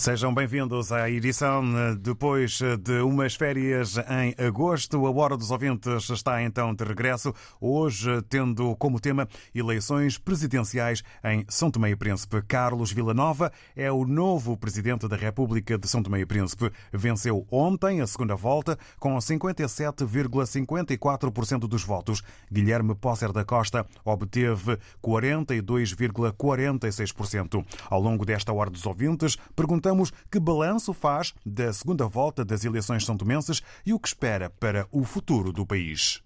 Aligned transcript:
Sejam 0.00 0.32
bem-vindos 0.32 0.90
à 0.92 1.10
edição 1.10 1.62
eh, 1.76 1.94
depois 1.94 2.58
eh, 2.62 2.78
de 2.78 3.02
umas 3.02 3.34
férias 3.34 3.98
em 3.98 4.34
agosto. 4.42 5.04
A 5.04 5.10
Hora 5.10 5.36
dos 5.36 5.50
Ouvintes 5.50 6.08
está 6.08 6.42
então 6.42 6.74
de 6.74 6.82
regresso, 6.82 7.34
hoje 7.60 8.22
tendo 8.22 8.74
como 8.76 8.98
tema 8.98 9.28
eleições 9.54 10.16
presidenciais 10.16 11.02
em 11.22 11.44
São 11.50 11.70
Tomé 11.70 11.90
e 11.90 11.96
Príncipe. 11.96 12.40
Carlos 12.48 12.90
Villanova 12.90 13.52
é 13.76 13.92
o 13.92 14.06
novo 14.06 14.56
presidente 14.56 15.06
da 15.06 15.16
República 15.16 15.76
de 15.76 15.86
São 15.86 16.02
Tomé 16.02 16.20
e 16.20 16.26
Príncipe. 16.26 16.72
Venceu 16.90 17.46
ontem 17.50 18.00
a 18.00 18.06
segunda 18.06 18.34
volta 18.34 18.78
com 18.98 19.18
57,54% 19.18 21.68
dos 21.68 21.84
votos. 21.84 22.22
Guilherme 22.50 22.94
Posser 22.94 23.32
da 23.32 23.44
Costa 23.44 23.84
obteve 24.02 24.78
42,46%. 25.04 27.62
Ao 27.90 28.00
longo 28.00 28.24
desta 28.24 28.50
Hora 28.50 28.70
dos 28.70 28.86
Ouvintes, 28.86 29.36
perguntamos 29.54 29.89
que 30.30 30.40
balanço 30.40 30.92
faz 30.92 31.34
da 31.44 31.72
segunda 31.72 32.06
volta 32.06 32.44
das 32.44 32.64
eleições 32.64 33.04
são 33.04 33.16
tomenses 33.16 33.62
e 33.84 33.92
o 33.92 33.98
que 33.98 34.08
espera 34.08 34.50
para 34.50 34.86
o 34.90 35.04
futuro 35.04 35.52
do 35.52 35.66
país. 35.66 36.22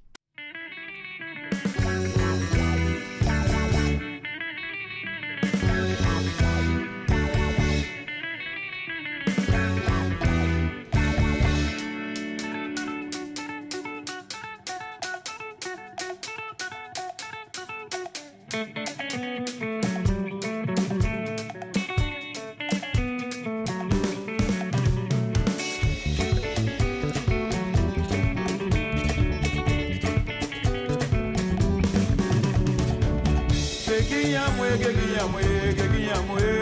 kekiyamu 34.78 35.39
e 35.41 35.75
kekiyamu 35.78 36.34
e 36.39 36.53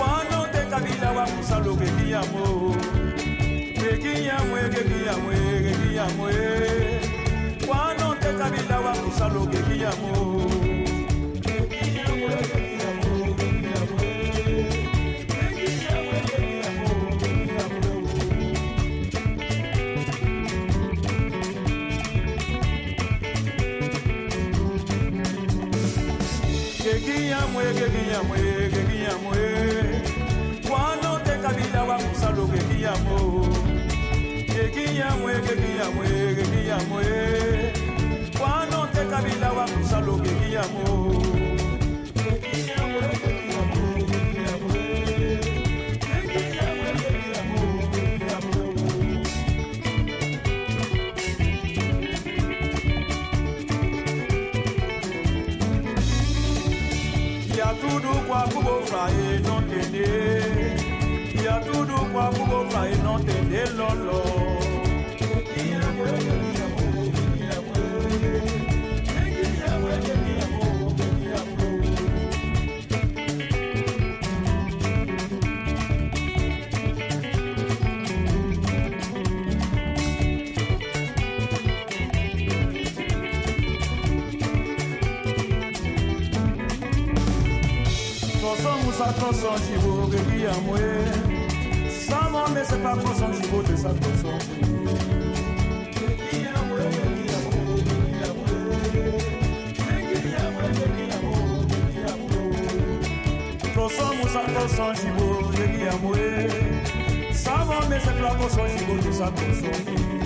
wana 0.00 0.34
ote 0.40 0.62
kabila 0.70 1.10
wa 1.16 1.24
musalo 1.26 1.72
kekiyamu 1.76 2.74
kekiyamu 3.80 4.56
e 4.58 4.68
kekiyamu 4.74 5.32
e 5.32 5.62
kekiyamu 5.64 6.28
e 6.28 6.58
na 39.18 39.24
bila 39.24 39.50
yatudu 57.58 58.08
kwa 58.28 58.42
kubofra 58.42 59.10
enotende 59.34 60.08
yatudu 61.44 61.98
kwa 62.12 62.26
lolo. 63.78 64.22
tronçon 89.12 89.54
de 89.56 89.86
ouro 89.86 90.10
que 90.10 90.36
ia 90.36 90.52
moer. 90.52 91.90
Só 91.90 92.28
uma 92.28 92.48
mesa 92.48 92.76
pra 92.76 92.96
tronçon 92.96 93.30
de 93.30 93.54
ouro, 93.54 93.72
essa 93.72 93.94
tronçon 93.94 94.38
de 94.38 94.70
ouro. 94.70 94.88
Tronçon, 103.72 104.14
moussa, 104.16 104.40
tronçon 104.40 104.92
de 104.92 105.22
ouro 105.22 105.48
que 105.50 105.62
ia 105.62 105.92
moer. 105.92 107.34
Só 107.34 107.54
uma 107.64 107.80
mesa 107.86 108.12
pra 108.12 108.34
tronçon 108.34 108.66
de 108.66 108.90
ouro, 108.90 109.08
essa 109.08 109.32
tronçon. 109.32 110.17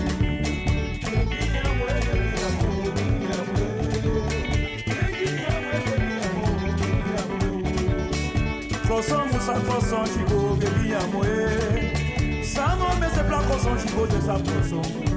Ploson 8.92 9.26
mousa 9.32 9.54
ploson 9.54 10.04
chigo, 10.04 10.54
bebi 10.60 10.92
amwe 10.92 12.44
Sa 12.44 12.76
mou 12.76 12.94
mese 13.00 13.24
plan 13.24 13.42
ploson 13.46 13.78
chigo 13.78 14.06
de 14.06 14.20
sa 14.20 14.34
ploson 14.34 15.11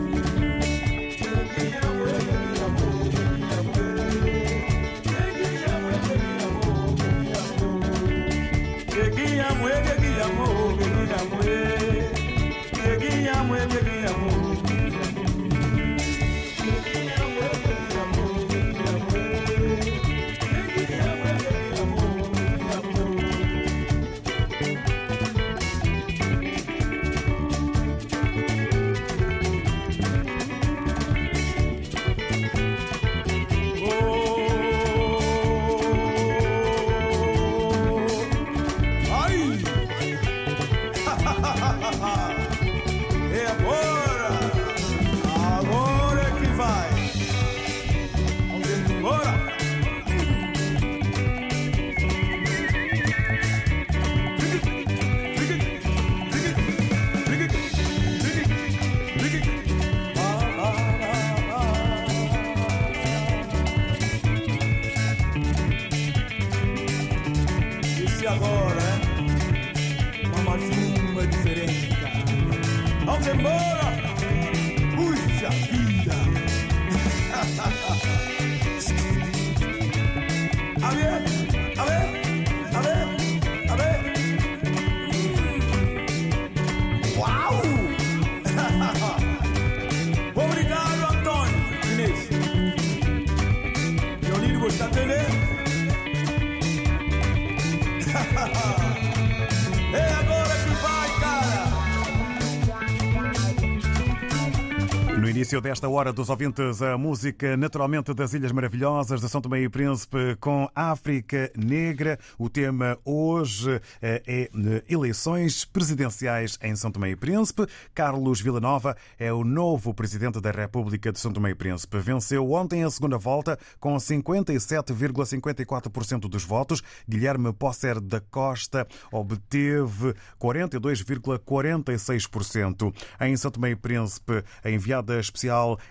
Início 105.56 105.70
desta 105.70 105.88
hora 105.88 106.12
dos 106.12 106.30
ouvintes, 106.30 106.82
a 106.82 106.98
música 106.98 107.56
naturalmente 107.56 108.14
das 108.14 108.34
Ilhas 108.34 108.52
Maravilhosas 108.52 109.22
de 109.22 109.30
São 109.30 109.40
Tomé 109.40 109.62
e 109.62 109.70
Príncipe 109.70 110.36
com 110.38 110.70
África 110.76 111.50
Negra. 111.56 112.20
O 112.38 112.50
tema 112.50 112.98
hoje 113.06 113.80
eh, 114.02 114.22
é 114.28 114.50
eh, 114.54 114.84
eleições 114.90 115.64
presidenciais 115.64 116.60
em 116.62 116.76
São 116.76 116.92
Tomé 116.92 117.12
e 117.12 117.16
Príncipe. 117.16 117.66
Carlos 117.94 118.42
Villanova 118.42 118.98
é 119.18 119.32
o 119.32 119.46
novo 119.46 119.94
presidente 119.94 120.42
da 120.42 120.52
República 120.52 121.10
de 121.10 121.20
São 121.20 121.32
Tomé 121.32 121.52
e 121.52 121.56
Príncipe. 121.56 122.00
Venceu 122.00 122.52
ontem 122.52 122.84
a 122.84 122.90
segunda 122.90 123.18
volta 123.18 123.58
com 123.80 123.96
57,54% 123.96 126.28
dos 126.28 126.44
votos. 126.44 126.84
Guilherme 127.08 127.54
Posser 127.54 128.02
da 128.02 128.20
Costa 128.20 128.86
obteve 129.10 130.14
42,46%. 130.38 132.94
Em 133.22 133.38
São 133.38 133.52
Tomé 133.52 133.70
e 133.70 133.76
Príncipe, 133.78 134.44
a 134.62 134.70
enviada 134.70 135.18
especial 135.18 135.45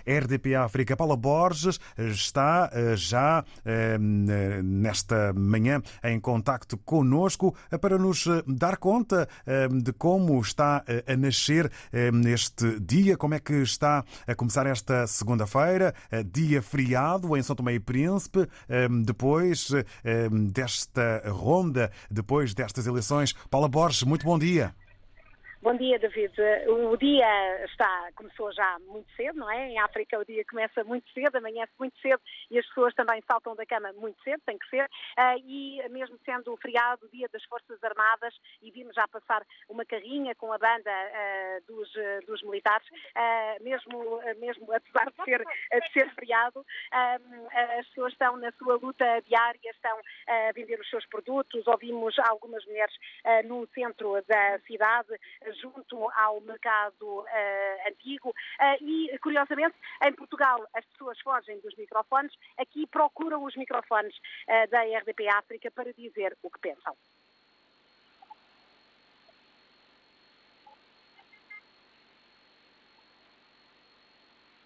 RDP 0.06 0.54
África, 0.54 0.96
Paula 0.96 1.16
Borges, 1.16 1.78
está 1.96 2.70
eh, 2.72 2.96
já 2.96 3.44
eh, 3.64 3.98
nesta 3.98 5.32
manhã 5.32 5.82
em 6.02 6.18
contacto 6.20 6.76
conosco 6.78 7.54
eh, 7.70 7.78
para 7.78 7.98
nos 7.98 8.26
dar 8.46 8.76
conta 8.76 9.28
de 9.70 9.92
como 9.92 10.40
está 10.40 10.84
a 11.06 11.16
nascer 11.16 11.70
este 12.32 12.80
dia, 12.80 13.16
como 13.16 13.34
é 13.34 13.40
que 13.40 13.54
está 13.54 14.04
a 14.26 14.34
começar 14.34 14.66
esta 14.66 15.06
segunda-feira, 15.06 15.94
dia 16.32 16.62
feriado 16.62 17.36
em 17.36 17.42
São 17.42 17.54
Tomé 17.54 17.74
e 17.74 17.80
Príncipe, 17.80 18.48
depois 19.04 19.70
desta 20.52 21.22
ronda, 21.26 21.90
depois 22.10 22.54
destas 22.54 22.86
eleições. 22.86 23.34
Paula 23.50 23.68
Borges, 23.68 24.02
muito 24.02 24.24
bom 24.24 24.38
dia. 24.38 24.74
Bom 25.64 25.78
dia, 25.78 25.98
David. 25.98 26.34
O 26.68 26.94
dia 26.98 27.64
está, 27.64 28.10
começou 28.16 28.52
já 28.52 28.78
muito 28.80 29.10
cedo, 29.16 29.38
não 29.38 29.50
é? 29.50 29.70
Em 29.70 29.78
África 29.78 30.18
o 30.18 30.24
dia 30.26 30.44
começa 30.44 30.84
muito 30.84 31.10
cedo, 31.12 31.36
amanhece 31.36 31.72
muito 31.78 31.98
cedo 32.00 32.20
e 32.50 32.58
as 32.58 32.66
pessoas 32.66 32.92
também 32.92 33.22
saltam 33.26 33.56
da 33.56 33.64
cama 33.64 33.90
muito 33.94 34.22
cedo, 34.22 34.42
tem 34.44 34.58
que 34.58 34.68
ser. 34.68 34.84
Uh, 34.84 35.40
e 35.42 35.82
mesmo 35.88 36.18
sendo 36.22 36.52
o 36.52 36.58
feriado, 36.58 37.06
o 37.06 37.08
dia 37.08 37.26
das 37.32 37.42
Forças 37.44 37.82
Armadas, 37.82 38.34
e 38.60 38.70
vimos 38.70 38.94
já 38.94 39.08
passar 39.08 39.42
uma 39.66 39.86
carrinha 39.86 40.34
com 40.34 40.52
a 40.52 40.58
banda 40.58 40.90
uh, 40.90 41.66
dos, 41.66 41.90
dos, 42.26 42.42
militares, 42.42 42.86
uh, 42.86 43.64
mesmo, 43.64 44.20
mesmo 44.36 44.70
apesar 44.70 45.10
de 45.12 45.24
ser, 45.24 45.38
de 45.80 45.92
ser 45.94 46.14
feriado, 46.14 46.62
as 47.78 47.88
pessoas 47.88 48.12
estão 48.12 48.36
na 48.36 48.52
sua 48.52 48.74
luta 48.74 49.06
diária, 49.22 49.70
estão 49.70 49.98
a 50.26 50.52
vender 50.52 50.78
os 50.78 50.90
seus 50.90 51.06
produtos. 51.06 51.66
Ouvimos 51.66 52.18
algumas 52.18 52.62
mulheres 52.66 52.94
no 53.46 53.66
centro 53.68 54.22
da 54.28 54.58
cidade 54.66 55.18
junto 55.54 56.10
ao 56.10 56.40
mercado 56.40 57.20
uh, 57.20 57.88
antigo 57.88 58.30
uh, 58.30 58.84
e, 58.84 59.16
curiosamente, 59.18 59.76
em 60.02 60.12
Portugal 60.12 60.64
as 60.74 60.84
pessoas 60.86 61.20
fogem 61.20 61.58
dos 61.60 61.74
microfones, 61.76 62.32
aqui 62.58 62.86
procuram 62.86 63.44
os 63.44 63.56
microfones 63.56 64.14
uh, 64.16 64.70
da 64.70 64.82
RDP 64.82 65.28
África 65.28 65.70
para 65.70 65.92
dizer 65.92 66.36
o 66.42 66.50
que 66.50 66.58
pensam. 66.60 66.96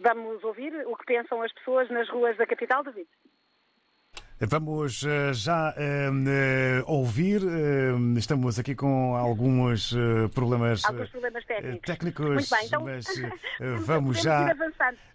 Vamos 0.00 0.44
ouvir 0.44 0.73
o 0.87 0.96
que 0.96 1.05
pensam 1.06 1.43
as 1.43 1.52
pessoas 1.52 1.90
nas 1.90 2.08
ruas 2.08 2.37
da 2.37 2.46
capital, 2.46 2.85
David? 2.85 3.08
Vamos 4.40 5.02
eh, 5.02 5.32
já 5.32 5.75
uh, 5.75 6.82
ouvir. 6.87 7.43
Uh, 7.43 8.17
estamos 8.17 8.56
aqui 8.56 8.73
com 8.73 9.17
alguns 9.17 9.93
problemas, 10.32 10.85
alguns 10.85 11.11
problemas 11.11 11.44
técnicos. 11.44 11.81
técnicos 11.85 12.26
Muito 12.26 12.50
bem, 12.50 12.67
então 12.67 12.85
mas 12.85 13.06
vamos 13.85 14.23
já. 14.23 14.55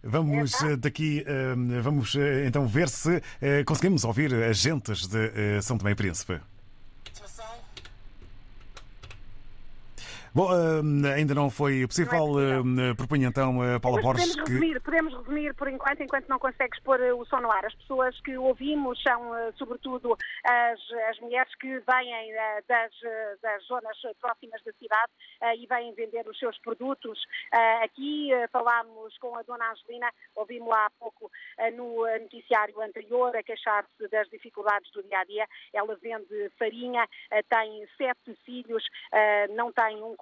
Vamos 0.04 0.62
é, 0.62 0.70
tá? 0.72 0.75
daqui, 0.75 1.25
vamos 1.81 2.16
então 2.46 2.68
ver 2.68 2.90
se 2.90 3.22
conseguimos 3.66 4.04
ouvir 4.04 4.34
agentes 4.34 5.08
de 5.08 5.62
São 5.62 5.78
Tomé 5.78 5.92
e 5.92 5.96
Príncipe. 5.96 6.42
Bom, 10.36 10.50
ainda 11.16 11.36
não 11.36 11.48
foi 11.48 11.86
possível. 11.86 12.64
Não 12.66 12.90
é 12.90 12.94
Proponho 12.96 13.28
então 13.28 13.62
a 13.62 13.80
Paula 13.80 14.02
Borges. 14.02 14.36
Podemos 14.36 14.50
resumir, 14.50 14.74
que... 14.74 14.80
podemos 14.80 15.14
resumir 15.14 15.54
por 15.54 15.68
enquanto, 15.68 16.02
enquanto 16.02 16.28
não 16.28 16.40
consegues 16.40 16.80
pôr 16.80 17.00
eh, 17.00 17.14
o 17.14 17.24
som 17.26 17.40
no 17.40 17.52
ar. 17.52 17.64
As 17.64 17.76
pessoas 17.76 18.20
que 18.22 18.36
ouvimos 18.36 19.00
são, 19.04 19.36
eh, 19.36 19.52
sobretudo, 19.58 20.18
as, 20.44 20.80
as 21.12 21.20
mulheres 21.20 21.54
que 21.56 21.68
vêm 21.68 22.32
eh, 22.34 22.64
das, 22.68 22.92
das 23.44 23.64
zonas 23.66 23.96
próximas 24.20 24.60
da 24.64 24.72
cidade 24.74 25.12
e 25.60 25.68
vêm 25.68 25.94
vender 25.94 26.28
os 26.28 26.40
seus 26.40 26.58
produtos. 26.60 27.20
Aqui 27.84 28.30
falámos 28.52 29.16
com 29.20 29.36
a 29.38 29.44
dona 29.44 29.72
Angelina, 29.72 30.10
ouvimos 30.36 30.70
lá 30.70 30.88
há 30.88 30.90
pouco 31.00 31.30
no 31.76 32.08
noticiário 32.20 32.82
anterior 32.82 33.36
a 33.36 33.44
queixar-se 33.44 34.08
das 34.10 34.28
dificuldades 34.30 34.92
do 34.94 35.04
dia 35.04 35.20
a 35.20 35.24
dia. 35.26 35.46
Ela 35.74 35.96
vende 36.02 36.50
farinha, 36.58 37.06
tem 37.50 37.86
sete 37.98 38.36
filhos, 38.46 38.84
não 39.56 39.72
tem 39.72 40.02
um 40.02 40.16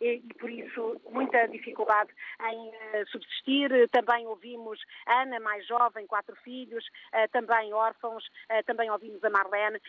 e, 0.00 0.22
e 0.24 0.34
por 0.34 0.50
isso 0.50 1.00
muita 1.10 1.46
dificuldade 1.48 2.10
em 2.50 2.68
uh, 2.68 3.06
subsistir. 3.08 3.70
Também 3.90 4.26
ouvimos 4.26 4.80
Ana, 5.06 5.40
mais 5.40 5.66
jovem, 5.66 6.06
quatro 6.06 6.36
filhos, 6.36 6.84
uh, 6.86 7.28
também 7.32 7.72
órfãos, 7.72 8.24
uh, 8.26 8.62
também 8.66 8.90
ouvimos 8.90 9.22
a 9.24 9.30
Marlene 9.30 9.80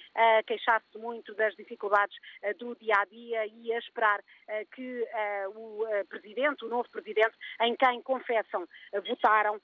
queixar-se 0.48 0.98
muito 0.98 1.34
das 1.36 1.56
dificuldades 1.56 2.16
do 2.58 2.76
dia 2.76 2.96
a 2.98 3.06
dia 3.06 3.46
e 3.46 3.74
a 3.74 3.78
esperar 3.78 4.22
que 4.74 5.06
o 5.56 5.86
presidente, 6.08 6.66
o 6.66 6.70
novo 6.70 6.90
presidente, 6.90 7.34
em 7.62 7.76
quem 7.76 8.02
confessam 8.02 8.68
votaram, 9.08 9.60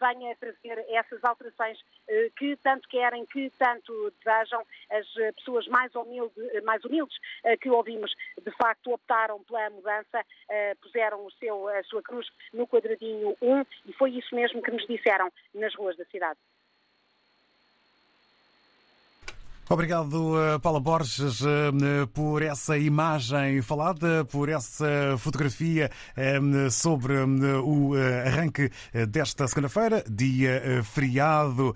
venha 0.00 0.36
trazer 0.36 0.84
essas 0.88 1.22
alterações 1.24 1.78
que 2.36 2.56
tanto 2.56 2.88
querem, 2.88 3.24
que 3.26 3.50
tanto 3.58 4.12
desejam 4.24 4.64
as 4.90 5.34
pessoas 5.36 5.66
mais 5.68 5.94
humildes, 5.94 6.64
mais 6.64 6.84
humildes 6.84 7.16
que 7.60 7.70
ouvimos 7.70 8.12
de 8.42 8.50
facto 8.52 8.65
facto 8.66 8.92
optaram 8.92 9.42
pela 9.44 9.70
mudança, 9.70 10.20
uh, 10.20 10.76
puseram 10.82 11.24
o 11.24 11.30
seu, 11.32 11.68
a 11.68 11.82
sua 11.84 12.02
cruz 12.02 12.26
no 12.52 12.66
quadradinho 12.66 13.36
1 13.40 13.60
e 13.86 13.92
foi 13.92 14.10
isso 14.10 14.34
mesmo 14.34 14.60
que 14.60 14.72
nos 14.72 14.84
disseram 14.86 15.30
nas 15.54 15.74
ruas 15.76 15.96
da 15.96 16.04
cidade. 16.06 16.38
Obrigado, 19.68 20.40
eh, 20.40 20.58
Paula 20.60 20.78
Borges, 20.78 21.42
eh, 21.42 22.06
por 22.14 22.40
essa 22.40 22.78
imagem 22.78 23.60
falada, 23.62 24.24
por 24.26 24.48
essa 24.48 24.86
fotografia 25.18 25.90
eh, 26.16 26.38
sobre 26.70 27.14
o 27.64 27.94
arranque 28.24 28.70
desta 29.08 29.48
segunda-feira, 29.48 30.04
dia 30.08 30.82
feriado 30.84 31.74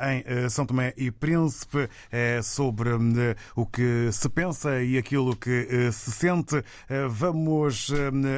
em 0.00 0.50
São 0.50 0.66
Tomé 0.66 0.92
e 0.96 1.10
Príncipe, 1.10 1.88
sobre 2.42 2.90
o 3.56 3.66
que 3.66 4.10
se 4.12 4.28
pensa 4.28 4.82
e 4.82 4.98
aquilo 4.98 5.36
que 5.36 5.90
se 5.92 6.12
sente. 6.12 6.62
Vamos 7.08 7.92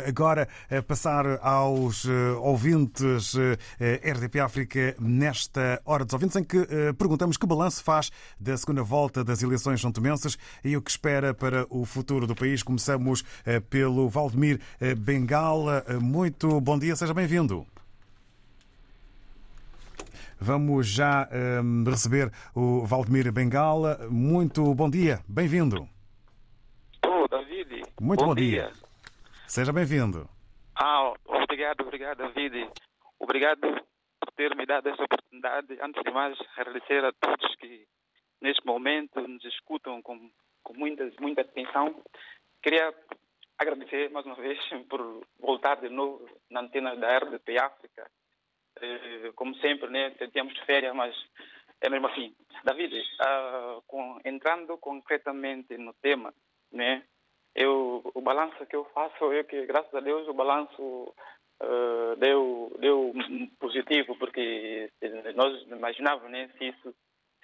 agora 0.06 0.48
passar 0.86 1.24
aos 1.42 2.04
ouvintes 2.40 3.34
RDP 3.80 4.40
África 4.40 4.94
nesta 5.00 5.80
Hora 5.84 6.04
dos 6.04 6.12
Ouvintes, 6.12 6.36
em 6.36 6.44
que 6.44 6.66
perguntamos 6.98 7.36
que 7.36 7.46
balanço 7.46 7.82
faz 7.82 8.10
da 8.38 8.56
segunda 8.56 8.82
volta 8.92 9.24
das 9.24 9.42
eleições 9.42 9.80
santomenses 9.80 10.36
e 10.62 10.76
o 10.76 10.82
que 10.82 10.90
espera 10.90 11.32
para 11.32 11.66
o 11.70 11.86
futuro 11.86 12.26
do 12.26 12.34
país. 12.34 12.62
Começamos 12.62 13.24
eh, 13.46 13.58
pelo 13.58 14.06
Valdemir 14.06 14.60
eh, 14.78 14.94
Bengala. 14.94 15.82
Eh, 15.88 15.94
muito 15.94 16.60
bom 16.60 16.78
dia, 16.78 16.94
seja 16.94 17.14
bem-vindo. 17.14 17.66
Vamos 20.38 20.86
já 20.88 21.26
um, 21.32 21.84
receber 21.88 22.30
o 22.54 22.84
Valdemir 22.84 23.32
Bengala. 23.32 23.98
Muito 24.10 24.74
bom 24.74 24.90
dia, 24.90 25.20
bem-vindo. 25.26 25.88
Oh, 27.06 27.26
David. 27.28 27.84
Muito 27.98 28.20
bom, 28.20 28.26
bom 28.26 28.34
dia. 28.34 28.68
dia. 28.68 28.72
Seja 29.46 29.72
bem-vindo. 29.72 30.28
Ah, 30.74 31.14
obrigado, 31.24 31.80
obrigado, 31.80 32.18
David. 32.18 32.68
Obrigado 33.18 33.60
por 34.20 34.32
ter 34.36 34.54
me 34.54 34.66
dado 34.66 34.86
essa 34.90 35.02
oportunidade. 35.02 35.78
Antes 35.80 36.02
de 36.02 36.10
mais, 36.12 36.36
agradecer 36.58 37.02
a 37.06 37.12
todos 37.12 37.56
que 37.56 37.86
neste 38.42 38.66
momento 38.66 39.20
nos 39.20 39.44
escutam 39.44 40.02
com, 40.02 40.30
com 40.62 40.74
muita, 40.74 41.10
muita 41.20 41.42
atenção. 41.42 42.02
Queria 42.62 42.92
agradecer 43.58 44.10
mais 44.10 44.26
uma 44.26 44.34
vez 44.34 44.58
por 44.90 45.24
voltar 45.38 45.80
de 45.80 45.88
novo 45.88 46.28
na 46.50 46.60
antena 46.60 46.96
da 46.96 47.18
RDP 47.18 47.58
África. 47.58 48.10
Eh, 48.80 49.32
como 49.34 49.54
sempre, 49.56 49.88
né, 49.90 50.14
sentíamos 50.18 50.58
férias, 50.60 50.94
mas 50.94 51.14
é 51.80 51.88
mesmo 51.88 52.06
assim. 52.08 52.34
David, 52.64 52.94
uh, 52.96 53.82
com, 53.86 54.20
entrando 54.24 54.76
concretamente 54.78 55.76
no 55.76 55.92
tema, 55.94 56.32
né, 56.70 57.04
eu, 57.54 58.02
o 58.14 58.20
balanço 58.20 58.64
que 58.66 58.76
eu 58.76 58.84
faço 58.86 59.32
é 59.32 59.44
que, 59.44 59.66
graças 59.66 59.94
a 59.94 60.00
Deus, 60.00 60.26
o 60.26 60.32
balanço 60.32 60.82
uh, 61.62 62.16
deu, 62.16 62.72
deu 62.78 63.12
positivo, 63.58 64.16
porque 64.16 64.90
nós 65.34 65.62
imaginávamos 65.68 66.30
né, 66.30 66.48
se 66.56 66.68
isso 66.68 66.94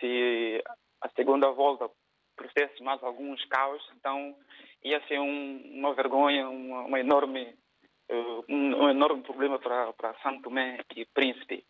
se 0.00 0.62
a 1.00 1.08
segunda 1.10 1.50
volta 1.50 1.90
trouxesse 2.36 2.82
mais 2.82 3.02
alguns 3.02 3.44
caos, 3.46 3.82
então 3.96 4.34
ia 4.82 5.00
ser 5.06 5.18
um, 5.18 5.62
uma 5.74 5.92
vergonha, 5.94 6.48
uma, 6.48 6.82
uma, 6.82 7.00
enorme 7.00 7.54
uh, 8.10 8.44
um 8.48 8.88
enorme 8.88 9.22
problema 9.22 9.58
para, 9.58 9.92
para 9.92 10.14
Tomé 10.42 10.78
e 10.96 11.04
Príncipe. 11.06 11.64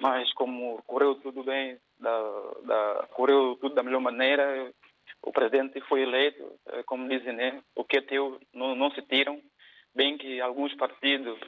Mas 0.00 0.32
como 0.34 0.82
correu 0.84 1.16
tudo 1.16 1.42
bem, 1.42 1.78
da, 1.98 2.52
da, 2.64 3.08
correu 3.12 3.56
tudo 3.60 3.74
da 3.74 3.82
melhor 3.82 4.00
maneira, 4.00 4.72
o 5.22 5.32
presidente 5.32 5.80
foi 5.82 6.02
eleito, 6.02 6.42
uh, 6.44 6.84
como 6.86 7.08
dizem, 7.08 7.32
né? 7.32 7.62
o 7.74 7.84
que 7.84 7.98
é 7.98 8.02
teu 8.02 8.40
não, 8.52 8.74
não 8.74 8.90
se 8.92 9.02
tiram, 9.02 9.40
bem 9.94 10.16
que 10.16 10.40
alguns 10.40 10.74
partidos 10.76 11.38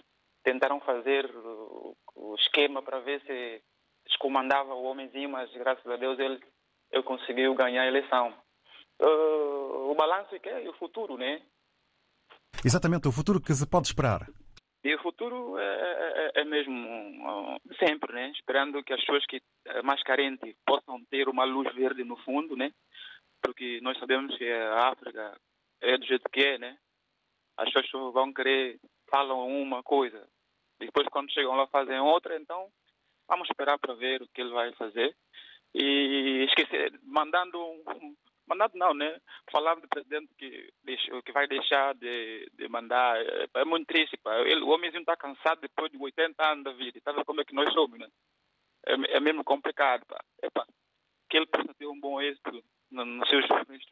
tentaram 0.43 0.81
fazer 0.81 1.25
o, 1.35 1.97
o 2.15 2.35
esquema 2.35 2.83
para 2.83 3.01
ver 3.01 3.21
se 3.23 3.63
descomandava 4.07 4.75
o 4.75 4.85
homenzinho, 4.85 5.31
mas 5.31 5.51
graças 5.55 5.87
a 5.87 5.97
Deus 5.97 6.19
ele, 6.19 6.39
ele 6.95 7.03
conseguiu 7.03 7.55
ganhar 7.55 7.83
a 7.83 7.87
eleição. 7.87 8.33
Uh, 9.01 9.91
o 9.91 9.95
balanço 9.95 10.35
é 10.35 10.39
que 10.39 10.49
é 10.49 10.69
o 10.69 10.75
futuro, 10.75 11.17
né? 11.17 11.43
Exatamente, 12.65 13.09
o 13.09 13.13
futuro 13.13 13.41
que 13.41 13.53
se 13.53 13.69
pode 13.69 13.89
esperar. 13.89 14.27
E 14.85 14.95
o 14.95 15.03
futuro 15.03 15.59
é, 15.59 16.31
é, 16.37 16.41
é 16.43 16.45
mesmo 16.45 17.59
sempre, 17.79 18.13
né? 18.13 18.31
Esperando 18.31 18.83
que 18.85 18.93
as 18.93 19.01
pessoas 19.01 19.25
que 19.27 19.41
eh, 19.67 19.83
mais 19.83 20.03
carentes 20.03 20.55
possam 20.67 21.03
ter 21.11 21.27
uma 21.27 21.45
luz 21.45 21.75
verde 21.75 22.05
no 22.05 22.17
fundo, 22.19 22.55
né? 22.55 22.71
Porque 23.43 23.81
nós 23.81 23.99
sabemos 23.99 24.37
que 24.37 24.51
a 24.51 24.91
África 24.91 25.37
é 25.81 25.97
do 25.97 26.07
jeito 26.07 26.29
que 26.31 26.41
é, 26.41 26.59
né? 26.59 26.77
As 27.57 27.73
pessoas 27.73 28.13
vão 28.13 28.33
querer, 28.33 28.79
falam 29.11 29.49
uma 29.49 29.83
coisa, 29.83 30.29
depois 30.79 31.09
quando 31.09 31.33
chegam 31.33 31.57
lá 31.57 31.67
fazem 31.69 31.99
outra, 32.01 32.37
então 32.37 32.69
vamos 33.27 33.49
esperar 33.49 33.79
para 33.79 33.95
ver 33.95 34.21
o 34.23 34.29
que 34.29 34.41
ele 34.43 34.53
vai 34.53 34.73
fazer. 34.75 35.17
E 35.75 36.34
esquecer, 36.55 36.99
mandando 37.03 37.59
um, 37.59 38.15
Mandado 38.47 38.77
não, 38.77 38.93
né? 38.93 39.21
Falava 39.51 39.81
do 39.81 39.89
presidente 39.89 40.29
que, 40.37 40.71
deixou, 40.83 41.23
que 41.23 41.33
vai 41.33 41.47
deixar 41.49 41.95
de, 41.95 42.51
de 42.53 42.69
mandar. 42.69 43.17
É, 43.17 43.49
é 43.55 43.65
muito 43.65 43.87
triste, 43.87 44.17
pá. 44.19 44.39
Ele, 44.41 44.61
o 44.63 44.69
homenzinho 44.69 45.01
está 45.01 45.17
cansado 45.17 45.61
depois 45.63 45.91
de 45.91 45.99
80 45.99 46.47
anos 46.47 46.65
da 46.65 46.73
vida. 46.73 46.99
Está 46.99 47.13
vendo 47.13 47.25
como 47.25 47.41
é 47.41 47.45
que 47.45 47.55
nós 47.55 47.73
somos, 47.73 47.99
né? 47.99 48.07
É, 48.87 49.17
é 49.17 49.21
mesmo 49.21 49.43
complicado, 49.43 50.05
pá. 50.07 50.23
Epa, 50.43 50.67
que 51.31 51.39
ele 51.39 51.47
possa 51.47 51.73
ter 51.75 51.87
um 51.87 51.99
bom 51.99 52.21
êxito 52.21 52.63
nos 52.91 53.29
seus 53.29 53.45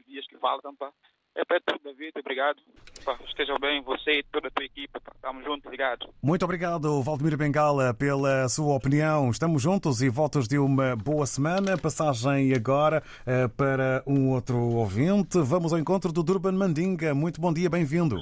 dias 0.07 0.27
que 0.27 0.37
faltam, 0.37 0.77
pá. 0.77 0.93
É 1.35 1.45
para 1.45 1.61
tudo, 1.61 1.81
David. 1.85 2.13
Obrigado. 2.19 2.61
Pá, 3.05 3.19
esteja 3.27 3.59
bem, 3.59 3.83
você 3.83 4.19
e 4.19 4.23
toda 4.25 4.49
a 4.49 4.51
tua 4.51 4.65
equipa. 4.65 5.01
Estamos 5.15 5.45
juntos, 5.45 5.65
obrigado. 5.67 6.09
Muito 6.23 6.45
obrigado, 6.45 7.03
Valdemir 7.03 7.37
Bengala, 7.37 7.95
pela 7.95 8.49
sua 8.49 8.75
opinião. 8.75 9.31
Estamos 9.31 9.63
juntos 9.63 10.03
e 10.03 10.09
votos 10.09 10.47
de 10.47 10.59
uma 10.59 10.95
boa 10.95 11.27
semana. 11.27 11.79
Passagem 11.79 12.53
agora 12.55 13.03
uh, 13.23 13.49
para 13.57 14.03
um 14.07 14.31
outro 14.31 14.57
ouvinte. 14.57 15.39
Vamos 15.39 15.73
ao 15.73 15.79
encontro 15.79 16.13
do 16.13 16.23
Durban 16.23 16.53
Mandinga. 16.53 17.15
Muito 17.15 17.41
bom 17.41 17.53
dia, 17.53 17.71
bem-vindo. 17.71 18.17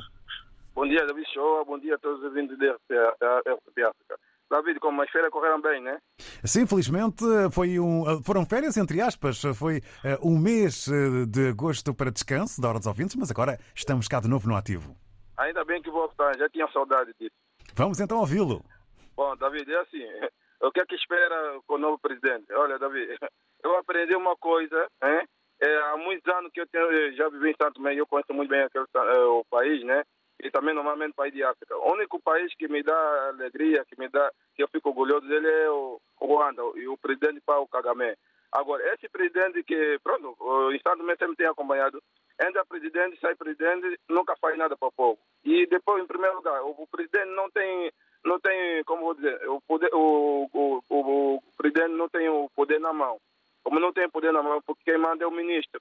Bom 0.75 0.87
dia, 0.87 1.05
David 1.05 1.27
Show. 1.35 1.65
Bom 1.65 1.79
dia 1.79 1.97
a 1.97 1.99
todos 1.99 2.21
os 2.21 2.25
ouvintes 2.25 2.57
da 2.59 2.73
RTP 2.73 3.83
África. 3.83 4.19
David, 4.51 4.81
como 4.81 5.01
as 5.01 5.11
férias 5.11 5.31
correram 5.31 5.61
bem, 5.61 5.81
né? 5.81 5.99
Sim, 6.45 6.67
felizmente 6.67 7.25
foi 7.53 7.79
um, 7.79 8.21
foram 8.23 8.45
férias, 8.45 8.77
entre 8.77 9.01
aspas. 9.01 9.41
Foi 9.55 9.79
uh, 9.79 10.29
um 10.29 10.37
mês 10.37 10.89
eh, 10.89 11.27
de 11.27 11.51
agosto 11.51 11.95
para 11.95 12.11
descanso 12.11 12.61
da 12.61 12.69
Hora 12.69 12.79
dos 12.79 12.89
Ouvintes, 12.89 13.15
mas 13.15 13.31
agora 13.31 13.59
estamos 13.75 14.09
cá 14.09 14.19
de 14.19 14.29
novo 14.29 14.49
no 14.49 14.57
ativo. 14.57 14.97
Ainda 15.37 15.65
bem 15.65 15.81
que 15.81 15.91
voltar, 15.91 16.37
já 16.37 16.49
tinha 16.49 16.67
saudade 16.73 17.13
disso. 17.19 17.35
Vamos 17.75 18.01
então 18.01 18.19
ouvi-lo. 18.19 18.65
Bom, 19.17 19.37
David, 19.37 19.73
é 19.73 19.81
assim, 19.81 20.05
o 20.61 20.73
que 20.73 20.81
é 20.81 20.87
que 20.87 20.97
espera 20.97 21.61
com 21.67 21.75
o 21.75 21.79
novo 21.79 21.99
presidente? 21.99 22.53
Olha, 22.53 22.77
David, 22.77 23.19
eu 23.63 23.79
aprendi 23.79 24.17
uma 24.17 24.37
coisa, 24.37 24.89
hein? 25.03 25.29
É, 25.63 25.77
há 25.93 25.97
muitos 25.97 26.27
anos 26.35 26.51
que 26.53 26.61
eu, 26.61 26.67
tenho, 26.67 26.91
eu 26.91 27.13
já 27.15 27.29
vivi 27.29 27.51
em 27.51 27.57
Santo 27.61 27.75
Tomé, 27.75 27.95
eu 27.95 28.07
conheço 28.07 28.33
muito 28.33 28.49
bem 28.49 28.63
aquele, 28.63 28.87
o 29.29 29.45
país, 29.49 29.85
né? 29.85 30.03
E 30.43 30.51
também 30.51 30.75
normalmente 30.75 31.15
país 31.15 31.33
de 31.33 31.43
África. 31.43 31.77
O 31.77 31.93
único 31.93 32.21
país 32.21 32.55
que 32.55 32.69
me 32.69 32.83
dá 32.83 33.29
alegria, 33.29 33.85
que 33.85 33.99
me 33.99 34.09
dá, 34.09 34.31
que 34.55 34.63
eu 34.63 34.69
fico 34.69 34.91
orgulhoso 34.91 35.27
dele 35.27 35.49
é 35.49 35.71
o, 35.71 36.01
Ruanda 36.21 36.63
e 36.77 36.87
o 36.87 36.97
presidente 36.97 37.41
Paulo 37.41 37.69
Kagame. 37.69 38.15
Agora, 38.53 38.83
esse 38.95 39.09
presidente 39.09 39.63
que, 39.63 39.99
pronto, 40.03 40.37
o 40.41 40.73
Estado 40.73 41.05
sempre 41.07 41.37
tem 41.37 41.47
acompanhado, 41.47 42.03
entra 42.41 42.65
presidente, 42.65 43.19
sai 43.21 43.35
presidente, 43.37 43.99
nunca 44.09 44.35
faz 44.41 44.59
nada 44.59 44.77
para 44.77 44.89
o 44.89 44.93
povo. 44.93 45.19
E 45.45 45.67
depois, 45.67 46.03
em 46.03 46.07
primeiro 46.07 46.37
lugar, 46.37 46.63
o 46.63 46.87
presidente 46.91 47.31
não 47.37 47.49
tem, 47.51 47.93
não 48.25 48.41
tem, 48.41 48.83
como 48.85 49.03
vou 49.03 49.15
dizer, 49.15 49.49
o, 49.49 49.61
poder, 49.61 49.91
o, 49.95 50.49
o, 50.53 50.83
o, 50.89 51.37
o 51.37 51.43
presidente 51.57 51.93
não 51.93 52.09
tem 52.09 52.29
o 52.29 52.51
poder 52.55 52.81
na 52.81 52.93
mão. 52.93 53.19
Como 53.63 53.79
não 53.79 53.93
tem 53.93 54.09
poder 54.09 54.33
na 54.33 54.43
mão, 54.43 54.61
porque 54.63 54.85
quem 54.85 54.99
manda 54.99 55.23
é 55.23 55.27
o 55.27 55.31
ministro. 55.31 55.81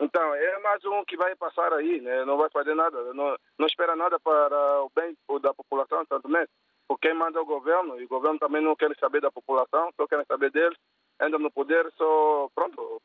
Então, 0.00 0.34
é 0.34 0.58
mais 0.60 0.84
um 0.84 1.04
que 1.04 1.16
vai 1.16 1.34
passar 1.34 1.72
aí, 1.72 2.00
né? 2.00 2.24
não 2.24 2.36
vai 2.36 2.48
fazer 2.50 2.74
nada, 2.74 3.12
não, 3.14 3.36
não 3.58 3.66
espera 3.66 3.96
nada 3.96 4.18
para 4.20 4.82
o 4.82 4.90
bem 4.94 5.16
da 5.40 5.52
população, 5.52 6.04
tanto 6.06 6.28
mesmo. 6.28 6.48
Porque 6.86 7.08
quem 7.08 7.16
manda 7.16 7.38
é 7.38 7.42
o 7.42 7.46
governo, 7.46 8.00
e 8.00 8.04
o 8.04 8.08
governo 8.08 8.38
também 8.38 8.62
não 8.62 8.76
quer 8.76 8.94
saber 8.98 9.20
da 9.20 9.30
população, 9.30 9.90
só 9.96 10.06
quer 10.06 10.24
saber 10.24 10.50
deles, 10.50 10.78
ainda 11.18 11.38
no 11.38 11.50
poder, 11.50 11.90
só, 11.96 12.48
pronto, 12.54 13.02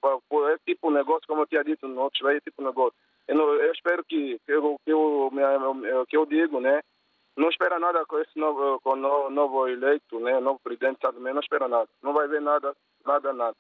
é 0.50 0.58
tipo 0.66 0.92
negócio, 0.92 1.28
como 1.28 1.42
eu 1.42 1.48
tinha 1.48 1.64
dito 1.64 1.88
no 1.88 2.02
outro 2.02 2.30
é 2.30 2.40
tipo 2.40 2.64
negócio. 2.64 2.94
Eu, 3.28 3.36
não, 3.36 3.54
eu 3.56 3.72
espero 3.74 4.04
que, 4.06 4.40
que, 4.46 4.52
eu, 4.52 4.80
que, 4.86 4.92
eu, 4.92 5.32
que 6.08 6.16
eu 6.16 6.26
digo, 6.26 6.60
né? 6.60 6.82
Não 7.36 7.50
espera 7.50 7.80
nada 7.80 8.06
com 8.06 8.20
esse 8.20 8.38
novo, 8.38 8.80
com 8.82 8.92
o 8.92 9.30
novo 9.30 9.68
eleito, 9.68 10.20
né? 10.20 10.40
Novo 10.40 10.60
presidente, 10.64 11.00
também 11.00 11.34
não 11.34 11.42
espera 11.42 11.68
nada. 11.68 11.90
Não 12.02 12.14
vai 12.14 12.28
ver 12.28 12.42
nada, 12.42 12.76
nada, 13.06 13.34
nada. 13.34 13.58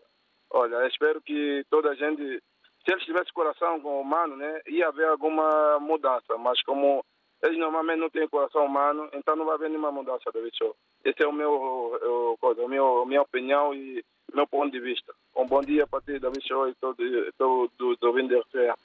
Olha, 0.52 0.86
espero 0.88 1.22
que 1.22 1.66
toda 1.70 1.90
a 1.90 1.96
gente 1.96 2.42
se 2.84 2.92
eles 2.92 3.04
tivessem 3.06 3.34
coração 3.34 3.78
humano, 3.78 4.36
né, 4.36 4.62
ia 4.68 4.88
haver 4.88 5.08
alguma 5.08 5.80
mudança. 5.80 6.38
Mas 6.38 6.62
como 6.64 7.04
eles 7.44 7.60
normalmente 7.60 8.00
não 8.00 8.10
têm 8.10 8.28
coração 8.30 8.66
humano, 8.66 9.10
então 9.14 9.36
não 9.36 9.46
vai 9.46 9.56
haver 9.56 9.70
nenhuma 9.70 9.92
mudança, 9.92 10.32
David 10.34 10.58
Show. 10.58 10.76
Esse 11.04 11.24
é 11.24 11.28
o 11.28 11.34
meu, 11.34 11.52
o, 11.52 12.68
meu, 12.70 13.06
minha 13.06 13.22
opinião 13.22 13.74
e 13.74 14.04
meu 14.34 14.48
ponto 14.48 14.72
de 14.72 14.80
vista. 14.80 15.14
Um 15.36 15.46
bom 15.46 15.62
dia 15.62 15.86
para 15.86 16.02
ti, 16.02 16.20
David 16.20 16.48
Show, 16.48 16.70
e 16.70 16.76
todo, 16.76 16.96
todo, 17.38 17.72
todo, 17.78 17.98
todo 17.98 18.10
ouvindo 18.10 18.40
RCA. 18.40 18.76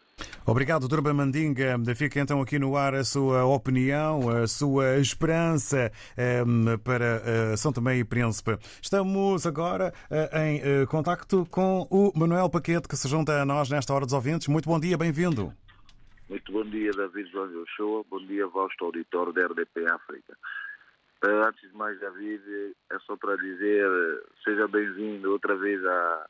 Obrigado, 0.44 0.88
Durba 0.88 1.12
Mandinga. 1.12 1.76
Fica 1.94 2.20
então 2.20 2.40
aqui 2.40 2.58
no 2.58 2.74
ar 2.74 2.94
a 2.94 3.04
sua 3.04 3.44
opinião, 3.44 4.30
a 4.30 4.46
sua 4.48 4.96
esperança 4.96 5.92
ehm, 6.16 6.78
para 6.82 7.22
uh, 7.52 7.56
São 7.56 7.70
Tomé 7.70 7.98
e 7.98 8.04
Príncipe. 8.04 8.56
Estamos 8.82 9.46
agora 9.46 9.92
uh, 10.10 10.38
em 10.38 10.82
uh, 10.82 10.86
contacto 10.86 11.46
com 11.50 11.86
o 11.90 12.10
Manuel 12.16 12.48
Paquete, 12.48 12.88
que 12.88 12.96
se 12.96 13.06
junta 13.06 13.42
a 13.42 13.44
nós 13.44 13.68
nesta 13.68 13.92
hora 13.92 14.06
dos 14.06 14.14
ouvintes. 14.14 14.48
Muito 14.48 14.68
bom 14.68 14.80
dia, 14.80 14.96
bem-vindo. 14.96 15.52
Muito 16.28 16.52
bom 16.52 16.62
dia, 16.64 16.90
David 16.92 17.30
João 17.30 17.64
Show. 17.74 18.06
Bom 18.10 18.18
dia, 18.26 18.46
vosso 18.46 18.74
auditor 18.82 19.32
da 19.32 19.46
RDP 19.46 19.86
África. 19.90 20.36
Antes 21.24 21.70
de 21.70 21.74
mais, 21.74 21.98
David, 21.98 22.76
é 22.92 22.98
só 23.00 23.16
para 23.16 23.34
dizer, 23.36 23.88
seja 24.44 24.68
bem-vindo 24.68 25.32
outra 25.32 25.56
vez 25.56 25.82
a, 25.86 26.28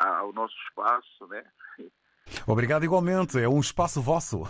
a, 0.00 0.18
ao 0.18 0.34
nosso 0.34 0.54
espaço, 0.68 1.26
né? 1.28 1.42
Obrigado 2.46 2.84
igualmente, 2.84 3.38
é 3.38 3.48
um 3.48 3.58
espaço 3.58 4.02
vosso. 4.02 4.42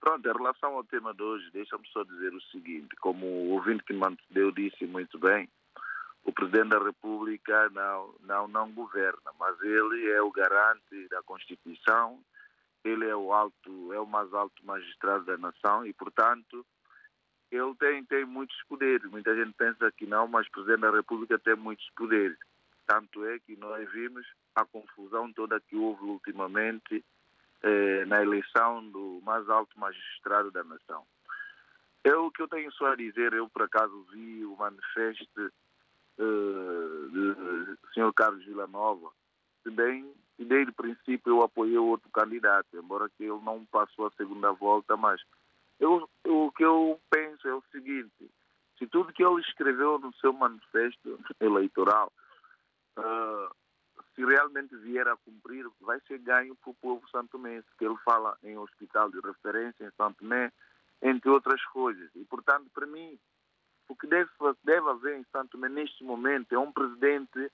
Pronto, 0.00 0.28
em 0.28 0.32
relação 0.32 0.76
ao 0.76 0.84
tema 0.84 1.12
de 1.12 1.22
hoje, 1.22 1.50
deixa-me 1.52 1.86
só 1.88 2.04
dizer 2.04 2.32
o 2.32 2.40
seguinte: 2.42 2.94
como 3.00 3.26
o 3.26 3.50
ouvinte 3.50 3.82
que 3.82 3.92
me 3.92 4.06
antecedeu 4.06 4.52
disse 4.52 4.86
muito 4.86 5.18
bem, 5.18 5.48
o 6.24 6.32
Presidente 6.32 6.68
da 6.68 6.78
República 6.78 7.68
não, 7.70 8.14
não, 8.20 8.46
não 8.46 8.70
governa, 8.70 9.32
mas 9.38 9.60
ele 9.62 10.08
é 10.10 10.22
o 10.22 10.30
garante 10.30 11.08
da 11.10 11.20
Constituição, 11.22 12.20
ele 12.84 13.06
é 13.06 13.14
o 13.14 13.32
alto, 13.32 13.92
é 13.92 14.00
o 14.00 14.06
mais 14.06 14.32
alto 14.32 14.64
magistrado 14.64 15.24
da 15.24 15.36
nação 15.36 15.86
e, 15.86 15.92
portanto, 15.92 16.64
ele 17.50 17.74
tem, 17.76 18.04
tem 18.04 18.24
muitos 18.24 18.56
poderes. 18.68 19.10
Muita 19.10 19.34
gente 19.34 19.54
pensa 19.54 19.90
que 19.92 20.06
não, 20.06 20.28
mas 20.28 20.46
o 20.46 20.50
Presidente 20.50 20.80
da 20.80 20.90
República 20.90 21.38
tem 21.38 21.56
muitos 21.56 21.88
poderes. 21.96 22.38
Tanto 22.86 23.24
é 23.24 23.38
que 23.40 23.56
nós 23.56 23.90
vimos 23.92 24.26
a 24.54 24.64
confusão 24.64 25.32
toda 25.32 25.60
que 25.60 25.76
houve 25.76 26.04
ultimamente 26.04 27.04
eh, 27.62 28.04
na 28.06 28.22
eleição 28.22 28.88
do 28.90 29.20
mais 29.22 29.48
alto 29.48 29.78
magistrado 29.78 30.50
da 30.50 30.64
nação. 30.64 31.04
Eu 32.02 32.26
o 32.26 32.30
que 32.30 32.42
eu 32.42 32.48
tenho 32.48 32.72
só 32.72 32.86
a 32.86 32.96
dizer, 32.96 33.32
eu 33.32 33.48
por 33.48 33.62
acaso 33.62 34.06
vi 34.12 34.44
o 34.44 34.56
manifesto 34.56 35.52
eh, 36.18 36.22
do 37.12 37.78
Sr. 37.92 38.12
Carlos 38.14 38.44
Villanova, 38.44 39.10
se 39.62 39.70
bem 39.70 40.10
que 40.40 40.44
desde 40.46 40.70
o 40.70 40.74
princípio 40.74 41.32
eu 41.34 41.42
apoiei 41.42 41.76
outro 41.76 42.08
candidato, 42.08 42.66
embora 42.72 43.10
que 43.10 43.24
ele 43.24 43.38
não 43.42 43.62
passou 43.66 44.06
a 44.06 44.10
segunda 44.12 44.50
volta, 44.52 44.96
mas 44.96 45.20
eu, 45.78 46.08
eu, 46.24 46.46
o 46.46 46.52
que 46.52 46.64
eu 46.64 46.98
penso 47.10 47.46
é 47.46 47.54
o 47.54 47.62
seguinte, 47.70 48.30
se 48.78 48.86
tudo 48.86 49.12
que 49.12 49.22
ele 49.22 49.42
escreveu 49.42 49.98
no 49.98 50.14
seu 50.14 50.32
manifesto 50.32 51.20
eleitoral 51.38 52.10
uh, 52.96 53.54
se 54.14 54.24
realmente 54.24 54.74
vier 54.76 55.06
a 55.08 55.16
cumprir, 55.18 55.66
vai 55.78 56.00
ser 56.08 56.16
ganho 56.20 56.56
para 56.56 56.70
o 56.70 56.74
povo 56.76 57.06
santomense, 57.10 57.68
que 57.78 57.84
ele 57.84 57.98
fala 58.02 58.34
em 58.42 58.56
hospital 58.56 59.10
de 59.10 59.20
referência 59.20 59.84
em 59.84 59.90
Santo 59.90 60.20
Tomé, 60.20 60.50
entre 61.02 61.28
outras 61.28 61.62
coisas. 61.66 62.10
E, 62.14 62.24
portanto, 62.24 62.70
para 62.72 62.86
mim, 62.86 63.18
o 63.90 63.94
que 63.94 64.06
deve, 64.06 64.30
deve 64.64 64.88
haver 64.88 65.18
em 65.18 65.26
Santo 65.30 65.50
Tomé 65.50 65.68
neste 65.68 66.02
momento 66.02 66.54
é 66.54 66.58
um 66.58 66.72
presidente 66.72 67.52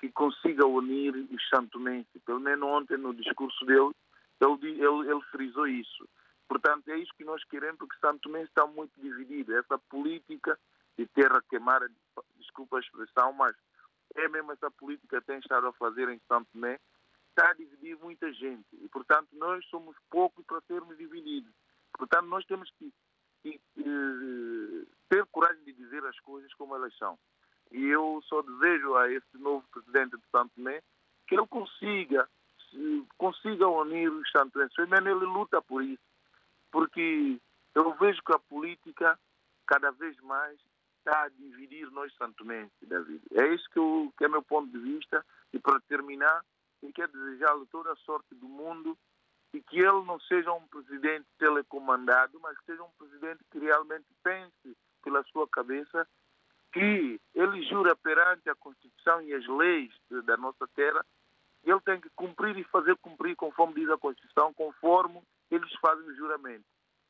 que 0.00 0.10
consiga 0.10 0.66
unir 0.66 1.14
os 1.14 1.48
santomenses. 1.48 2.22
Pelo 2.24 2.40
menos 2.40 2.68
ontem, 2.68 2.96
no 2.96 3.14
discurso 3.14 3.64
dele, 3.64 3.90
ele, 4.40 4.82
ele, 4.82 5.10
ele 5.10 5.22
frisou 5.30 5.66
isso. 5.66 6.08
Portanto, 6.48 6.88
é 6.88 6.98
isso 6.98 7.12
que 7.16 7.24
nós 7.24 7.42
queremos, 7.44 7.78
porque 7.78 7.98
Santo 7.98 8.20
Tomé 8.20 8.42
está 8.42 8.66
muito 8.66 9.00
dividido. 9.00 9.56
Essa 9.56 9.78
política 9.78 10.58
de 10.96 11.06
terra 11.06 11.42
queimada, 11.48 11.90
desculpa 12.36 12.76
a 12.76 12.80
expressão, 12.80 13.32
mas 13.32 13.56
é 14.14 14.28
mesmo 14.28 14.52
essa 14.52 14.70
política 14.70 15.20
que 15.20 15.26
tem 15.26 15.38
estado 15.38 15.66
a 15.66 15.72
fazer 15.72 16.08
em 16.08 16.20
Santo 16.28 16.48
Tomé, 16.52 16.78
está 17.30 17.50
a 17.50 17.54
dividir 17.54 17.96
muita 17.98 18.32
gente. 18.32 18.66
E, 18.72 18.88
portanto, 18.88 19.28
nós 19.32 19.64
somos 19.66 19.96
poucos 20.10 20.44
para 20.44 20.60
sermos 20.62 20.96
divididos. 20.96 21.52
Portanto, 21.92 22.26
nós 22.26 22.44
temos 22.46 22.70
que, 22.78 22.92
que 23.42 23.60
uh, 23.80 24.86
ter 25.08 25.24
coragem 25.26 25.64
de 25.64 25.72
dizer 25.72 26.04
as 26.04 26.18
coisas 26.20 26.52
como 26.54 26.76
elas 26.76 26.96
são. 26.96 27.18
E 27.74 27.86
eu 27.86 28.22
só 28.28 28.40
desejo 28.40 28.94
a 28.94 29.10
esse 29.10 29.36
novo 29.36 29.66
presidente 29.72 30.16
de 30.16 30.22
Santo 30.30 30.52
Tomé 30.54 30.80
que 31.26 31.34
ele 31.34 31.46
consiga, 31.48 32.28
consiga 33.18 33.66
unir 33.66 34.08
os 34.08 34.30
santomenses. 34.30 34.76
Primeiro, 34.76 35.08
ele 35.08 35.26
luta 35.26 35.60
por 35.60 35.82
isso. 35.82 36.02
Porque 36.70 37.40
eu 37.74 37.92
vejo 37.94 38.22
que 38.22 38.32
a 38.32 38.38
política, 38.38 39.18
cada 39.66 39.90
vez 39.90 40.16
mais, 40.20 40.56
está 40.98 41.24
a 41.24 41.28
dividir 41.30 41.90
nós 41.90 42.14
santomenses, 42.14 42.72
David. 42.82 43.20
É 43.32 43.52
isso 43.52 43.68
que, 43.70 43.78
eu, 43.80 44.12
que 44.16 44.24
é 44.24 44.28
meu 44.28 44.42
ponto 44.42 44.70
de 44.70 44.78
vista. 44.78 45.26
E 45.52 45.58
para 45.58 45.80
terminar, 45.80 46.44
eu 46.80 46.92
quero 46.92 47.10
desejar-lhe 47.10 47.66
toda 47.72 47.90
a 47.90 47.96
sorte 47.96 48.36
do 48.36 48.48
mundo 48.48 48.96
e 49.52 49.60
que 49.60 49.78
ele 49.78 50.04
não 50.04 50.20
seja 50.20 50.52
um 50.52 50.66
presidente 50.68 51.26
telecomandado, 51.38 52.38
mas 52.40 52.56
que 52.58 52.66
seja 52.66 52.84
um 52.84 52.90
presidente 52.98 53.40
que 53.50 53.58
realmente 53.58 54.06
pense 54.22 54.76
pela 55.02 55.24
sua 55.24 55.48
cabeça, 55.48 56.06
que 56.74 57.20
ele 57.34 57.62
jura 57.68 57.94
perante 57.94 58.50
a 58.50 58.54
Constituição 58.56 59.22
e 59.22 59.32
as 59.32 59.46
leis 59.46 59.92
da 60.26 60.36
nossa 60.36 60.66
terra, 60.74 61.06
ele 61.64 61.80
tem 61.80 62.00
que 62.00 62.10
cumprir 62.16 62.58
e 62.58 62.64
fazer 62.64 62.96
cumprir 62.96 63.36
conforme 63.36 63.74
diz 63.74 63.88
a 63.88 63.96
Constituição, 63.96 64.52
conforme 64.52 65.22
eles 65.50 65.72
fazem 65.80 66.04
o 66.04 66.16
juramento. 66.16 66.64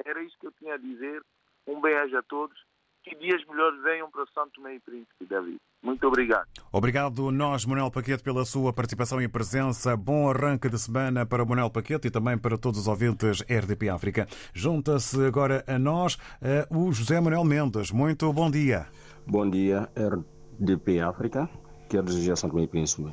Era 0.04 0.23
isso 0.23 0.37
que 0.38 0.47
eu 0.47 0.52
tinha 0.52 0.75
a 0.75 0.78
dizer. 0.78 1.23
Um 1.66 1.80
beijo 1.80 2.16
a 2.16 2.23
todos 2.23 2.54
que 3.02 3.14
dias 3.16 3.42
melhores 3.47 3.83
venham 3.83 4.11
para 4.11 4.25
Santo 4.35 4.66
e 4.68 4.80
Príncipe, 4.80 5.26
David. 5.26 5.59
Muito 5.83 6.06
obrigado. 6.06 6.47
Obrigado 6.73 7.30
nós, 7.30 7.64
Manuel 7.64 7.90
Paquete, 7.90 8.23
pela 8.23 8.44
sua 8.44 8.73
participação 8.73 9.21
e 9.21 9.28
presença. 9.28 9.97
Bom 9.97 10.30
arranque 10.30 10.68
de 10.68 10.78
semana 10.78 11.26
para 11.26 11.44
Manuel 11.44 11.71
Paquete 11.71 12.09
e 12.09 12.11
também 12.11 12.38
para 12.38 12.56
todos 12.56 12.80
os 12.80 12.88
ouvintes 12.88 13.42
RDP 13.42 13.90
África. 13.90 14.26
Junta-se 14.54 15.25
agora 15.26 15.62
a 15.66 15.78
nós 15.78 16.14
uh, 16.14 16.78
o 16.78 16.92
José 16.92 17.21
Manuel 17.21 17.44
Mendes. 17.44 17.90
Muito 17.90 18.33
bom 18.33 18.50
dia. 18.50 18.87
Bom 19.26 19.49
dia, 19.49 19.88
RDP 19.96 21.01
África. 21.01 21.48
Quero 21.88 22.05
desejar 22.05 22.37
Tomé 22.37 22.64
e 22.64 22.68
Príncipe 22.68 23.12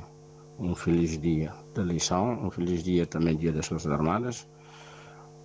um 0.58 0.74
feliz 0.74 1.18
dia 1.18 1.52
da 1.74 1.82
eleição, 1.82 2.46
um 2.46 2.50
feliz 2.50 2.82
dia 2.82 3.06
também 3.06 3.36
dia 3.36 3.52
das 3.52 3.66
Forças 3.66 3.90
Armadas. 3.90 4.48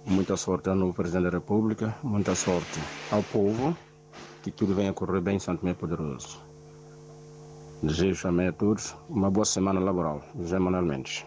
Muita 0.05 0.37
sorte 0.37 0.69
ao 0.69 0.75
novo 0.75 0.93
Presidente 0.93 1.23
da 1.23 1.29
República, 1.29 1.95
muita 2.03 2.35
sorte 2.35 2.79
ao 3.11 3.23
povo 3.23 3.75
que 4.43 4.51
tudo 4.51 4.75
venha 4.75 4.93
correr 4.93 5.21
bem 5.21 5.35
em 5.35 5.39
Santo 5.39 5.61
Tomé 5.61 5.73
Poderoso. 5.73 6.39
Desejo 7.81 8.21
também 8.21 8.47
a 8.47 8.53
todos 8.53 8.95
uma 9.09 9.29
boa 9.29 9.45
semana 9.45 9.79
laboral. 9.79 10.21
José 10.37 10.57
Manuel 10.59 10.83
Mendes. 10.83 11.25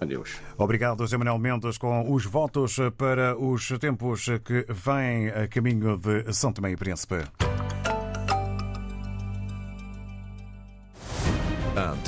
Adeus. 0.00 0.40
Obrigado, 0.56 1.00
José 1.00 1.16
Manuel 1.16 1.38
Mendes, 1.38 1.78
com 1.78 2.12
os 2.12 2.24
votos 2.24 2.78
para 2.96 3.36
os 3.36 3.68
tempos 3.80 4.26
que 4.44 4.64
vêm 4.68 5.28
a 5.28 5.48
caminho 5.48 5.96
de 5.96 6.32
São 6.32 6.52
Tomé 6.52 6.72
e 6.72 6.76
Príncipe. 6.76 7.24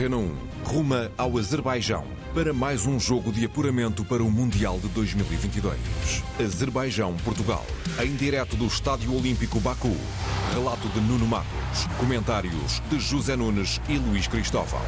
Antena 0.01 0.17
1 0.17 0.35
ruma 0.65 1.13
ao 1.19 1.37
Azerbaijão 1.37 2.07
para 2.35 2.55
mais 2.55 2.87
um 2.87 2.99
jogo 2.99 3.31
de 3.31 3.45
apuramento 3.45 4.03
para 4.03 4.23
o 4.23 4.31
Mundial 4.31 4.79
de 4.81 4.89
2022. 4.89 5.77
Azerbaijão-Portugal, 6.43 7.67
em 8.03 8.17
direto 8.17 8.57
do 8.57 8.65
Estádio 8.65 9.15
Olímpico 9.15 9.61
Baku. 9.61 9.95
Relato 10.55 10.89
de 10.89 11.01
Nuno 11.03 11.27
Matos, 11.27 11.87
comentários 11.99 12.81
de 12.89 12.99
José 12.99 13.37
Nunes 13.37 13.79
e 13.91 13.99
Luís 13.99 14.27
Cristóvão. 14.27 14.81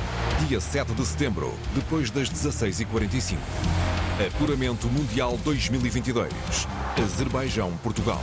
Dia 0.49 0.63
7 0.63 0.95
de 0.95 1.05
setembro, 1.05 1.53
depois 1.75 2.11
das 2.11 2.31
16h45. 2.31 3.37
Apuramento 4.29 4.87
Mundial 4.87 5.39
2022. 5.45 6.33
Azerbaijão-Portugal. 6.97 8.23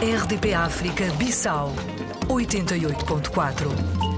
RDP 0.00 0.54
África 0.54 1.12
Bissau 1.18 1.74
88.4 2.28 4.17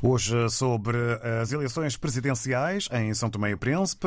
Hoje 0.00 0.48
sobre 0.50 0.96
as 1.40 1.50
eleições 1.50 1.96
presidenciais 1.96 2.88
em 2.92 3.12
São 3.14 3.28
Tomé 3.28 3.50
e 3.50 3.56
Príncipe, 3.56 4.06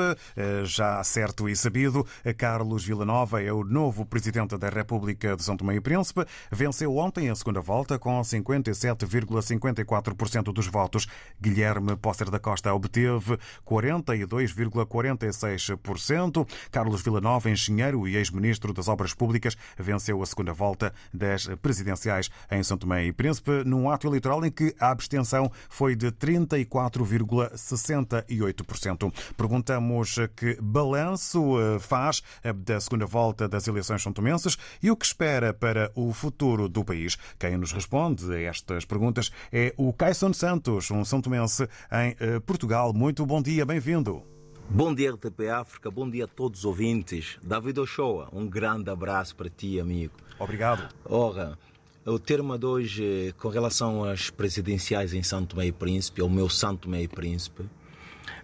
já 0.63 1.03
certo 1.03 1.49
e 1.49 1.55
sabido, 1.55 2.07
Carlos 2.37 2.85
Villanova 2.85 3.43
é 3.43 3.51
o 3.51 3.65
novo 3.65 4.05
presidente 4.05 4.57
da 4.57 4.69
República 4.69 5.35
de 5.35 5.43
São 5.43 5.57
Tomé 5.57 5.75
e 5.75 5.81
Príncipe. 5.81 6.25
Venceu 6.49 6.95
ontem 6.95 7.29
a 7.29 7.35
segunda 7.35 7.59
volta 7.59 7.99
com 7.99 8.21
57,54% 8.21 10.53
dos 10.53 10.67
votos. 10.67 11.07
Guilherme 11.41 11.97
Pócer 11.97 12.29
da 12.29 12.39
Costa 12.39 12.73
obteve 12.73 13.37
42,46%. 13.67 16.47
Carlos 16.71 17.01
Villanova, 17.01 17.49
engenheiro 17.49 18.07
e 18.07 18.15
ex-ministro 18.15 18.71
das 18.71 18.87
Obras 18.87 19.13
Públicas, 19.13 19.57
venceu 19.77 20.23
a 20.23 20.25
segunda 20.25 20.53
volta 20.53 20.93
das 21.13 21.47
presidenciais 21.61 22.29
em 22.49 22.63
São 22.63 22.77
Tomé 22.77 23.07
e 23.07 23.11
Príncipe, 23.11 23.65
num 23.65 23.89
ato 23.89 24.07
eleitoral 24.07 24.45
em 24.45 24.51
que 24.51 24.73
a 24.79 24.91
abstenção 24.91 25.51
foi 25.69 25.80
foi 25.81 25.95
de 25.95 26.11
34,68%. 26.11 29.11
Perguntamos 29.35 30.15
que 30.35 30.55
balanço 30.61 31.59
eh, 31.59 31.79
faz 31.79 32.21
eh, 32.43 32.53
da 32.53 32.79
segunda 32.79 33.07
volta 33.07 33.49
das 33.49 33.67
eleições 33.67 34.03
santomenses 34.03 34.59
e 34.79 34.91
o 34.91 34.95
que 34.95 35.07
espera 35.07 35.55
para 35.55 35.91
o 35.95 36.13
futuro 36.13 36.69
do 36.69 36.85
país. 36.85 37.17
Quem 37.39 37.57
nos 37.57 37.71
responde 37.71 38.31
a 38.31 38.39
estas 38.41 38.85
perguntas 38.85 39.31
é 39.51 39.73
o 39.75 39.91
Caisson 39.91 40.33
Santos, 40.33 40.91
um 40.91 41.03
santomense 41.03 41.67
em 41.91 42.15
eh, 42.19 42.39
Portugal. 42.41 42.93
Muito 42.93 43.25
bom 43.25 43.41
dia, 43.41 43.65
bem-vindo. 43.65 44.21
Bom 44.69 44.93
dia, 44.93 45.11
RTP 45.11 45.49
África, 45.49 45.89
bom 45.89 46.07
dia 46.07 46.25
a 46.25 46.27
todos 46.27 46.59
os 46.59 46.65
ouvintes. 46.65 47.39
David 47.41 47.79
Ochoa, 47.79 48.29
um 48.31 48.47
grande 48.47 48.91
abraço 48.91 49.35
para 49.35 49.49
ti, 49.49 49.79
amigo. 49.79 50.13
Obrigado. 50.37 50.93
Ora, 51.03 51.57
o 52.05 52.17
termo 52.17 52.57
de 52.57 52.65
hoje, 52.65 53.35
com 53.37 53.49
relação 53.49 54.03
às 54.03 54.29
presidenciais 54.29 55.13
em 55.13 55.21
Santo 55.21 55.61
e 55.61 55.71
Príncipe, 55.71 56.21
ao 56.21 56.29
meu 56.29 56.49
Santo 56.49 56.93
e 56.95 57.07
Príncipe, 57.07 57.63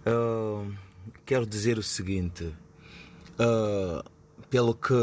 uh, 0.06 0.72
quero 1.26 1.44
dizer 1.44 1.76
o 1.78 1.82
seguinte: 1.82 2.44
uh, 2.44 4.08
pelo 4.48 4.74
que, 4.74 4.94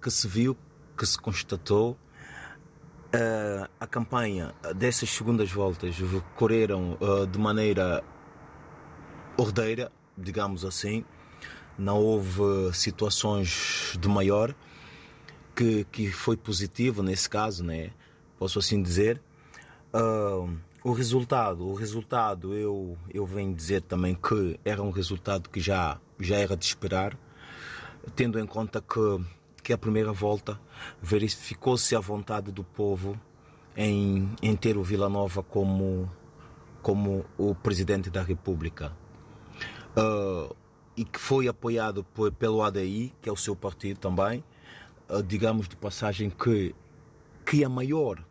que 0.00 0.10
se 0.10 0.28
viu, 0.28 0.56
que 0.96 1.06
se 1.06 1.18
constatou, 1.18 1.92
uh, 1.92 3.68
a 3.80 3.86
campanha 3.86 4.54
dessas 4.74 5.08
segundas 5.08 5.50
voltas 5.50 5.96
correram 6.34 6.98
de 7.30 7.38
maneira 7.38 8.04
ordeira, 9.38 9.90
digamos 10.16 10.64
assim. 10.64 11.04
Não 11.78 11.98
houve 11.98 12.72
situações 12.72 13.98
de 14.00 14.08
maior 14.08 14.54
que, 15.56 15.84
que 15.84 16.12
foi 16.12 16.36
positivo 16.36 17.02
nesse 17.02 17.28
caso, 17.28 17.64
né? 17.64 17.90
Posso 18.38 18.58
assim 18.58 18.82
dizer. 18.82 19.20
Uh, 19.94 20.54
o 20.84 20.92
resultado, 20.92 21.66
o 21.66 21.74
resultado 21.74 22.54
eu, 22.54 22.96
eu 23.12 23.24
venho 23.24 23.54
dizer 23.54 23.80
também 23.82 24.14
que 24.14 24.60
era 24.64 24.82
um 24.82 24.90
resultado 24.90 25.48
que 25.48 25.58
já, 25.58 25.98
já 26.20 26.36
era 26.36 26.56
de 26.56 26.66
esperar, 26.66 27.18
tendo 28.14 28.38
em 28.38 28.46
conta 28.46 28.80
que, 28.80 29.24
que 29.62 29.72
a 29.72 29.78
primeira 29.78 30.12
volta 30.12 30.60
verificou-se 31.00 31.96
a 31.96 32.00
vontade 32.00 32.52
do 32.52 32.62
povo 32.62 33.18
em, 33.74 34.30
em 34.42 34.54
ter 34.54 34.76
o 34.76 34.82
Vila 34.82 35.08
Nova 35.08 35.42
como, 35.42 36.10
como 36.82 37.24
o 37.38 37.54
presidente 37.54 38.10
da 38.10 38.22
República. 38.22 38.92
Uh, 39.96 40.54
e 40.94 41.04
que 41.04 41.18
foi 41.18 41.48
apoiado 41.48 42.04
por, 42.04 42.30
pelo 42.32 42.62
ADI, 42.62 43.12
que 43.20 43.28
é 43.28 43.32
o 43.32 43.36
seu 43.36 43.56
partido 43.56 43.98
também, 43.98 44.44
digamos 45.26 45.68
de 45.68 45.76
passagem 45.76 46.30
que 46.30 46.74
que 47.44 47.64
a 47.64 47.68
maior 47.68 48.24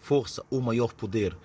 força, 0.00 0.44
o 0.50 0.60
maior 0.60 0.92
poder 0.92 1.36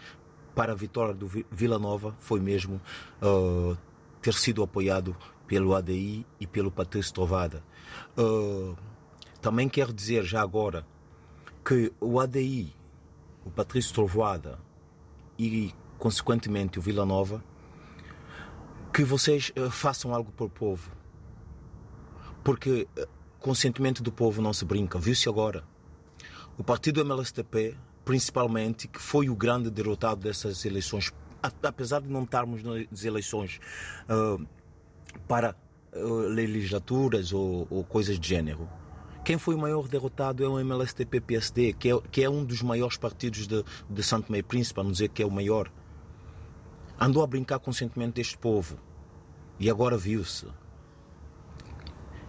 para 0.56 0.72
a 0.72 0.76
vitória 0.76 1.14
do 1.14 1.28
Vila 1.52 1.78
Nova 1.78 2.16
foi 2.20 2.40
mesmo 2.40 2.82
uh, 3.22 3.78
ter 4.22 4.34
sido 4.34 4.64
apoiado 4.64 5.16
pelo 5.46 5.76
ADI 5.76 6.26
e 6.40 6.48
pelo 6.48 6.72
Patrício 6.72 7.14
Trovada. 7.14 7.64
Uh, 8.18 8.76
também 9.42 9.70
quero 9.70 9.94
dizer 9.94 10.24
já 10.24 10.42
agora 10.42 10.86
que 11.64 11.92
o 12.00 12.20
ADI, 12.20 12.74
o 13.46 13.52
Patrício 13.52 13.94
Trovada 13.94 14.60
e 15.38 15.74
consequentemente 16.00 16.80
o 16.80 16.82
Vila 16.82 17.06
Nova, 17.06 17.44
que 18.94 19.04
vocês 19.04 19.52
uh, 19.58 19.70
façam 19.70 20.14
algo 20.14 20.32
para 20.32 20.46
o 20.46 20.50
povo. 20.50 20.92
Porque 22.44 22.88
com 23.44 23.52
o 23.52 23.56
sentimento 23.56 24.02
do 24.02 24.12
povo 24.12 24.42
não 24.42 24.54
se 24.54 24.64
brinca. 24.64 24.98
Viu-se 24.98 25.28
agora. 25.28 25.66
O 26.58 26.64
partido 26.64 27.02
MLSTP 27.02 27.76
principalmente, 28.06 28.88
que 28.88 29.00
foi 29.00 29.30
o 29.30 29.36
grande 29.36 29.70
derrotado 29.70 30.22
dessas 30.22 30.66
eleições, 30.66 31.12
apesar 31.62 32.02
de 32.02 32.10
não 32.10 32.24
estarmos 32.24 32.64
nas 32.64 33.04
eleições 33.04 33.60
uh, 34.10 34.46
para 35.28 35.56
uh, 35.94 36.20
legislaturas 36.28 37.34
ou, 37.34 37.68
ou, 37.70 37.84
coisas 37.84 38.20
de 38.20 38.28
género. 38.28 38.70
Quem 39.24 39.38
foi 39.38 39.56
o 39.56 39.60
maior 39.60 39.88
derrotado 39.88 40.44
é 40.44 40.48
o 40.48 40.60
MLSTP-PSD, 40.60 41.74
que 41.74 41.92
é, 41.92 42.02
que 42.12 42.24
é 42.24 42.30
um 42.30 42.44
dos 42.44 42.62
maiores 42.62 42.98
partidos 42.98 43.48
de, 43.48 43.64
de 43.90 44.04
Santo 44.04 44.32
Meio 44.32 44.44
Príncipe, 44.44 44.80
a 44.80 44.84
não 44.84 44.92
dizer 44.92 45.10
que 45.10 45.24
é 45.24 45.26
o 45.26 45.32
maior. 45.32 45.72
Andou 47.00 47.24
a 47.24 47.28
brincar 47.28 47.60
com 47.60 47.72
o 47.72 47.74
sentimento 47.74 48.16
deste 48.16 48.38
povo. 48.38 48.78
E 49.60 49.70
agora 49.70 49.98
viu-se. 49.98 50.48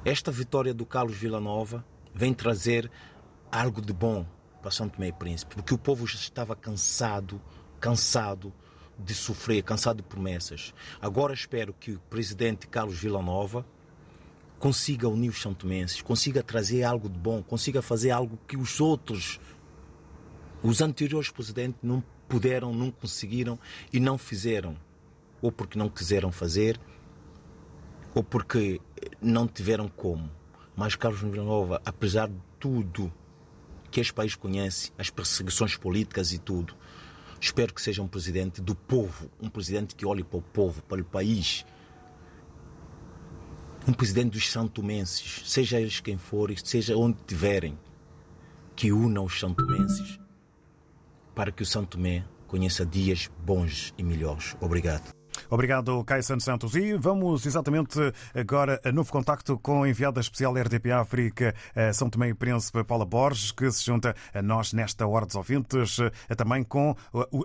Esta 0.05 0.31
vitória 0.31 0.75
do 0.75 0.85
Carlos 0.85 1.17
Villanova 1.17 1.83
vem 2.15 2.35
trazer 2.35 2.91
algo 3.51 3.81
de 3.81 3.95
bom 3.95 4.27
para 4.61 4.71
Santo 4.71 5.01
Meio 5.01 5.15
Príncipe, 5.15 5.55
porque 5.55 5.73
o 5.73 5.79
povo 5.79 6.07
já 6.07 6.19
estava 6.19 6.55
cansado, 6.55 7.41
cansado 7.81 8.53
de 8.99 9.15
sofrer, 9.15 9.63
cansado 9.63 10.03
de 10.03 10.03
promessas. 10.03 10.75
Agora 11.01 11.33
espero 11.33 11.73
que 11.73 11.93
o 11.93 12.01
presidente 12.11 12.67
Carlos 12.67 12.99
Villanova 12.99 13.65
consiga 14.59 15.09
unir 15.09 15.31
os 15.31 15.41
santomenses, 15.41 16.03
consiga 16.03 16.43
trazer 16.43 16.83
algo 16.83 17.09
de 17.09 17.19
bom, 17.19 17.43
consiga 17.43 17.81
fazer 17.81 18.11
algo 18.11 18.39
que 18.47 18.59
os 18.59 18.83
outros, 18.83 19.41
os 20.63 20.83
anteriores 20.83 21.31
presidentes 21.31 21.81
não 21.83 22.05
puderam, 22.29 22.75
não 22.75 22.91
conseguiram 22.91 23.59
e 23.91 23.99
não 23.99 24.19
fizeram. 24.19 24.77
Ou 25.41 25.51
porque 25.51 25.79
não 25.79 25.89
quiseram 25.89 26.31
fazer, 26.31 26.79
ou 28.15 28.23
porque 28.23 28.81
não 29.21 29.47
tiveram 29.47 29.89
como. 29.89 30.31
Mas 30.77 30.95
Carlos 30.95 31.21
Villanova, 31.21 31.81
apesar 31.85 32.29
de 32.29 32.37
tudo 32.59 33.13
que 33.91 34.01
este 34.01 34.13
país 34.13 34.35
conhece, 34.35 34.93
as 34.99 35.11
perseguições 35.11 35.77
políticas 35.77 36.33
e 36.33 36.39
tudo. 36.39 36.75
Espero 37.41 37.75
que 37.75 37.83
seja 37.83 38.03
um 38.03 38.09
presidente 38.09 38.61
do 38.61 38.75
povo, 38.75 39.31
um 39.41 39.49
presidente 39.49 39.95
que 39.95 40.07
olhe 40.07 40.25
para 40.25 40.39
o 40.39 40.43
povo, 40.43 40.83
para 40.83 41.01
o 41.01 41.05
país. 41.05 41.65
Um 43.87 43.93
presidente 43.93 44.33
dos 44.33 44.51
santomenses, 44.51 45.43
seja 45.45 45.81
eles 45.81 46.01
quem 46.01 46.17
forem, 46.17 46.57
seja 46.57 46.97
onde 46.97 47.19
estiverem, 47.19 47.79
que 48.75 48.91
una 48.91 49.21
os 49.21 49.39
santomenses 49.39 50.19
para 51.35 51.53
que 51.53 51.63
o 51.63 51.67
Santo 51.67 51.97
Tomé 51.97 52.25
conheça 52.47 52.87
dias 52.87 53.31
bons 53.45 53.93
e 53.99 54.03
melhores. 54.03 54.57
Obrigado. 54.61 55.24
Obrigado, 55.51 56.03
Caio 56.05 56.23
Santos 56.23 56.45
Santos. 56.45 56.75
E 56.75 56.97
vamos 56.97 57.45
exatamente 57.47 57.99
agora 58.35 58.81
a 58.85 58.93
novo 58.93 59.11
contacto 59.11 59.59
com 59.59 59.83
a 59.83 59.89
enviada 59.89 60.21
especial 60.21 60.55
RDP 60.55 60.93
África, 60.93 61.55
São 61.93 62.09
Tomé 62.09 62.29
e 62.29 62.35
Príncipe, 62.35 62.85
Paula 62.85 63.05
Borges, 63.05 63.53
que 63.53 63.71
se 63.71 63.85
junta 63.85 64.15
a 64.33 64.43
nós 64.43 64.73
nesta 64.73 65.07
Hora 65.07 65.27
dos 65.27 65.35
Ouvintes, 65.35 65.99
também 66.37 66.63
com 66.65 66.97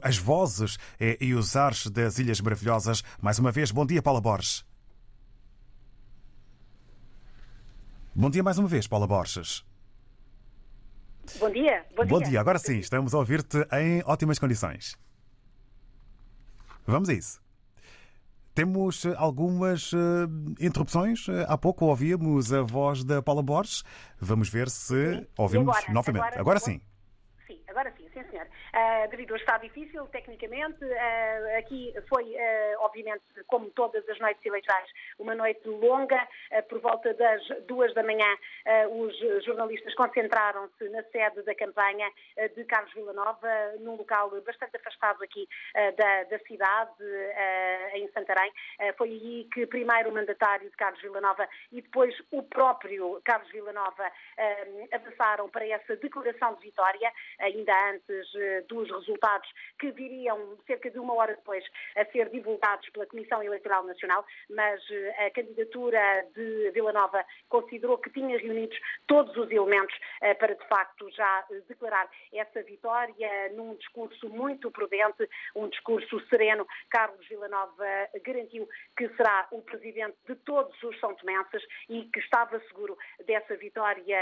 as 0.01 0.17
vozes 0.17 0.77
e 1.19 1.33
os 1.33 1.55
ares 1.55 1.87
das 1.87 2.19
Ilhas 2.19 2.41
Maravilhosas. 2.41 3.03
Mais 3.21 3.39
uma 3.39 3.51
vez, 3.51 3.71
bom 3.71 3.85
dia, 3.85 4.01
Paula 4.01 4.21
Borges. 4.21 4.65
Bom 8.15 8.29
dia 8.29 8.43
mais 8.43 8.57
uma 8.57 8.67
vez, 8.67 8.87
Paula 8.87 9.07
Borges. 9.07 9.63
Bom 11.39 11.49
dia. 11.51 11.85
Bom 11.95 12.03
dia. 12.03 12.09
Bom 12.09 12.21
dia. 12.21 12.41
Agora 12.41 12.59
sim, 12.59 12.79
estamos 12.79 13.13
a 13.13 13.17
ouvir-te 13.17 13.57
em 13.73 14.03
ótimas 14.05 14.39
condições. 14.39 14.97
Vamos 16.85 17.07
a 17.07 17.13
isso. 17.13 17.39
Temos 18.59 19.05
algumas 19.15 19.91
interrupções. 20.59 21.27
Há 21.47 21.57
pouco 21.57 21.85
ouvíamos 21.85 22.51
a 22.51 22.61
voz 22.61 23.05
da 23.05 23.21
Paula 23.21 23.41
Borges. 23.41 23.85
Vamos 24.19 24.49
ver 24.49 24.69
se 24.69 25.15
sim. 25.15 25.27
ouvimos 25.37 25.77
agora, 25.77 25.93
novamente. 25.93 26.23
Agora, 26.23 26.41
agora 26.41 26.59
sim. 26.59 26.81
Sim, 27.47 27.61
agora 27.69 27.93
sim, 27.95 28.08
sim 28.23 28.29
senhor. 28.31 28.47
Uh, 28.47 29.09
devido 29.09 29.35
está 29.35 29.57
difícil, 29.57 30.05
tecnicamente, 30.07 30.83
uh, 30.83 31.57
aqui 31.57 31.93
foi, 32.07 32.23
uh, 32.23 32.79
obviamente, 32.79 33.23
como 33.47 33.69
todas 33.71 34.07
as 34.09 34.19
noites 34.19 34.45
eleitorais, 34.45 34.89
uma 35.17 35.35
noite 35.35 35.67
longa. 35.67 36.27
por 36.67 36.79
volta 36.79 37.13
das 37.13 37.41
duas 37.67 37.93
da 37.93 38.03
manhã, 38.03 38.37
os 38.91 39.45
jornalistas 39.45 39.93
concentraram-se 39.95 40.89
na 40.89 41.03
sede 41.03 41.41
da 41.43 41.55
campanha 41.55 42.09
de 42.55 42.63
Carlos 42.65 42.93
Villanova, 42.93 43.47
num 43.79 43.95
local 43.95 44.29
bastante 44.41 44.75
afastado 44.77 45.23
aqui 45.23 45.47
da, 45.97 46.23
da, 46.23 46.39
cidade, 46.39 47.03
em 47.93 48.07
Santarém. 48.11 48.51
foi 48.97 49.09
aí 49.09 49.47
que 49.53 49.65
primeiro 49.67 50.09
o 50.09 50.13
mandatário 50.13 50.69
de 50.69 50.75
Carlos 50.75 51.01
Villanova 51.01 51.47
e 51.71 51.81
depois 51.81 52.15
o 52.31 52.43
próprio 52.43 53.21
Carlos 53.23 53.49
Villanova 53.51 54.11
avançaram 54.91 55.49
para 55.49 55.67
essa 55.67 55.95
declaração 55.97 56.55
de 56.55 56.61
vitória, 56.61 57.11
ainda 57.39 57.73
antes 57.91 58.08
dos 58.67 58.89
resultados 58.89 59.49
que 59.79 59.91
viriam 59.91 60.57
cerca 60.65 60.89
de 60.89 60.99
uma 60.99 61.13
hora 61.13 61.35
depois 61.35 61.63
a 61.95 62.05
ser 62.05 62.29
divulgados 62.29 62.89
pela 62.89 63.05
Comissão 63.05 63.41
Eleitoral 63.43 63.83
Nacional, 63.83 64.25
mas 64.49 64.81
eh, 64.89 65.25
a 65.25 65.31
candidatura 65.31 66.25
de 66.35 66.71
Vila 66.71 66.93
Nova 66.93 67.25
considerou 67.47 67.97
que 67.97 68.09
tinha 68.09 68.37
reunidos 68.37 68.77
todos 69.07 69.35
os 69.37 69.49
elementos 69.51 69.95
eh, 70.21 70.33
para, 70.33 70.55
de 70.55 70.67
facto, 70.67 71.09
já 71.11 71.45
eh, 71.51 71.61
declarar 71.67 72.09
essa 72.33 72.61
vitória 72.63 73.49
num 73.53 73.75
discurso 73.75 74.29
muito 74.29 74.71
prudente, 74.71 75.27
um 75.55 75.67
discurso 75.67 76.19
sereno. 76.27 76.67
Carlos 76.89 77.25
Villanova 77.27 77.85
garantiu 78.23 78.67
que 78.97 79.07
será 79.15 79.47
o 79.51 79.61
presidente 79.61 80.17
de 80.27 80.35
todos 80.35 80.81
os 80.83 80.99
São 80.99 81.13
Tomenses 81.15 81.63
e 81.89 82.03
que 82.05 82.19
estava 82.19 82.59
seguro 82.67 82.97
dessa 83.25 83.55
vitória 83.55 84.17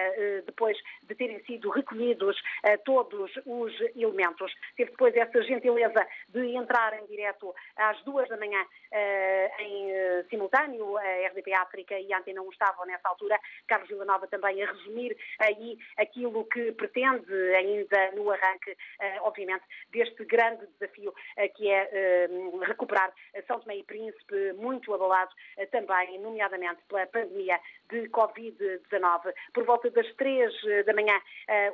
depois 0.46 0.78
de 1.04 1.16
terem 1.16 1.44
sido 1.46 1.70
recolhidos 1.70 2.42
todos 2.86 3.32
os 3.46 3.77
elementos. 3.96 4.54
Teve 4.76 4.92
depois 4.92 5.16
essa 5.16 5.42
gentileza 5.44 6.06
de 6.30 6.56
entrar 6.56 6.94
em 7.00 7.06
direto 7.06 7.54
às 7.76 8.02
duas 8.04 8.28
da 8.30 8.38
manhã 8.38 8.62
uh, 8.62 9.62
em 9.62 9.92
uh, 9.92 10.30
simultâneo, 10.30 10.98
a 10.98 11.28
RDP 11.28 11.54
África 11.54 12.00
e 12.00 12.12
a 12.14 12.20
Antena 12.20 12.42
1 12.42 12.50
estavam 12.52 12.86
nessa 12.86 13.10
altura, 13.10 13.40
Carlos 13.68 13.90
Villanova 13.90 14.28
também 14.28 14.62
a 14.64 14.72
resumir 14.72 15.18
aí 15.40 15.78
aquilo 15.98 16.46
que 16.46 16.72
pretende 16.74 17.34
ainda 17.56 18.12
no 18.12 18.32
arranque, 18.32 18.72
uh, 18.72 19.24
obviamente, 19.24 19.64
deste 19.92 20.26
grande 20.26 20.66
desafio 20.80 21.14
que 21.56 21.70
é 21.70 22.28
recuperar 22.66 23.12
São 23.48 23.60
Tomé 23.60 23.78
e 23.78 23.84
Príncipe, 23.84 24.54
muito 24.54 24.94
abalado 24.94 25.32
também, 25.72 26.20
nomeadamente 26.20 26.82
pela 26.88 27.06
pandemia 27.08 27.60
de 27.90 28.10
Covid-19. 28.10 29.34
Por 29.54 29.66
volta 29.66 29.90
das 29.92 30.12
três 30.16 30.54
da 30.86 30.94
manhã, 30.94 31.20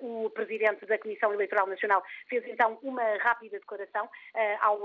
o 0.02 0.30
Presidente 0.30 0.86
da 0.86 0.98
Comissão 0.98 1.34
Eleitoral 1.34 1.68
Nacional 1.68 2.04
fez 2.28 2.46
então 2.48 2.78
uma 2.82 3.04
rápida 3.18 3.60
declaração 3.60 4.06
uh, 4.06 4.10
ao 4.62 4.80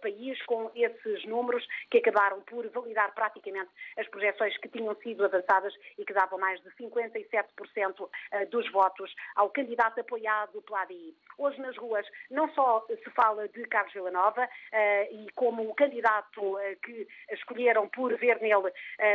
país 0.00 0.40
com 0.46 0.70
esses 0.74 1.24
números 1.24 1.66
que 1.90 1.98
acabaram 1.98 2.40
por 2.42 2.68
validar 2.70 3.14
praticamente 3.14 3.70
as 3.96 4.06
projeções 4.08 4.56
que 4.58 4.68
tinham 4.68 4.94
sido 4.96 5.24
avançadas 5.24 5.74
e 5.98 6.04
que 6.04 6.12
davam 6.12 6.38
mais 6.38 6.60
de 6.62 6.70
57% 6.70 8.08
eh, 8.32 8.46
dos 8.46 8.70
votos 8.70 9.14
ao 9.36 9.50
candidato 9.50 10.00
apoiado 10.00 10.60
pela 10.62 10.82
ADI. 10.82 11.14
Hoje 11.38 11.60
nas 11.60 11.76
ruas 11.76 12.06
não 12.30 12.48
só 12.54 12.84
se 12.86 13.10
fala 13.10 13.48
de 13.48 13.64
Carlos 13.66 13.92
Villanova 13.92 14.48
e 15.10 15.26
como 15.34 15.68
o 15.68 15.74
candidato 15.74 16.56
que 16.82 17.06
escolheram 17.30 17.88
por 17.88 18.16
ver 18.16 18.40
nele 18.40 18.72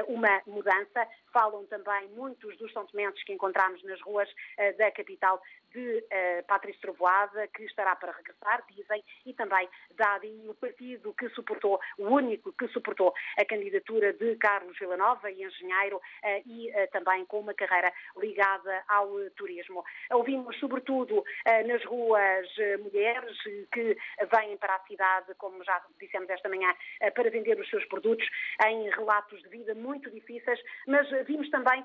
uma 0.08 0.42
mudança, 0.48 1.08
falam 1.50 1.66
também 1.66 2.08
muitos 2.10 2.56
dos 2.58 2.72
sentimentos 2.72 3.24
que 3.24 3.34
encontramos 3.34 3.84
nas 3.84 4.00
ruas 4.02 4.30
da 4.78 4.92
capital 4.92 5.42
de 5.74 6.04
Patrícia 6.48 6.82
Trovoada, 6.82 7.48
que 7.48 7.64
estará 7.64 7.96
para 7.96 8.12
regressar, 8.12 8.64
dizem, 8.70 9.04
e 9.26 9.34
também 9.34 9.68
da 9.96 10.16
ADI, 10.16 10.50
o 10.50 10.54
partido 10.56 11.14
que 11.14 11.30
suportou, 11.30 11.80
o 11.98 12.08
único 12.08 12.54
que 12.54 12.68
suportou 12.70 13.14
a 13.38 13.46
candidatura 13.46 14.14
de 14.14 14.36
Carlos 14.38 14.78
Villanova, 14.78 15.32
engenheiro, 15.32 16.02
eh, 16.24 16.42
e 16.46 16.70
eh, 16.70 16.88
também 16.88 17.26
com 17.26 17.40
uma 17.40 17.54
carreira 17.54 17.92
ligada 18.18 18.84
ao 18.88 19.10
turismo. 19.36 19.84
Ouvimos, 20.12 20.58
sobretudo, 20.60 21.24
nas 21.66 21.84
ruas 21.86 22.48
mulheres 22.80 23.38
que 23.72 23.98
vêm 24.32 24.58
para 24.58 24.76
a 24.76 24.80
cidade, 24.88 25.34
como 25.36 25.64
já 25.64 25.82
dissemos 26.00 26.30
esta 26.30 26.50
manhã, 26.50 26.74
para 27.14 27.30
vender 27.30 27.60
os 27.60 27.70
seus 27.70 27.86
produtos 27.86 28.28
em 28.66 28.90
relatos 28.90 29.42
de 29.42 29.50
vida 29.50 29.76
muito 29.76 30.10
difíceis, 30.10 30.60
mas 30.88 31.08
vimos 31.26 31.50
também 31.50 31.84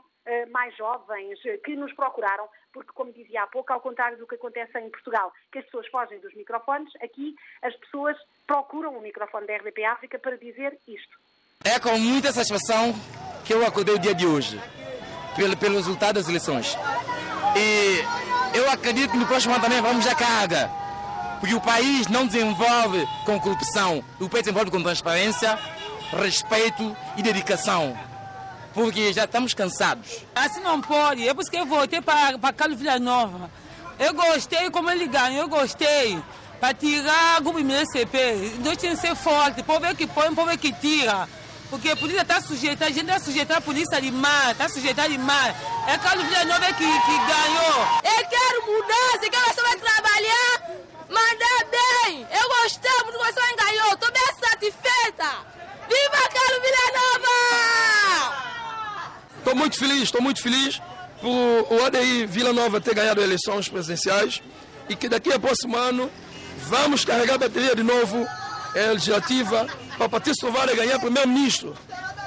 mais 0.50 0.74
jovens 0.76 1.38
que 1.64 1.76
nos 1.76 1.92
procuraram, 1.92 2.48
porque, 2.74 2.90
como 2.92 3.12
dizia 3.12 3.44
há 3.44 3.46
pouco, 3.46 3.72
ao 3.72 3.80
contrário 3.80 4.18
do 4.18 4.26
que 4.26 4.34
acontece 4.34 4.76
em 4.78 4.90
Portugal, 4.90 5.32
que 5.52 5.60
as 5.60 5.64
pessoas 5.64 5.86
fogem 5.86 6.18
dos 6.18 6.34
microfones, 6.34 6.92
aqui 7.00 7.36
as 7.62 7.74
pessoas 7.76 8.16
procuram 8.46 8.98
o 8.98 9.00
microfone 9.00 9.46
da 9.46 9.56
RDP 9.56 9.84
África 9.84 10.18
para 10.18 10.36
dizer 10.36 10.76
isto. 10.88 11.16
É 11.64 11.78
com 11.78 11.96
muita 11.96 12.32
satisfação 12.32 12.92
que 13.44 13.54
eu 13.54 13.64
acordei 13.64 13.94
o 13.94 13.98
dia 13.98 14.14
de 14.14 14.26
hoje, 14.26 14.60
pelo, 15.36 15.56
pelo 15.56 15.76
resultado 15.76 16.16
das 16.16 16.28
eleições. 16.28 16.76
E 17.56 18.58
eu 18.58 18.68
acredito 18.70 19.12
que 19.12 19.16
no 19.16 19.26
próximo 19.26 19.54
ano 19.54 19.62
também 19.62 19.80
vamos 19.80 20.06
a 20.08 20.14
carga, 20.14 20.68
porque 21.38 21.54
o 21.54 21.60
país 21.60 22.08
não 22.08 22.26
desenvolve 22.26 23.06
com 23.24 23.40
corrupção, 23.40 24.04
o 24.20 24.28
país 24.28 24.44
desenvolve 24.44 24.72
com 24.72 24.82
transparência, 24.82 25.56
respeito 26.12 26.96
e 27.16 27.22
dedicação 27.22 27.96
porque 28.74 29.12
já 29.12 29.24
estamos 29.24 29.54
cansados. 29.54 30.24
Assim 30.34 30.60
não 30.60 30.80
pode, 30.80 31.26
é 31.26 31.32
por 31.32 31.42
isso 31.42 31.50
que 31.50 31.56
eu 31.56 31.64
voltei 31.64 32.00
para, 32.00 32.36
para 32.36 32.52
Carlos 32.52 32.78
Villanova 32.78 33.48
Eu 33.98 34.12
gostei 34.12 34.68
como 34.70 34.90
ele 34.90 35.06
ganhou, 35.06 35.42
eu 35.42 35.48
gostei. 35.48 36.20
Para 36.60 36.74
tirar 36.74 37.40
o 37.40 37.44
grupo 37.44 37.58
MSCP, 37.60 38.54
nós 38.64 38.76
temos 38.78 39.00
que 39.00 39.06
ser 39.06 39.14
forte, 39.14 39.60
o 39.60 39.64
povo 39.64 39.84
é 39.84 39.94
que 39.94 40.06
põe, 40.06 40.28
o 40.28 40.34
povo 40.34 40.50
é 40.50 40.56
que 40.56 40.72
tira. 40.72 41.28
Porque 41.68 41.90
a 41.90 41.96
polícia 41.96 42.22
está 42.22 42.40
sujeita, 42.40 42.86
a 42.86 42.88
gente 42.88 43.02
está 43.02 43.18
sujeita 43.18 43.56
à 43.56 43.60
polícia 43.60 44.00
de 44.00 44.10
mar, 44.10 44.52
está 44.52 44.68
sujeita 44.68 45.08
de 45.08 45.18
mar. 45.18 45.54
É 45.88 45.98
Carlos 45.98 46.24
Villanova 46.26 46.66
que, 46.72 46.84
que 46.84 47.18
ganhou. 47.18 47.86
Eu 48.04 48.26
quero 48.28 48.66
mudar, 48.66 49.20
se 49.20 49.30
quer 49.30 49.54
você 49.54 49.62
vai 49.62 49.76
trabalhar, 49.76 50.70
mandar 51.08 51.64
bem. 51.70 52.26
Eu 52.30 52.48
gostei 52.62 52.92
porque 53.02 53.18
você 53.18 53.56
ganhou, 53.56 53.92
estou 53.92 54.12
bem 54.12 54.22
satisfeita. 54.40 55.54
Viva 55.88 56.28
Carlos 56.32 56.62
Villanova! 56.62 58.43
Estou 59.44 59.54
muito 59.54 59.78
feliz, 59.78 60.02
estou 60.04 60.22
muito 60.22 60.40
feliz 60.40 60.80
por 61.20 61.28
o 61.28 61.84
ADI 61.84 62.24
Vila 62.24 62.50
Nova 62.50 62.80
ter 62.80 62.94
ganhado 62.94 63.20
eleições 63.20 63.68
presidenciais 63.68 64.42
e 64.88 64.96
que 64.96 65.06
daqui 65.06 65.30
a 65.34 65.38
próximo 65.38 65.76
ano 65.76 66.10
vamos 66.66 67.04
carregar 67.04 67.34
a 67.34 67.38
bateria 67.38 67.76
de 67.76 67.82
novo 67.82 68.26
é, 68.74 68.86
legislativa 68.86 69.66
para 69.98 70.06
o 70.06 70.08
Patrício 70.08 70.50
Soares 70.50 70.74
ganhar 70.74 70.98
primeiro-ministro. 70.98 71.76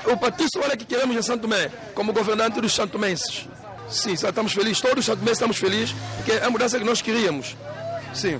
O 0.05 0.15
Patrício 0.15 0.59
Soares 0.59 0.75
é 0.75 0.77
que 0.77 0.85
queremos 0.85 1.17
em 1.17 1.21
Santo 1.23 1.41
Tomé, 1.41 1.71
como 1.95 2.13
governante 2.13 2.61
dos 2.61 2.75
santomenses. 2.75 3.47
Sim, 3.89 4.13
estamos 4.13 4.53
felizes, 4.53 4.79
todos 4.79 4.99
os 4.99 5.05
santomenses 5.05 5.37
estamos 5.37 5.57
felizes, 5.57 5.95
porque 6.17 6.33
é 6.33 6.45
a 6.45 6.51
mudança 6.51 6.77
que 6.77 6.85
nós 6.85 7.01
queríamos. 7.01 7.57
Sim. 8.13 8.39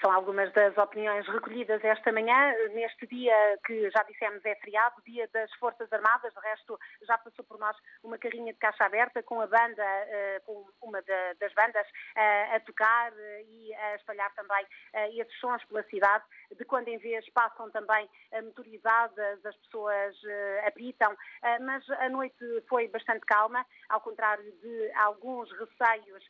São 0.00 0.12
algumas 0.12 0.52
das 0.52 0.76
opiniões 0.78 1.26
recolhidas 1.26 1.82
esta 1.82 2.12
manhã, 2.12 2.54
neste 2.72 3.06
dia 3.08 3.58
que 3.66 3.90
já 3.90 4.02
dissemos 4.04 4.44
é 4.44 4.54
feriado, 4.56 5.02
dia 5.04 5.28
das 5.32 5.52
Forças 5.54 5.92
Armadas. 5.92 6.32
De 6.32 6.40
resto, 6.40 6.78
já 7.02 7.18
passou 7.18 7.44
por 7.44 7.58
nós 7.58 7.76
uma 8.04 8.16
carrinha 8.16 8.52
de 8.52 8.58
caixa 8.60 8.84
aberta 8.84 9.22
com 9.24 9.40
a 9.40 9.46
banda, 9.46 9.82
eh, 9.82 10.40
com 10.46 10.68
uma 10.82 11.02
das 11.02 11.52
bandas 11.54 11.86
eh, 12.16 12.56
a 12.56 12.60
tocar 12.60 13.12
eh, 13.12 13.42
e 13.42 13.74
a 13.74 13.96
espalhar 13.96 14.32
também 14.34 14.66
esses 15.16 15.34
sons 15.40 15.64
pela 15.64 15.82
cidade. 15.84 16.24
De 16.56 16.64
quando 16.64 16.88
em 16.88 16.98
vez 16.98 17.28
passam 17.30 17.70
também 17.70 18.08
motorizadas, 18.44 19.44
as 19.44 19.56
pessoas 19.56 20.16
apitam, 20.66 21.14
mas 21.60 21.88
a 21.90 22.08
noite 22.08 22.44
foi 22.68 22.88
bastante 22.88 23.24
calma, 23.26 23.64
ao 23.88 24.00
contrário 24.00 24.50
de 24.60 24.92
alguns 24.92 25.50
receios 25.52 26.24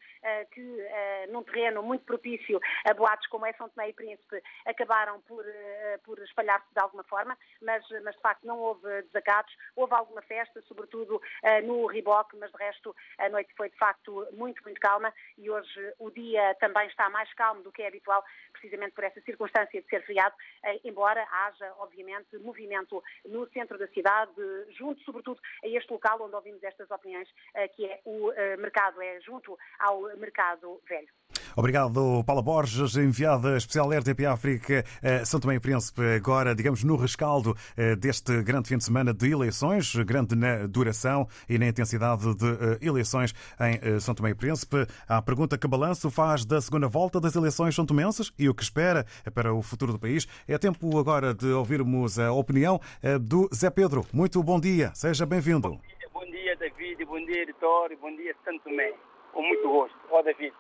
que, 0.51 0.89
num 1.31 1.43
terreno 1.45 1.83
muito 1.83 2.05
propício 2.05 2.61
a 2.89 2.95
boatos 2.95 3.27
como 3.29 3.47
essa 3.47 3.58
são 3.59 3.69
Tomé 3.69 3.91
e 3.91 3.93
Príncipe 3.93 4.43
acabaram 4.65 5.21
por, 5.23 5.45
eh, 5.47 5.99
por 6.05 6.19
espalhar-se 6.21 6.73
de 6.73 6.81
alguma 6.81 7.03
forma, 7.05 7.37
mas, 7.61 7.85
mas 8.05 8.15
de 8.15 8.23
facto 8.23 8.47
não 8.47 8.59
houve 8.59 9.03
desacatos. 9.03 9.55
Houve 9.77 9.95
alguma 9.95 10.23
festa, 10.23 10.63
sobretudo 10.63 11.21
eh, 11.43 11.61
no 11.63 11.87
Riboc, 11.87 12.33
mas 12.39 12.51
de 12.51 12.57
resto 12.57 12.95
a 13.19 13.29
noite 13.29 13.53
foi 13.57 13.69
de 13.69 13.77
facto 13.77 14.27
muito, 14.33 14.63
muito 14.63 14.81
calma 14.81 15.13
e 15.37 15.51
hoje 15.51 15.95
o 15.99 16.11
dia 16.11 16.55
também 16.61 16.87
está 16.87 17.11
mais 17.11 17.33
calmo 17.35 17.63
do 17.63 17.73
que 17.73 17.83
é 17.83 17.89
habitual, 17.89 18.25
precisamente 18.53 18.95
por 18.95 19.05
essa 19.05 19.21
circunstância 19.23 19.83
de 19.83 19.89
ser 19.89 20.03
feriado, 20.05 20.35
eh, 20.63 20.81
embora 20.85 21.27
haja, 21.31 21.75
obviamente, 21.79 22.39
movimento 22.39 23.03
no 23.25 23.49
centro 23.51 23.77
da 23.77 23.89
cidade, 23.89 24.33
junto 24.71 25.03
sobretudo 25.03 25.41
a 25.65 25.69
este 25.69 25.93
local 25.93 26.23
onde 26.23 26.35
ouvimos 26.35 26.63
estas 26.63 26.91
opiniões, 26.91 27.29
que 27.75 27.85
é 27.87 28.01
o 28.05 28.33
mercado, 28.59 29.03
é 29.03 29.21
junto 29.21 29.59
ao 29.79 30.03
mercado 30.17 30.81
velho. 30.89 31.09
Obrigado, 31.57 32.23
Paula 32.25 32.43
Borges, 32.43 32.97
enviada 32.97 33.48
especial 33.57 33.91
RTP 33.91 34.27
África, 34.27 34.85
São 35.25 35.41
Tomé 35.41 35.55
e 35.55 35.61
Príncipe, 35.61 36.03
agora, 36.17 36.55
digamos, 36.55 36.85
no 36.85 36.97
rescaldo 36.97 37.57
eh, 37.77 37.97
deste 37.97 38.43
grande 38.43 38.69
fim 38.69 38.77
de 38.77 38.85
semana 38.85 39.13
de 39.13 39.31
eleições, 39.31 39.95
grande 39.97 40.35
na 40.35 40.67
duração 40.67 41.27
e 41.49 41.59
na 41.59 41.67
intensidade 41.67 42.35
de 42.35 42.47
eh, 42.47 42.79
eleições 42.81 43.35
em 43.61 43.79
eh, 43.83 44.01
São 44.01 44.15
Tomé 44.15 44.31
e 44.31 44.35
Príncipe. 44.35 44.87
A 45.09 45.23
pergunta 45.23 45.57
que 45.57 45.69
balanço 45.69 46.11
faz 46.11 46.45
da 46.45 46.61
segunda 46.61 46.89
volta 46.89 47.21
das 47.21 47.35
eleições 47.37 47.75
são 47.75 47.87
tomenses 47.87 48.33
e 48.39 48.49
o 48.49 48.55
que 48.55 48.63
espera 48.63 49.05
para 49.35 49.53
o 49.53 49.63
futuro 49.63 49.93
do 49.93 49.99
país. 49.99 50.27
É 50.47 50.59
tempo 50.59 50.99
agora 50.99 51.35
de 51.35 51.47
ouvirmos 51.47 52.19
a 52.19 52.33
opinião 52.33 52.81
do 53.21 53.49
Zé 53.55 53.71
Pedro. 53.71 54.05
Muito 54.13 54.43
bom 54.43 54.61
dia, 54.61 54.91
seja 54.95 55.27
bem-vindo. 55.27 55.71
Bom 55.71 55.81
dia, 55.81 56.09
bom 56.13 56.25
dia, 56.25 56.57
David, 56.57 57.05
bom 57.05 57.25
dia, 57.25 57.43
editor, 57.43 57.91
bom 58.01 58.15
dia, 58.17 58.35
Santo 58.45 58.65
Tomé. 58.65 58.93
Com 59.33 59.43
muito 59.43 59.69
gosto. 59.69 59.97
Ó, 60.11 60.23
David. 60.23 60.53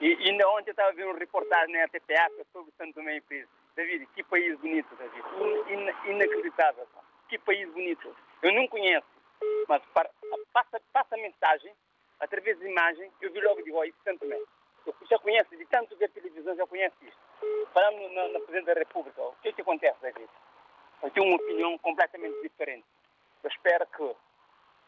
E 0.00 0.16
ainda 0.30 0.48
ontem 0.48 0.70
estava 0.70 0.92
vendo 0.92 1.10
um 1.10 1.18
reportagem 1.18 1.74
na 1.74 1.84
RTPA 1.84 2.30
sobre 2.52 2.72
Santo 2.78 2.94
Tomé 2.94 3.16
e 3.16 3.20
Príncipe. 3.20 3.52
David, 3.76 4.06
que 4.14 4.24
país 4.24 4.58
bonito, 4.58 4.96
David. 4.96 5.24
In, 5.68 6.10
inacreditável. 6.10 6.88
Que 7.28 7.38
país 7.38 7.68
bonito. 7.70 8.16
Eu 8.42 8.52
não 8.54 8.66
conheço, 8.68 9.06
mas 9.68 9.82
para, 9.92 10.10
passa, 10.54 10.80
passa 10.92 11.14
a 11.14 11.18
mensagem, 11.18 11.72
através 12.18 12.58
de 12.58 12.66
imagem, 12.66 13.12
eu 13.20 13.30
vi 13.30 13.40
logo 13.42 13.62
de 13.62 13.70
isso 13.70 13.98
Santo 14.02 14.20
Tomé. 14.20 14.40
Eu 14.86 14.94
já 15.08 15.18
conheço, 15.18 15.54
de 15.54 15.66
tanto 15.66 15.94
ver 15.96 16.08
televisão, 16.10 16.56
já 16.56 16.66
conheço 16.66 16.96
isto. 17.02 17.20
Falando 17.74 18.08
na, 18.14 18.28
na 18.28 18.40
Presidente 18.40 18.66
da 18.66 18.74
República, 18.74 19.20
o 19.20 19.34
que 19.42 19.50
é 19.50 19.52
que 19.52 19.60
acontece, 19.60 20.00
David? 20.00 20.30
Eu 21.02 21.10
tenho 21.10 21.26
uma 21.26 21.36
opinião 21.36 21.76
completamente 21.78 22.40
diferente. 22.40 22.86
Eu 23.42 23.50
espero 23.50 23.86
que 23.86 24.16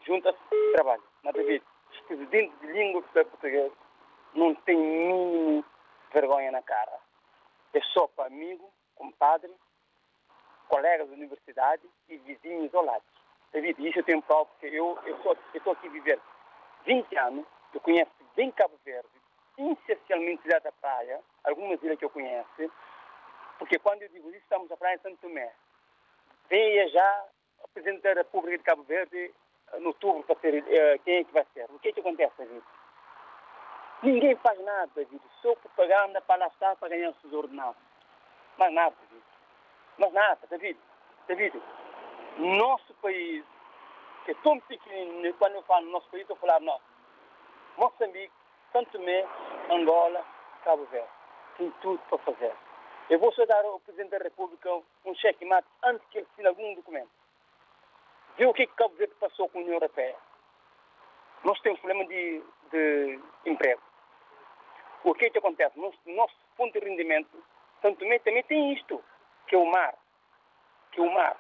junta-se 0.07 0.73
trabalho. 0.73 1.03
Mas, 1.23 1.35
David, 1.35 1.63
os 1.91 2.31
de 2.31 2.67
língua 2.73 3.03
portuguesa 3.03 3.73
não 4.35 4.55
tem 4.55 4.77
mínimo 4.77 5.65
vergonha 6.13 6.51
na 6.51 6.63
cara. 6.63 6.93
É 7.75 7.81
só 7.81 8.07
para 8.09 8.27
amigo, 8.27 8.71
compadre, 8.95 9.53
colegas 10.69 11.09
da 11.09 11.15
universidade 11.15 11.83
e 12.09 12.17
vizinhos 12.19 12.67
isolados. 12.67 13.07
David, 13.53 13.87
isso 13.87 13.99
eu 13.99 14.05
tenho 14.05 14.23
prova, 14.23 14.47
porque 14.47 14.67
eu 14.75 14.99
estou 15.55 15.73
aqui 15.73 15.87
a 15.87 15.91
viver 15.91 16.21
20 16.87 17.17
anos, 17.19 17.47
eu 17.75 17.81
conheço 17.81 18.11
bem 18.35 18.51
Cabo 18.51 18.79
Verde, 18.85 19.09
essencialmente 19.59 20.47
Ilha 20.47 20.61
da 20.61 20.73
Praia, 20.73 21.21
algumas 21.45 21.83
ilhas 21.83 21.99
que 21.99 22.05
eu 22.05 22.11
conheço, 22.11 22.73
porque 23.59 23.79
quando 23.79 24.03
eu 24.03 24.09
digo 24.09 24.29
isso, 24.31 24.39
estamos 24.39 24.69
na 24.69 24.77
Praia 24.77 24.97
de 24.97 25.03
Santo 25.03 25.19
Tomé. 25.19 25.53
Veja 26.49 26.89
já 26.89 27.27
o 27.63 27.69
Presidente 27.69 28.03
da 28.03 28.15
República 28.15 28.59
de 28.59 28.65
Cabo 28.65 28.83
Verde 28.85 29.35
no 29.79 29.89
outubro 29.89 30.23
para 30.25 30.41
ser 30.41 30.63
uh, 30.63 31.03
quem 31.05 31.17
é 31.19 31.25
que 31.25 31.33
vai 31.33 31.47
ser. 31.55 31.71
O 31.71 31.79
que 31.79 31.89
é 31.89 31.93
que 31.93 32.01
acontece, 32.01 32.35
David? 32.39 32.63
Ninguém 34.03 34.35
faz 34.37 34.59
nada, 34.65 34.91
David. 34.97 35.23
Só 35.41 35.55
propaganda 35.55 36.21
para 36.23 36.41
lá 36.41 36.47
estar 36.49 36.75
para 36.77 36.89
ganhar 36.89 37.11
os 37.11 37.21
seus 37.21 37.33
ordenados. 37.33 37.81
Mas 38.59 38.73
nada, 38.73 38.97
David. 39.01 39.25
Mas 39.99 40.13
nada, 40.13 40.47
David. 40.51 40.79
David, 41.29 41.63
nosso 42.39 42.93
país, 42.95 43.45
que 44.25 44.33
é 44.33 44.35
tão 44.43 44.59
pequenino, 44.61 45.33
quando 45.35 45.55
eu 45.55 45.63
falo 45.63 45.89
nosso 45.91 46.09
país, 46.11 46.29
a 46.29 46.37
falar 46.37 46.61
nosso. 46.61 46.83
Moçambique, 47.77 48.33
Santo 48.73 48.91
Tomé, 48.91 49.25
Angola, 49.71 50.25
Cabo 50.65 50.85
Verde. 50.87 51.09
Tem 51.57 51.71
tudo 51.81 52.01
para 52.09 52.19
fazer. 52.19 52.53
Eu 53.09 53.21
vou 53.21 53.33
só 53.33 53.47
dar 53.47 53.65
ao 53.65 53.79
Presidente 53.81 54.11
da 54.11 54.19
República 54.19 54.69
um 55.05 55.15
cheque-mate 55.15 55.69
antes 55.85 56.07
que 56.09 56.19
ele 56.19 56.27
assine 56.27 56.49
algum 56.49 56.75
documento. 56.75 57.11
Vê 58.37 58.47
o 58.47 58.53
que, 58.53 58.63
é 58.63 58.67
que 58.67 58.75
Cabo 58.75 58.95
Verde 58.97 59.15
passou 59.21 59.49
com 59.49 59.59
a 59.59 59.61
União 59.61 59.75
Europeia. 59.75 60.17
Nós 61.45 61.61
temos 61.61 61.79
problema 61.81 62.05
de, 62.07 62.43
de 62.71 63.21
emprego. 63.47 63.92
O 65.05 65.15
que 65.15 65.27
é 65.27 65.31
que 65.31 65.39
acontece? 65.39 65.79
No 65.79 65.93
nosso 66.07 66.37
ponto 66.57 66.79
de 66.79 66.85
rendimento, 66.85 67.45
Santo 67.81 67.99
Tomé 67.99 68.19
também 68.21 68.43
tem 68.45 68.73
isto, 68.73 69.03
que 69.49 69.57
é 69.57 69.59
o 69.59 69.67
mar. 69.67 69.95
Que 70.93 71.01
é 71.01 71.03
o 71.03 71.13
mar. 71.13 71.37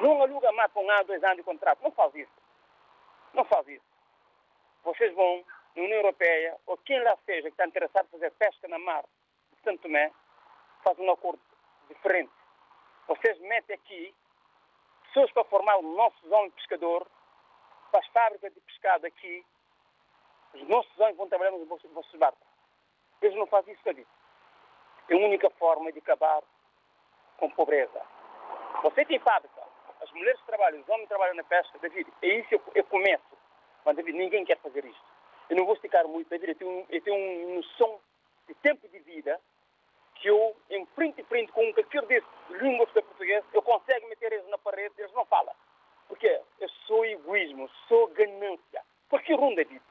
Não 0.00 0.22
aluga 0.22 0.52
mar 0.52 0.68
com 0.70 0.84
um 0.84 0.90
ano, 0.90 1.04
dois 1.04 1.22
anos 1.22 1.36
de 1.36 1.42
contrato. 1.42 1.82
Não 1.82 1.90
faz 1.92 2.14
isso. 2.14 2.32
Não 3.34 3.44
faz 3.44 3.68
isso. 3.68 3.84
Vocês 4.84 5.14
vão 5.14 5.44
na 5.74 5.82
União 5.82 5.98
Europeia, 5.98 6.56
ou 6.66 6.78
quem 6.78 6.98
lá 7.02 7.16
seja 7.26 7.42
que 7.42 7.48
está 7.48 7.66
interessado 7.66 8.06
em 8.06 8.10
fazer 8.12 8.30
pesca 8.32 8.68
na 8.68 8.78
mar 8.78 9.04
de 9.52 9.62
Santo 9.62 9.82
Tomé, 9.82 10.10
faz 10.82 10.98
um 10.98 11.10
acordo 11.10 11.40
diferente. 11.88 12.32
Vocês 13.06 13.38
metem 13.40 13.76
aqui 13.76 14.14
pessoas 15.04 15.30
para 15.32 15.44
formar 15.44 15.76
o 15.76 15.82
nosso 15.82 16.16
de 16.22 16.50
pescador, 16.52 17.06
para 17.90 18.00
as 18.00 18.06
fábricas 18.08 18.54
de 18.54 18.60
pescado 18.60 19.06
aqui, 19.06 19.44
os 20.54 20.68
nossos 20.68 20.98
homens 20.98 21.16
vão 21.16 21.28
trabalhar 21.28 21.50
nos 21.50 21.68
vossos 21.68 22.18
barcos. 22.18 22.45
Eles 23.22 23.36
não 23.36 23.46
fazem 23.46 23.72
isso, 23.74 23.84
David. 23.84 24.06
É 25.08 25.14
a 25.14 25.18
única 25.18 25.48
forma 25.50 25.92
de 25.92 25.98
acabar 25.98 26.42
com 27.38 27.50
pobreza. 27.50 28.02
Você 28.82 29.04
tem 29.04 29.18
fábrica, 29.18 29.62
as 30.00 30.10
mulheres 30.12 30.40
trabalham, 30.46 30.80
os 30.80 30.88
homens 30.88 31.08
trabalham 31.08 31.34
na 31.34 31.44
pesca, 31.44 31.78
David, 31.78 32.10
é 32.22 32.26
isso 32.26 32.54
eu, 32.54 32.62
eu 32.74 32.84
começo. 32.84 33.36
Mas, 33.84 33.96
David, 33.96 34.18
ninguém 34.18 34.44
quer 34.44 34.58
fazer 34.58 34.84
isto. 34.84 35.04
Eu 35.48 35.56
não 35.56 35.64
vou 35.64 35.74
esticar 35.74 36.06
muito, 36.08 36.28
David, 36.28 36.52
eu 36.52 36.56
tenho, 36.56 36.86
eu 36.88 37.00
tenho 37.02 37.46
uma 37.46 37.56
noção 37.56 38.00
de 38.48 38.54
tempo 38.54 38.88
de 38.88 38.98
vida 39.00 39.40
que 40.16 40.28
eu, 40.28 40.56
em 40.70 40.84
frente 40.86 41.20
a 41.20 41.24
frente 41.24 41.52
com 41.52 41.62
um 41.62 41.72
qualquer 41.72 42.02
desse 42.06 42.26
língua 42.50 42.86
portuguesa, 42.86 43.46
eu 43.52 43.62
consigo 43.62 44.08
meter 44.08 44.32
eles 44.32 44.48
na 44.48 44.58
parede, 44.58 44.94
eles 44.98 45.12
não 45.12 45.24
falam. 45.26 45.54
Porque 46.08 46.40
eu 46.60 46.68
sou 46.86 47.04
egoísmo, 47.04 47.68
sou 47.88 48.06
ganância. 48.08 48.82
Qualquer 49.08 49.38
um, 49.38 49.54
David. 49.54 49.82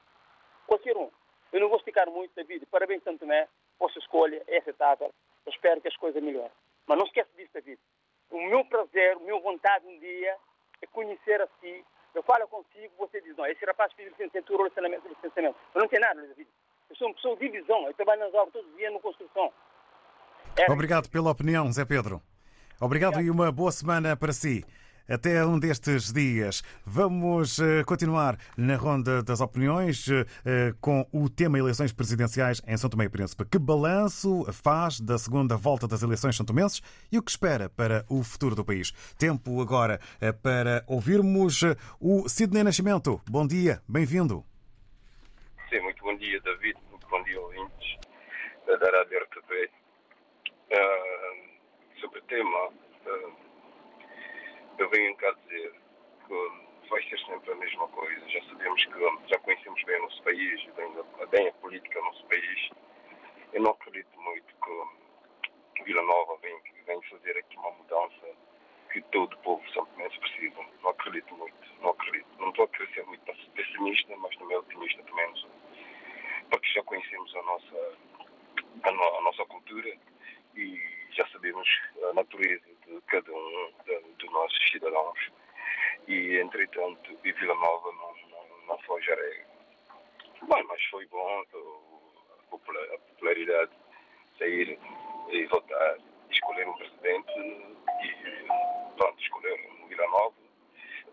Qualquer 0.67 0.97
um. 0.97 1.11
Eu 1.55 1.61
não 1.61 1.69
vou 1.69 1.77
esticar 1.77 2.11
muito, 2.11 2.35
David. 2.35 2.65
Parabéns, 2.65 3.01
Santo 3.01 3.19
Tomé. 3.19 3.47
Vossa 3.79 3.97
escolha 3.97 4.43
é 4.45 4.57
aceitável. 4.57 5.09
Eu 5.45 5.53
espero 5.53 5.79
que 5.79 5.87
as 5.87 5.95
coisas 5.95 6.21
melhorem. 6.21 6.51
Mas 6.85 6.97
não 6.97 7.05
esquece 7.05 7.29
disso, 7.37 7.51
David. 7.53 7.79
O 8.29 8.41
meu 8.41 8.65
prazer, 8.65 9.15
o 9.15 9.21
meu 9.21 9.39
vontade 9.39 9.87
um 9.87 9.97
dia 9.97 10.35
é 10.81 10.87
conhecer 10.87 11.41
a 11.41 11.47
si. 11.61 11.85
Eu 12.13 12.23
falo 12.23 12.45
consigo, 12.49 12.93
você 12.97 13.21
diz, 13.21 13.37
não, 13.37 13.45
esse 13.45 13.63
rapaz 13.63 13.93
fez 13.93 14.09
licenciatura 14.09 14.63
ou 14.63 14.67
licenciamento. 14.67 15.57
Mas 15.73 15.81
não 15.81 15.87
tem 15.87 16.01
nada, 16.01 16.21
David. 16.27 16.49
Eu 16.89 16.95
sou 16.97 17.07
uma 17.07 17.13
pessoa 17.13 17.37
de 17.37 17.49
divisão. 17.49 17.87
Eu 17.87 17.93
trabalho 17.93 18.19
nas 18.19 18.33
obras 18.33 18.51
todos 18.51 18.69
os 18.69 18.75
dias 18.75 18.91
na 18.91 18.99
construção. 18.99 19.53
Obrigado 20.69 21.09
pela 21.09 21.31
opinião, 21.31 21.71
Zé 21.71 21.85
Pedro. 21.85 22.21
Obrigado 22.81 23.21
e 23.21 23.29
uma 23.29 23.49
boa 23.49 23.71
semana 23.71 24.17
para 24.17 24.33
si. 24.33 24.65
Até 25.07 25.45
um 25.45 25.59
destes 25.59 26.11
dias. 26.11 26.63
Vamos 26.83 27.59
eh, 27.59 27.83
continuar 27.83 28.37
na 28.57 28.75
ronda 28.75 29.21
das 29.21 29.39
opiniões 29.39 30.07
eh, 30.09 30.73
com 30.81 31.07
o 31.13 31.29
tema 31.29 31.59
eleições 31.59 31.93
presidenciais 31.93 32.59
em 32.67 32.75
São 32.75 32.89
Tomé 32.89 33.05
e 33.05 33.09
Príncipe. 33.09 33.45
Que 33.45 33.59
balanço 33.59 34.51
faz 34.51 34.99
da 34.99 35.19
segunda 35.19 35.55
volta 35.55 35.87
das 35.87 36.01
eleições 36.01 36.35
santomenses 36.35 36.81
e 37.11 37.19
o 37.19 37.21
que 37.21 37.29
espera 37.29 37.69
para 37.69 38.03
o 38.09 38.23
futuro 38.23 38.55
do 38.55 38.65
país? 38.65 38.91
Tempo 39.15 39.61
agora 39.61 39.99
eh, 40.19 40.31
para 40.31 40.83
ouvirmos 40.87 41.61
o 41.99 42.27
Sidney 42.27 42.63
Nascimento. 42.63 43.21
Bom 43.29 43.45
dia, 43.45 43.83
bem-vindo. 43.87 44.43
Sim, 45.69 45.81
muito 45.81 46.01
bom 46.03 46.17
dia, 46.17 46.41
David. 46.41 46.77
Muito 46.89 47.07
bom 47.07 47.21
dia, 47.23 47.39
ouvintes 47.39 47.97
da 48.65 48.73
Rádio 48.73 49.19
RTP. 49.19 49.69
Uh, 50.71 51.99
sobre 52.01 52.19
o 52.19 52.23
tema, 52.23 52.67
uh, 52.69 53.44
eu 54.77 54.89
venho 54.89 55.15
cá 55.15 55.31
dizer 55.31 55.73
que 56.27 56.89
vai 56.89 57.01
ser 57.03 57.19
sempre 57.19 57.51
a 57.51 57.55
mesma 57.55 57.87
coisa. 57.89 58.29
Já 58.29 58.41
sabemos 58.43 58.85
que 58.85 59.27
já 59.29 59.39
conhecemos 59.39 59.83
bem 59.83 59.99
o 59.99 60.03
nosso 60.03 60.23
país, 60.23 60.65
bem, 60.75 60.93
bem 61.29 61.47
a 61.47 61.53
política 61.53 61.99
do 61.99 62.05
nosso 62.05 62.25
país. 62.25 62.69
Eu 63.53 63.61
não 63.61 63.71
acredito 63.71 64.19
muito 64.19 64.53
que 65.75 65.83
Vila 65.83 66.01
Nova 66.01 66.37
venha, 66.41 66.59
venha 66.85 67.01
fazer 67.09 67.37
aqui 67.37 67.57
uma 67.57 67.71
mudança 67.71 68.27
que 68.91 69.01
todo 69.11 69.33
o 69.33 69.39
povo 69.39 69.69
santomense 69.71 70.19
precisa. 70.19 70.55
Não 70.81 70.89
acredito 70.89 71.35
muito, 71.35 71.81
não 71.81 71.89
acredito. 71.91 72.27
Não 72.39 72.49
estou 72.49 72.65
a 72.65 72.67
querer 72.69 72.93
ser 72.93 73.05
muito 73.05 73.25
pessimista, 73.53 74.15
mas 74.17 74.35
também 74.37 74.57
otimista 74.57 75.03
não 75.09 75.35
sou. 75.37 75.49
Porque 76.49 76.67
já 76.73 76.83
conhecemos 76.83 77.35
a 77.35 77.41
nossa, 77.43 77.97
a, 78.83 78.91
no, 78.91 79.17
a 79.17 79.21
nossa 79.21 79.45
cultura 79.45 79.97
e 80.55 80.81
já 81.11 81.27
sabemos 81.27 81.67
a 82.09 82.13
natureza 82.13 82.74
de 82.87 83.01
cada 83.07 83.31
um 83.31 83.71
dos 84.17 84.31
nossos 84.31 84.71
cidadãos. 84.71 85.31
E, 86.07 86.37
entretanto, 86.37 87.17
e 87.23 87.31
Vila 87.31 87.55
Nova 87.55 87.91
não, 87.91 88.15
não, 88.29 88.67
não 88.67 88.79
foi 88.79 89.01
Jaré. 89.01 89.45
Bom, 90.41 90.63
mas 90.67 90.83
foi 90.85 91.05
bom 91.07 91.43
a 92.51 92.51
popularidade 92.51 93.71
sair 94.37 94.77
e 95.29 95.45
votar, 95.45 95.97
escolher 96.29 96.67
um 96.67 96.73
presidente 96.73 97.31
e, 97.39 98.95
pronto, 98.97 99.21
escolher 99.21 99.69
um 99.81 99.87
Vila 99.87 100.07
Nova. 100.07 100.35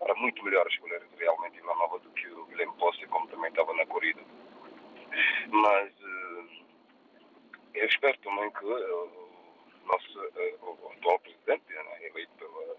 Era 0.01 0.15
muito 0.15 0.43
melhor 0.43 0.67
escolher 0.67 1.01
realmente 1.17 1.59
Vila 1.59 1.75
Nova 1.75 1.99
do 1.99 2.09
que 2.11 2.27
o 2.27 2.45
Guilherme 2.45 2.75
Posse, 2.77 3.05
como 3.07 3.27
também 3.27 3.49
estava 3.49 3.73
na 3.73 3.85
corrida. 3.85 4.21
Mas 5.47 5.93
eu 7.73 7.85
espero 7.85 8.17
também 8.19 8.51
que 8.51 8.65
nosso 9.85 10.19
uh, 10.19 10.79
o 10.81 10.91
atual 10.93 11.19
presidente, 11.19 11.73
né, 11.73 12.07
eleito 12.07 12.31
pela, 12.37 12.75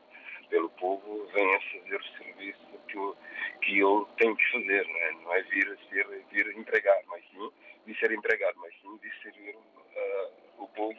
pelo 0.48 0.70
povo, 0.70 1.26
venha 1.32 1.60
fazer 1.60 1.96
o 1.96 2.04
serviço 2.16 2.78
que, 2.88 2.98
o, 2.98 3.16
que 3.62 3.80
ele 3.80 4.04
tem 4.18 4.34
que 4.34 4.52
fazer, 4.52 4.86
né? 4.86 5.10
não 5.22 5.34
é 5.34 5.42
vir, 5.42 5.78
ser, 5.90 6.06
vir 6.30 6.56
empregar, 6.56 7.02
mas 7.06 7.22
sim 7.30 7.50
de 7.86 7.98
ser 7.98 8.12
empregado, 8.12 8.58
mas 8.58 8.72
sim 8.80 8.96
de 8.98 9.22
servir 9.22 9.54
uh, 9.56 10.62
o 10.62 10.68
povo 10.68 10.98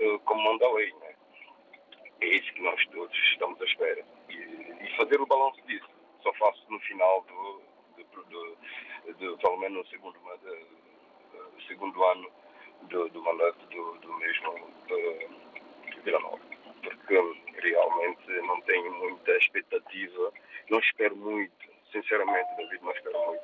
uh, 0.00 0.18
como 0.20 0.42
manda 0.42 0.66
a 0.66 0.72
lei. 0.72 0.92
Né? 0.94 1.14
É 2.20 2.26
isso 2.26 2.52
que 2.54 2.62
nós 2.62 2.84
todos 2.86 3.16
estamos 3.32 3.60
à 3.60 3.64
espera. 3.64 4.04
E, 4.28 4.34
e 4.34 4.96
fazer 4.96 5.20
o 5.20 5.26
balanço 5.26 5.60
disso 5.66 5.88
só 6.22 6.32
faço 6.34 6.64
no 6.70 6.80
final 6.80 7.22
do, 7.22 7.62
do, 8.02 8.24
do, 8.24 8.56
do 9.14 9.38
pelo 9.38 9.56
menos 9.58 9.78
no 9.78 9.86
segundo, 9.86 10.18
do, 10.18 11.62
segundo 11.66 12.04
ano 12.04 12.30
do, 12.82 13.08
do 13.10 13.22
mandato 13.22 13.66
do, 13.66 13.98
do 13.98 14.12
mesmo 14.14 14.50
uh, 14.52 16.02
Vila 16.04 16.20
Nova. 16.20 16.40
Porque 16.82 17.14
realmente 17.60 18.30
não 18.46 18.60
tenho 18.62 18.92
muita 18.94 19.32
expectativa, 19.32 20.32
não 20.70 20.78
espero 20.78 21.16
muito, 21.16 21.68
sinceramente, 21.92 22.56
David, 22.56 22.82
não 22.82 22.92
espero 22.92 23.26
muito 23.26 23.42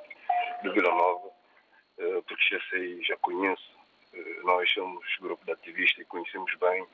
de 0.62 0.70
Vila 0.70 0.94
Nova, 0.94 1.28
uh, 1.28 2.22
porque 2.22 2.44
já 2.50 2.60
sei, 2.70 3.02
já 3.02 3.16
conheço, 3.18 3.78
uh, 4.14 4.46
nós 4.46 4.70
somos 4.72 5.04
grupo 5.20 5.44
de 5.44 5.52
ativistas 5.52 6.04
e 6.04 6.08
conhecemos 6.08 6.54
bem 6.56 6.86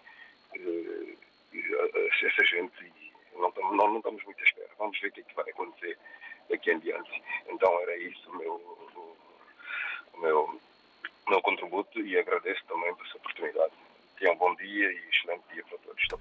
essa 2.23 2.45
gente 2.45 2.85
e 2.85 3.12
não, 3.38 3.53
não, 3.57 3.88
não 3.88 3.97
estamos 3.99 4.25
muito 4.25 4.40
à 4.40 4.45
espera. 4.45 4.69
Vamos 4.79 4.99
ver 5.01 5.09
o 5.09 5.12
que, 5.12 5.21
é 5.21 5.25
que 5.25 5.35
vai 5.35 5.49
acontecer 5.51 5.99
daqui 6.49 6.73
em 6.73 6.79
diante. 6.81 7.23
Então 7.49 7.81
era 7.81 7.97
isso 7.97 8.31
o 8.31 8.37
meu, 8.37 8.55
o, 8.55 9.16
o 10.14 10.21
meu 10.21 10.61
meu 11.31 11.40
contributo 11.43 12.01
e 12.01 12.19
agradeço 12.19 12.62
também 12.66 12.95
por 12.95 13.07
essa 13.07 13.16
oportunidade. 13.16 13.73
Tenham 14.19 14.35
um 14.35 14.38
bom 14.38 14.55
dia 14.57 14.93
e 14.93 15.09
excelente 15.09 15.45
dia 15.53 15.64
para 15.64 15.79
todos. 15.79 16.09
Tá 16.09 16.16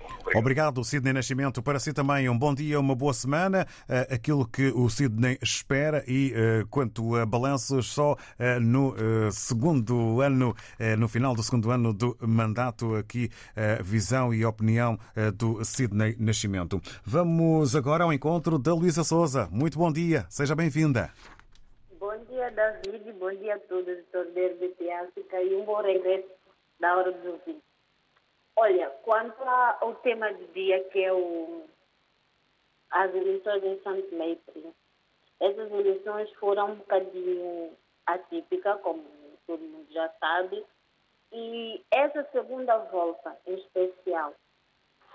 Obrigado. 0.60 0.84
Sidney 0.84 1.13
Nascimento. 1.13 1.63
Para 1.63 1.80
si 1.80 1.93
também 1.93 2.28
um 2.28 2.38
bom 2.38 2.54
dia, 2.54 2.78
uma 2.78 2.93
boa 2.93 3.13
semana. 3.13 3.65
Uh, 3.88 4.13
aquilo 4.13 4.45
que 4.45 4.67
o 4.76 4.89
Sidney 4.89 5.39
espera 5.41 6.04
e 6.06 6.34
uh, 6.34 6.67
quanto 6.67 7.15
a 7.15 7.26
balanços, 7.26 7.88
só 7.88 8.12
uh, 8.12 8.60
no 8.60 8.93
segundo 9.32 10.19
ano, 10.19 10.54
no 10.98 11.08
final 11.08 11.34
do 11.34 11.41
segundo 11.41 11.72
ano 11.72 11.93
do 11.93 12.17
mandato, 12.19 12.95
aqui 12.95 13.30
a 13.56 13.82
visão 13.82 14.34
e 14.34 14.43
opinião 14.43 14.98
do 15.36 15.63
Sidney 15.63 16.15
Nascimento. 16.19 16.82
Vamos 17.06 17.76
agora 17.76 18.04
ao 18.04 18.12
encontro 18.12 18.60
da 18.60 18.74
Luísa 18.74 19.04
Souza. 19.04 19.48
Muito 19.52 19.78
bom 19.78 19.91
dia, 19.91 20.26
seja 20.30 20.56
bem-vinda. 20.56 21.10
Bom 22.00 22.17
dia, 22.30 22.52
David. 22.52 23.13
Bom 23.17 23.34
dia 23.36 23.56
a 23.56 23.60
todos 23.60 23.98
os 23.98 24.06
torneiros 24.12 24.60
de 24.60 24.91
África 24.91 25.41
e 25.41 25.56
um 25.56 25.65
bom 25.65 25.82
regresso 25.82 26.28
da 26.80 26.98
hora 26.98 27.12
dos 27.12 27.26
ouvintes. 27.26 27.68
Olha, 28.62 28.89
quanto 29.04 29.41
ao 29.41 29.95
tema 29.95 30.34
do 30.34 30.45
dia, 30.48 30.84
que 30.89 31.02
é 31.02 31.13
o, 31.13 31.65
as 32.91 33.15
eleições 33.15 33.63
em 33.63 33.82
Santo 33.82 34.02
Tomé 34.10 34.38
essas 35.39 35.72
eleições 35.72 36.30
foram 36.34 36.72
um 36.72 36.76
bocadinho 36.76 37.72
atípicas, 38.06 38.82
como 38.82 39.02
todo 39.48 39.62
mundo 39.62 39.88
já 39.91 40.10
sabe, 40.19 40.65
e 41.32 41.82
essa 41.89 42.28
segunda 42.34 42.78
volta, 42.78 43.39
em 43.48 43.54
especial, 43.54 44.34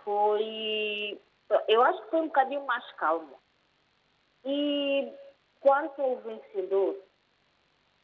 foi, 0.02 1.20
eu 1.68 1.82
acho 1.82 2.02
que 2.02 2.10
foi 2.10 2.20
um 2.22 2.26
bocadinho 2.28 2.64
mais 2.64 2.90
calma. 2.92 3.36
E 4.46 5.12
quanto 5.60 6.00
ao 6.00 6.16
vencedor, 6.16 6.96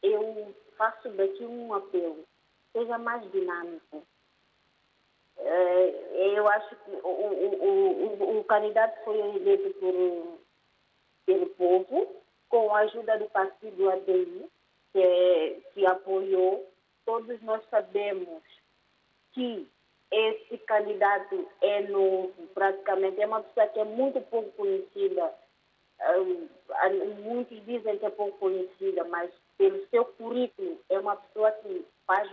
eu 0.03 0.55
faço 0.77 1.09
daqui 1.09 1.43
um 1.43 1.73
apelo, 1.73 2.23
seja 2.73 2.99
mais 2.99 3.23
dinâmico. 3.31 4.05
Eh, 5.43 6.33
eu 6.37 6.47
acho 6.47 6.75
que 6.75 6.91
o, 6.91 7.07
o, 7.07 8.23
o, 8.23 8.39
o 8.39 8.43
candidato 8.43 9.03
foi 9.03 9.19
eleito 9.19 9.73
por, 9.79 10.39
pelo 11.25 11.45
povo, 11.51 12.07
com 12.49 12.75
a 12.75 12.79
ajuda 12.79 13.17
do 13.17 13.29
partido 13.29 13.89
ADI, 13.89 14.45
que, 14.93 15.61
que 15.73 15.85
apoiou. 15.85 16.67
Todos 17.05 17.41
nós 17.41 17.63
sabemos 17.69 18.43
que 19.33 19.67
esse 20.11 20.57
candidato 20.59 21.47
é 21.61 21.81
novo, 21.83 22.47
praticamente, 22.53 23.21
é 23.21 23.25
uma 23.25 23.41
pessoa 23.41 23.67
que 23.67 23.79
é 23.79 23.85
muito 23.85 24.19
pouco 24.21 24.51
conhecida. 24.51 25.33
Muitos 27.23 27.65
dizem 27.65 27.97
que 27.97 28.05
é 28.05 28.09
pouco 28.09 28.37
conhecida, 28.37 29.03
mas 29.05 29.31
pelo 29.57 29.87
seu 29.87 30.03
currículo, 30.05 30.79
é 30.89 30.99
uma 30.99 31.15
pessoa 31.15 31.51
que 31.51 31.85
faz, 32.05 32.29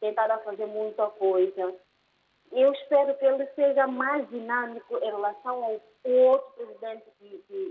tem 0.00 0.10
estado 0.10 0.30
a 0.30 0.38
fazer 0.38 0.66
muita 0.66 1.06
coisa. 1.10 1.74
Eu 2.52 2.72
espero 2.72 3.16
que 3.16 3.24
ele 3.24 3.46
seja 3.54 3.86
mais 3.86 4.28
dinâmico 4.28 4.96
em 4.98 5.06
relação 5.06 5.64
ao 5.64 5.80
outro 6.04 6.50
presidente 6.56 7.04
que, 7.18 7.44
que, 7.46 7.70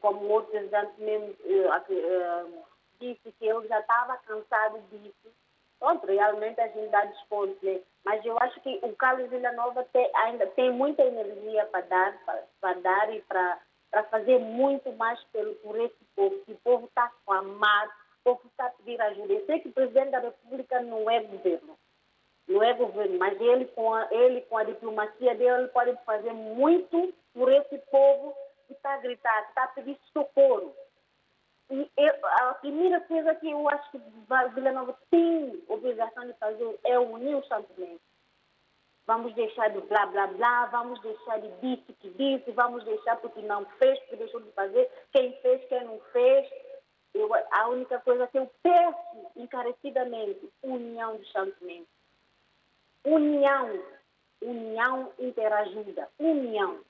como 0.00 0.20
o 0.20 0.30
outro 0.30 0.50
presidente 0.50 0.92
mesmo 0.98 1.30
uh, 1.30 2.64
disse 3.00 3.32
que 3.32 3.46
ele 3.46 3.66
já 3.68 3.80
estava 3.80 4.16
cansado 4.18 4.80
disso. 4.90 5.34
Pronto, 5.78 6.06
realmente 6.06 6.60
a 6.60 6.68
gente 6.68 6.88
dá 6.88 7.04
desconto, 7.04 7.58
né? 7.62 7.80
Mas 8.04 8.24
eu 8.24 8.38
acho 8.40 8.60
que 8.60 8.78
o 8.82 8.94
Carlos 8.96 9.28
Villanova 9.28 9.84
tem, 9.92 10.10
ainda 10.14 10.46
tem 10.46 10.70
muita 10.70 11.02
energia 11.02 11.66
para 11.66 11.80
dar, 11.82 12.18
para 12.60 12.72
dar 12.74 13.14
e 13.14 13.20
para 13.22 13.60
fazer 14.10 14.38
muito 14.38 14.90
mais 14.92 15.22
pelo, 15.24 15.54
por 15.56 15.78
esse 15.78 16.04
povo, 16.14 16.38
que 16.46 16.52
o 16.52 16.58
povo 16.64 16.86
está 16.86 17.12
clamado, 17.26 17.90
o 18.20 18.24
povo 18.24 18.40
está 18.46 18.66
a 18.66 18.70
pedir 18.70 19.00
ajuda. 19.00 19.32
Eu 19.32 19.44
sei 19.44 19.60
que 19.60 19.68
o 19.68 19.72
presidente 19.72 20.10
da 20.10 20.20
República 20.20 20.80
não 20.80 21.10
é 21.10 21.20
governo, 21.20 21.76
não 22.48 22.62
é 22.62 22.72
governo, 22.74 23.18
mas 23.18 23.40
ele 23.40 23.66
com 23.66 23.92
a, 23.92 24.08
ele, 24.10 24.40
com 24.42 24.58
a 24.58 24.64
diplomacia 24.64 25.34
dele, 25.34 25.62
ele 25.62 25.68
pode 25.68 25.96
fazer 26.04 26.32
muito 26.32 27.12
por 27.34 27.50
esse 27.50 27.78
povo 27.90 28.34
que 28.66 28.72
está 28.72 28.94
a 28.94 28.98
gritar, 28.98 29.42
que 29.42 29.48
está 29.48 29.64
a 29.64 29.68
pedir 29.68 29.98
socorro. 30.12 30.74
E 31.70 31.90
eu, 31.96 32.14
a 32.22 32.54
primeira 32.54 33.00
coisa 33.00 33.34
que 33.34 33.50
eu 33.50 33.68
acho 33.68 33.90
que 33.90 33.98
Vila 34.54 34.72
Nova 34.72 34.96
tem 35.10 35.64
obrigação 35.68 36.26
de 36.26 36.32
fazer 36.34 36.78
é 36.84 36.98
unir 36.98 37.36
os 37.36 37.48
sentimentos 37.48 38.06
vamos 39.06 39.32
deixar 39.34 39.70
de 39.70 39.80
blá 39.82 40.06
blá 40.06 40.26
blá, 40.26 40.66
vamos 40.66 41.00
deixar 41.00 41.40
de 41.40 41.48
disse 41.62 41.92
que 41.94 42.10
disse, 42.10 42.50
vamos 42.52 42.84
deixar 42.84 43.16
porque 43.16 43.40
não 43.42 43.64
fez, 43.78 43.98
porque 44.00 44.16
deixou 44.16 44.40
de 44.40 44.50
fazer, 44.52 44.90
quem 45.12 45.32
fez, 45.40 45.64
quem 45.68 45.84
não 45.84 46.00
fez. 46.12 46.48
Eu, 47.14 47.30
a 47.52 47.68
única 47.68 47.98
coisa 48.00 48.26
que 48.26 48.38
eu 48.38 48.50
peço 48.62 49.30
encarecidamente, 49.36 50.52
união 50.62 51.16
dos 51.16 51.30
santomenses. 51.32 51.95
União, 53.06 53.80
união 54.42 55.12
interajuda, 55.16 56.10
união. 56.18 56.80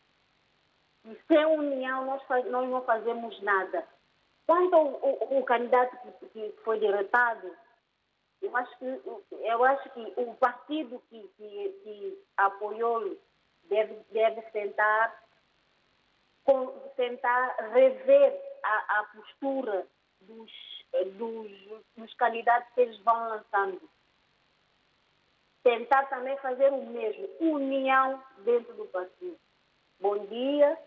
E 1.04 1.14
sem 1.28 1.44
união 1.44 2.06
nós, 2.06 2.22
nós 2.46 2.68
não 2.70 2.82
fazemos 2.84 3.38
nada. 3.42 3.86
Quanto 4.46 4.74
ao, 4.74 4.86
ao, 5.04 5.36
ao 5.36 5.42
candidato 5.44 5.94
que, 6.18 6.26
que, 6.28 6.54
foi 6.64 6.80
derrotado, 6.80 7.54
eu 8.40 8.56
acho 8.56 8.78
que, 8.78 9.02
eu 9.30 9.64
acho 9.64 9.90
que 9.90 10.12
o 10.16 10.34
partido 10.36 11.02
que, 11.10 11.20
que, 11.36 11.80
que 11.84 12.24
apoiou 12.38 13.14
deve, 13.64 13.94
deve 14.10 14.40
tentar, 14.52 15.22
com, 16.44 16.68
tentar 16.96 17.56
rever 17.74 18.40
a, 18.62 19.00
a 19.00 19.04
postura 19.04 19.86
dos, 20.22 20.50
dos, 21.18 21.84
dos 21.94 22.14
candidatos 22.14 22.72
que 22.74 22.80
eles 22.80 22.98
vão 23.00 23.28
lançando. 23.28 23.95
Tentar 25.66 26.04
também 26.04 26.36
fazer 26.36 26.72
o 26.72 26.86
mesmo, 26.86 27.28
união 27.40 28.22
dentro 28.44 28.72
do 28.74 28.84
partido. 28.84 29.36
Bom 29.98 30.16
dia 30.26 30.78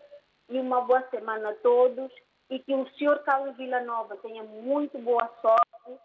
e 0.48 0.58
uma 0.58 0.80
boa 0.80 1.06
semana 1.10 1.50
a 1.50 1.54
todos 1.56 2.10
e 2.48 2.58
que 2.60 2.74
o 2.74 2.88
senhor 2.94 3.18
Carlos 3.18 3.58
Villanova 3.58 4.16
tenha 4.16 4.42
muito 4.42 4.98
boa 5.00 5.30
sorte 5.42 6.00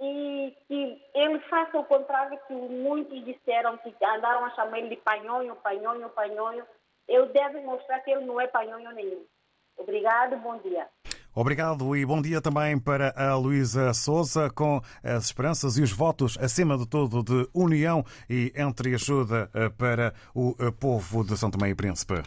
e 0.00 0.56
que 0.66 1.08
ele 1.14 1.38
faça 1.48 1.78
o 1.78 1.84
contrário 1.84 2.36
que 2.48 2.52
muitos 2.52 3.24
disseram, 3.24 3.78
que 3.78 3.94
andaram 4.04 4.44
a 4.44 4.50
chamar 4.56 4.80
ele 4.80 4.88
de 4.88 4.96
panhonho, 4.96 5.54
panhonho, 5.54 6.10
panhonho. 6.10 6.66
Eu 7.06 7.26
devo 7.26 7.62
mostrar 7.62 8.00
que 8.00 8.10
ele 8.10 8.24
não 8.24 8.40
é 8.40 8.48
panhonho 8.48 8.90
nenhum. 8.90 9.24
Obrigado, 9.76 10.36
bom 10.38 10.58
dia. 10.58 10.88
Obrigado 11.40 11.96
e 11.96 12.04
bom 12.04 12.20
dia 12.20 12.40
também 12.40 12.76
para 12.76 13.14
a 13.16 13.36
Luísa 13.36 13.94
Souza, 13.94 14.50
com 14.50 14.82
as 15.04 15.26
esperanças 15.26 15.78
e 15.78 15.82
os 15.82 15.92
votos, 15.92 16.36
acima 16.40 16.76
de 16.76 16.84
tudo, 16.84 17.22
de 17.22 17.48
união 17.54 18.04
e 18.28 18.52
entre 18.56 18.92
ajuda 18.92 19.48
eh, 19.54 19.68
para 19.68 20.12
o 20.34 20.56
eh, 20.58 20.72
povo 20.72 21.22
de 21.22 21.36
São 21.36 21.48
Tomé 21.48 21.70
e 21.70 21.76
Príncipe. 21.76 22.24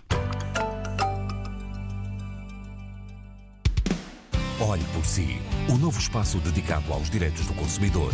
Olhe 4.61 4.83
por 4.93 5.03
si. 5.03 5.41
O 5.67 5.75
novo 5.75 5.99
espaço 5.99 6.37
dedicado 6.37 6.93
aos 6.93 7.09
direitos 7.09 7.47
do 7.47 7.53
consumidor. 7.55 8.13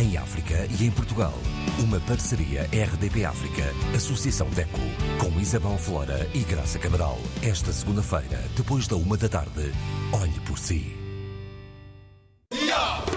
Em 0.00 0.16
África 0.16 0.64
e 0.78 0.86
em 0.86 0.92
Portugal. 0.92 1.34
Uma 1.80 1.98
parceria 1.98 2.68
RDP 2.72 3.24
África, 3.24 3.64
Associação 3.92 4.48
DECO, 4.50 4.78
com 5.18 5.40
Isabel 5.40 5.76
Flora 5.76 6.30
e 6.32 6.38
Graça 6.44 6.78
Cabral. 6.78 7.18
Esta 7.42 7.72
segunda-feira, 7.72 8.44
depois 8.56 8.86
da 8.86 8.94
uma 8.94 9.16
da 9.16 9.28
tarde. 9.28 9.72
Olhe 10.12 10.38
por 10.46 10.56
si. 10.56 10.96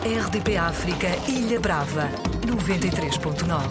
RDP 0.04 0.58
África, 0.58 1.08
Ilha 1.28 1.60
Brava, 1.60 2.10
93.9. 2.48 3.70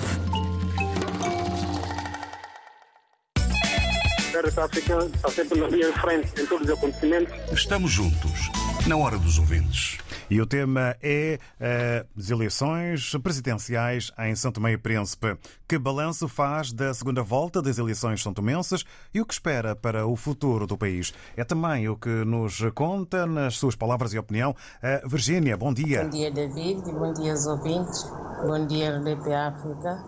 RDP 4.32 4.60
África 4.60 5.10
está 5.12 5.30
sempre 5.30 5.58
na 5.58 5.66
linha 5.66 5.90
de 5.90 6.00
frente 6.00 6.40
em 6.40 6.46
todos 6.46 6.68
os 6.68 6.74
acontecimentos. 6.74 7.34
Estamos 7.52 7.90
juntos 7.90 8.50
na 8.86 8.96
hora 8.98 9.18
dos 9.18 9.38
ouvintes. 9.38 9.98
E 10.28 10.40
o 10.40 10.46
tema 10.46 10.94
é 11.02 11.38
uh, 11.58 12.08
as 12.18 12.28
eleições 12.28 13.16
presidenciais 13.22 14.12
em 14.18 14.34
Santo 14.34 14.60
Meio 14.60 14.78
Príncipe. 14.78 15.38
Que 15.66 15.78
balanço 15.78 16.28
faz 16.28 16.70
da 16.70 16.92
segunda 16.92 17.22
volta 17.22 17.62
das 17.62 17.78
eleições 17.78 18.22
santomenses 18.22 18.84
e 19.12 19.20
o 19.20 19.26
que 19.26 19.32
espera 19.32 19.74
para 19.74 20.06
o 20.06 20.14
futuro 20.16 20.66
do 20.66 20.76
país? 20.76 21.14
É 21.34 21.44
também 21.44 21.88
o 21.88 21.96
que 21.96 22.24
nos 22.24 22.60
conta, 22.74 23.26
nas 23.26 23.56
suas 23.56 23.74
palavras 23.74 24.12
e 24.12 24.18
opinião, 24.18 24.54
a 24.82 25.06
Virgínia. 25.06 25.56
Bom 25.56 25.72
dia. 25.72 26.04
Bom 26.04 26.10
dia, 26.10 26.30
David. 26.30 26.82
Bom 26.92 27.12
dia 27.14 27.32
aos 27.32 27.46
ouvintes. 27.46 28.04
Bom 28.46 28.66
dia, 28.66 28.98
RDP 28.98 29.32
África. 29.32 30.04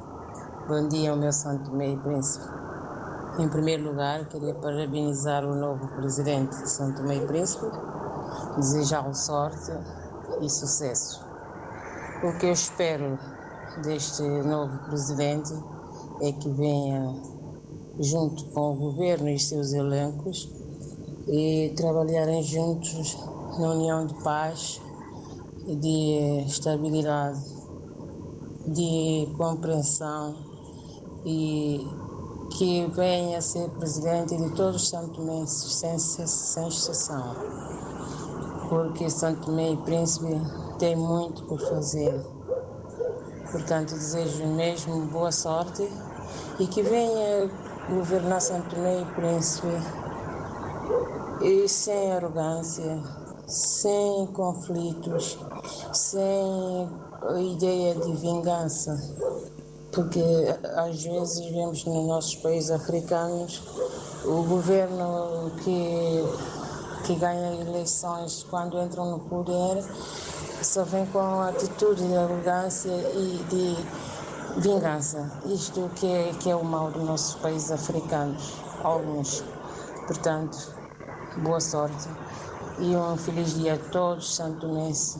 Bom 0.68 0.88
dia 0.88 1.12
ao 1.12 1.16
meu 1.16 1.32
Santo 1.32 1.74
Meio 1.74 1.98
Príncipe. 2.00 2.65
Em 3.38 3.48
primeiro 3.50 3.90
lugar, 3.90 4.24
queria 4.28 4.54
parabenizar 4.54 5.44
o 5.44 5.54
novo 5.54 5.88
presidente 5.88 6.56
de 6.56 6.70
Santo 6.70 7.02
Meio 7.02 7.26
Príncipe 7.26 7.66
desejar 8.56 9.06
sorte 9.14 9.72
e 10.40 10.48
sucesso. 10.48 11.22
O 12.24 12.38
que 12.38 12.46
eu 12.46 12.52
espero 12.52 13.18
deste 13.82 14.22
novo 14.22 14.78
presidente 14.86 15.52
é 16.22 16.32
que 16.32 16.48
venha 16.48 17.14
junto 18.00 18.42
com 18.46 18.72
o 18.72 18.74
governo 18.74 19.28
e 19.28 19.38
seus 19.38 19.74
elencos 19.74 20.50
e 21.28 21.74
trabalharem 21.76 22.42
juntos 22.42 23.18
na 23.58 23.72
união 23.72 24.06
de 24.06 24.14
paz 24.22 24.80
e 25.66 25.76
de 25.76 26.46
estabilidade, 26.46 27.44
de 28.66 29.28
compreensão 29.36 30.34
e 31.22 31.86
que 32.56 32.86
venha 32.94 33.40
ser 33.40 33.68
presidente 33.70 34.36
de 34.36 34.50
todos 34.54 34.82
os 34.82 34.88
santomenses, 34.88 35.74
sem, 35.74 35.98
sem 35.98 36.68
exceção 36.68 37.34
porque 38.68 39.08
Santo 39.08 39.46
Tomé 39.46 39.72
e 39.72 39.76
Príncipe 39.78 40.40
tem 40.78 40.96
muito 40.96 41.44
por 41.44 41.60
fazer. 41.60 42.20
Portanto, 43.50 43.94
desejo 43.94 44.46
mesmo 44.46 45.06
boa 45.06 45.30
sorte 45.30 45.88
e 46.58 46.66
que 46.66 46.82
venha 46.82 47.50
governar 47.88 48.40
Santo 48.40 48.74
Tomé 48.74 49.00
e 49.00 49.04
Príncipe 49.14 49.68
e 51.42 51.68
sem 51.68 52.12
arrogância, 52.12 53.00
sem 53.46 54.26
conflitos, 54.28 55.38
sem 55.92 56.88
ideia 57.52 57.94
de 57.94 58.12
vingança. 58.16 58.96
Porque 59.92 60.20
às 60.76 61.02
vezes 61.02 61.46
vemos 61.46 61.84
nos 61.84 62.06
nossos 62.06 62.36
países 62.36 62.70
africanos 62.70 63.62
o 64.24 64.42
governo 64.42 65.50
que 65.62 66.22
que 67.04 67.14
ganham 67.14 67.60
eleições 67.60 68.44
quando 68.50 68.82
entram 68.82 69.12
no 69.12 69.20
poder 69.20 69.84
só 70.60 70.82
vem 70.82 71.06
com 71.06 71.40
atitude 71.40 72.04
de 72.04 72.16
arrogância 72.16 72.90
e 72.90 73.44
de 73.48 74.60
vingança. 74.60 75.30
Isto 75.44 75.88
que 75.94 76.06
é, 76.06 76.32
que 76.40 76.50
é 76.50 76.56
o 76.56 76.64
mal 76.64 76.90
dos 76.90 77.04
nossos 77.04 77.36
países 77.36 77.70
africanos, 77.70 78.54
alguns. 78.82 79.44
Portanto, 80.06 80.58
boa 81.36 81.60
sorte 81.60 82.08
e 82.78 82.96
um 82.96 83.16
feliz 83.16 83.54
dia 83.54 83.74
a 83.74 83.90
todos 83.90 84.34
santonenses, 84.34 85.18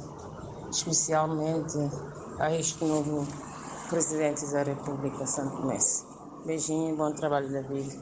especialmente 0.71 1.79
a 2.41 2.53
este 2.53 2.85
novo 2.85 3.27
presidente 3.89 4.45
da 4.53 4.63
República 4.63 5.27
Santonense. 5.27 6.05
Beijinho 6.45 6.95
e 6.95 6.97
bom 6.97 7.13
trabalho, 7.13 7.49
David. 7.49 7.99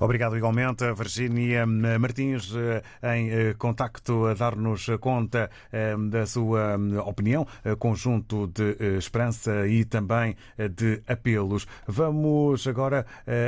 Obrigado 0.00 0.36
igualmente 0.36 0.84
a 0.84 0.92
Virgínia 0.92 1.64
Martins 1.66 2.52
eh, 2.54 2.82
em 3.16 3.30
eh, 3.30 3.54
contacto 3.54 4.26
a 4.26 4.34
dar-nos 4.34 4.86
conta 5.00 5.48
eh, 5.72 5.94
da 6.10 6.26
sua 6.26 6.76
opinião, 7.06 7.46
conjunto 7.78 8.48
de 8.48 8.96
esperança 8.98 9.66
e 9.68 9.84
também 9.84 10.36
de 10.76 11.02
apelos. 11.06 11.66
Vamos 11.86 12.66
agora 12.66 13.06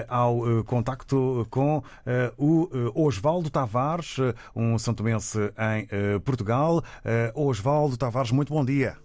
ao 0.08 0.64
contacto 0.64 1.46
com 1.50 1.82
o 2.38 3.06
Osvaldo 3.06 3.50
Tavares, 3.50 4.16
um 4.54 4.78
santomense 4.78 5.38
em 5.38 6.20
Portugal. 6.20 6.82
Osvaldo 7.34 7.96
Tavares, 7.96 8.30
muito 8.30 8.52
bom 8.52 8.64
dia. 8.64 8.96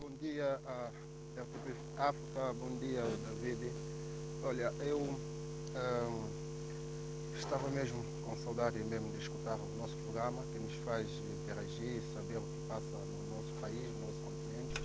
Bom 0.00 0.10
dia, 0.20 0.60
África, 1.98 2.54
bom 2.60 2.76
dia, 2.78 3.02
David. 3.42 3.72
Olha, 4.44 4.72
eu 4.80 4.98
um, 5.00 6.24
estava 7.36 7.68
mesmo 7.70 8.04
com 8.24 8.36
saudade 8.36 8.78
mesmo 8.78 9.10
de 9.10 9.18
escutar 9.18 9.56
o 9.56 9.78
nosso 9.78 9.96
programa, 10.04 10.40
que 10.52 10.60
nos 10.60 10.74
faz 10.84 11.08
interagir, 11.42 12.00
saber 12.14 12.36
o 12.36 12.42
que 12.42 12.68
passa 12.68 12.84
no 12.84 13.36
nosso 13.36 13.52
país, 13.60 13.82
no 13.98 14.06
nosso 14.06 14.20
continente. 14.20 14.80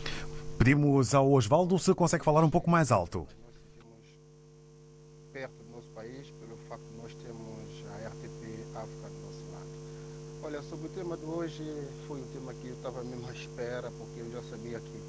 Pedimos 0.57 1.14
ao 1.14 1.32
Osvaldo 1.32 1.78
se 1.78 1.93
consegue 1.93 2.26
falar 2.26 2.43
um 2.43 2.49
pouco 2.49 2.70
mais 2.70 2.91
alto. 2.91 3.28
Nós 3.43 3.53
sentimos 3.61 4.07
perto 5.32 5.64
do 5.64 5.72
nosso 5.72 5.89
país, 5.89 6.32
pelo 6.39 6.57
facto 6.68 6.84
de 6.84 6.97
nós 6.97 7.14
termos 7.14 7.84
a 7.93 8.07
RTP 8.07 8.76
África 8.76 9.09
do 9.09 9.20
nosso 9.22 9.51
lado. 9.51 9.70
Olha, 10.41 10.64
sobre 10.64 10.88
o 10.88 10.89
tema 10.89 11.16
de 11.16 11.26
hoje, 11.26 11.64
foi 12.07 12.20
um 12.20 12.28
tema 12.34 12.53
que 12.55 12.70
eu 12.70 12.74
estava 12.74 13.03
mesmo 13.03 13.28
à 13.28 13.34
espera, 13.34 13.91
porque 13.91 14.20
eu 14.20 14.32
já 14.32 14.41
sabia 14.49 14.80
que, 14.80 14.99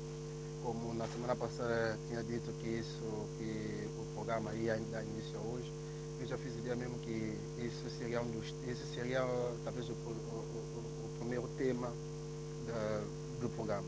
como 0.65 0.95
na 0.95 1.07
semana 1.09 1.37
passada 1.37 1.99
tinha 2.09 2.23
dito 2.25 2.51
que 2.63 2.69
isso, 2.69 3.29
que 3.37 3.87
o 4.01 4.15
programa 4.15 4.55
ia 4.55 4.81
dar 4.91 5.05
início 5.05 5.39
hoje, 5.53 5.71
eu 6.19 6.27
já 6.27 6.39
fiz 6.39 6.55
ideia 6.57 6.75
mesmo 6.75 6.99
que 7.01 7.37
isso 7.59 7.91
seria 7.99 8.23
um 8.23 8.31
dos, 8.31 8.55
esse 8.67 8.83
seria 8.95 9.21
talvez 9.63 9.87
o, 9.91 9.93
o, 9.93 9.95
o, 9.95 10.81
o 11.05 11.19
primeiro 11.19 11.47
tema 11.59 11.93
da, 12.67 13.05
do 13.43 13.49
programa. 13.51 13.85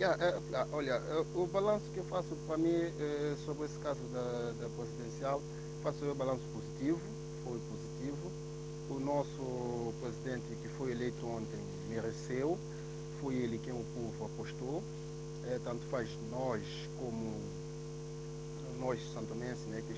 Yeah, 0.00 0.16
é, 0.24 0.66
olha, 0.72 1.00
o 1.34 1.46
balanço 1.46 1.84
que 1.92 1.98
eu 1.98 2.04
faço 2.04 2.34
para 2.46 2.56
mim 2.56 2.72
é, 2.72 3.36
sobre 3.44 3.66
esse 3.66 3.78
caso 3.80 4.00
da, 4.12 4.54
da 4.60 4.68
presidencial, 4.70 5.42
faço 5.82 6.04
um 6.06 6.14
balanço 6.14 6.42
positivo, 6.54 7.00
foi 7.44 7.60
positivo. 7.60 8.32
O 8.88 8.98
nosso 8.98 9.92
presidente 10.00 10.44
que 10.62 10.68
foi 10.70 10.92
eleito 10.92 11.26
ontem 11.26 11.60
mereceu, 11.90 12.58
foi 13.20 13.34
ele 13.34 13.58
quem 13.58 13.72
o 13.72 13.84
povo 13.94 14.24
apostou, 14.24 14.82
é, 15.48 15.60
tanto 15.64 15.82
faz 15.90 16.08
nós 16.30 16.62
como 16.98 17.32
nós 18.78 19.00
santomenses, 19.12 19.64
né, 19.66 19.82
que, 19.86 19.92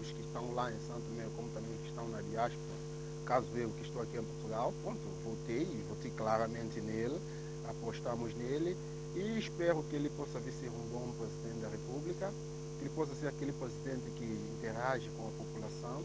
os 0.00 0.06
que 0.08 0.20
estão 0.22 0.54
lá 0.54 0.70
em 0.70 0.78
Santo 0.86 1.02
Tomé, 1.08 1.28
como 1.36 1.48
também 1.50 1.76
que 1.82 1.88
estão 1.88 2.08
na 2.08 2.20
diáspora, 2.22 2.76
caso 3.24 3.46
eu 3.54 3.70
que 3.70 3.82
estou 3.82 4.02
aqui 4.02 4.16
em 4.18 4.24
Portugal, 4.24 4.72
pronto, 4.82 5.00
votei 5.24 5.62
e 5.62 5.84
votei 5.88 6.10
claramente 6.16 6.80
nele, 6.80 7.20
apostamos 7.68 8.34
nele 8.34 8.76
e 9.14 9.38
espero 9.38 9.82
que 9.84 9.96
ele 9.96 10.10
possa 10.10 10.40
vir 10.40 10.52
ser 10.52 10.68
um 10.68 10.88
bom 10.90 11.12
presidente 11.18 11.60
da 11.60 11.68
República, 11.68 12.32
que 12.78 12.84
ele 12.84 12.94
possa 12.94 13.14
ser 13.14 13.28
aquele 13.28 13.52
presidente 13.52 14.10
que 14.16 14.24
interage 14.58 15.08
com 15.16 15.28
a 15.28 15.30
população, 15.30 16.02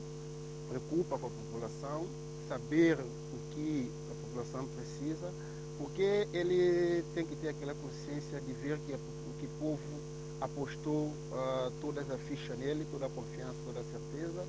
preocupa 0.69 1.17
com 1.17 1.27
a 1.27 1.29
população, 1.29 2.07
saber 2.47 2.99
o 2.99 3.53
que 3.53 3.91
a 4.11 4.15
população 4.25 4.67
precisa, 4.75 5.31
porque 5.77 6.27
ele 6.33 7.03
tem 7.13 7.25
que 7.25 7.35
ter 7.35 7.49
aquela 7.49 7.75
consciência 7.75 8.39
de 8.41 8.53
ver 8.53 8.77
que, 8.79 8.93
que 9.39 9.45
o 9.45 9.49
povo 9.59 9.81
apostou 10.41 11.07
uh, 11.07 11.71
toda 11.81 12.01
a 12.01 12.17
ficha 12.17 12.55
nele, 12.55 12.85
toda 12.91 13.07
a 13.07 13.09
confiança, 13.09 13.55
toda 13.65 13.79
a 13.79 13.83
certeza 13.83 14.45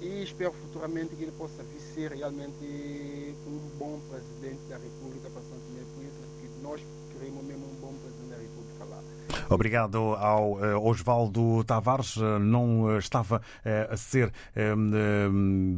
e 0.00 0.22
espero 0.22 0.52
futuramente 0.52 1.16
que 1.16 1.22
ele 1.22 1.32
possa 1.32 1.62
vir 1.62 1.80
ser 1.80 2.12
realmente 2.12 3.34
um 3.46 3.58
bom 3.78 3.98
presidente 4.10 4.60
da 4.68 4.76
República 4.76 5.30
para 5.30 5.42
Santo 5.42 5.62
Tomé 5.68 5.80
e 5.80 5.84
Príncipe, 5.96 6.26
que 6.40 6.62
nós 6.62 6.80
queremos 7.12 7.44
mesmo 7.44 7.66
um 7.66 7.74
bom 7.80 7.94
presidente 7.94 8.30
da 8.30 8.36
República 8.36 8.84
lá. 8.84 9.35
Obrigado 9.48 9.98
ao 10.14 10.52
uh, 10.52 10.88
Osvaldo 10.88 11.62
Tavares. 11.64 12.16
Não 12.40 12.98
estava 12.98 13.36
uh, 13.36 13.92
a 13.92 13.96
ser 13.96 14.32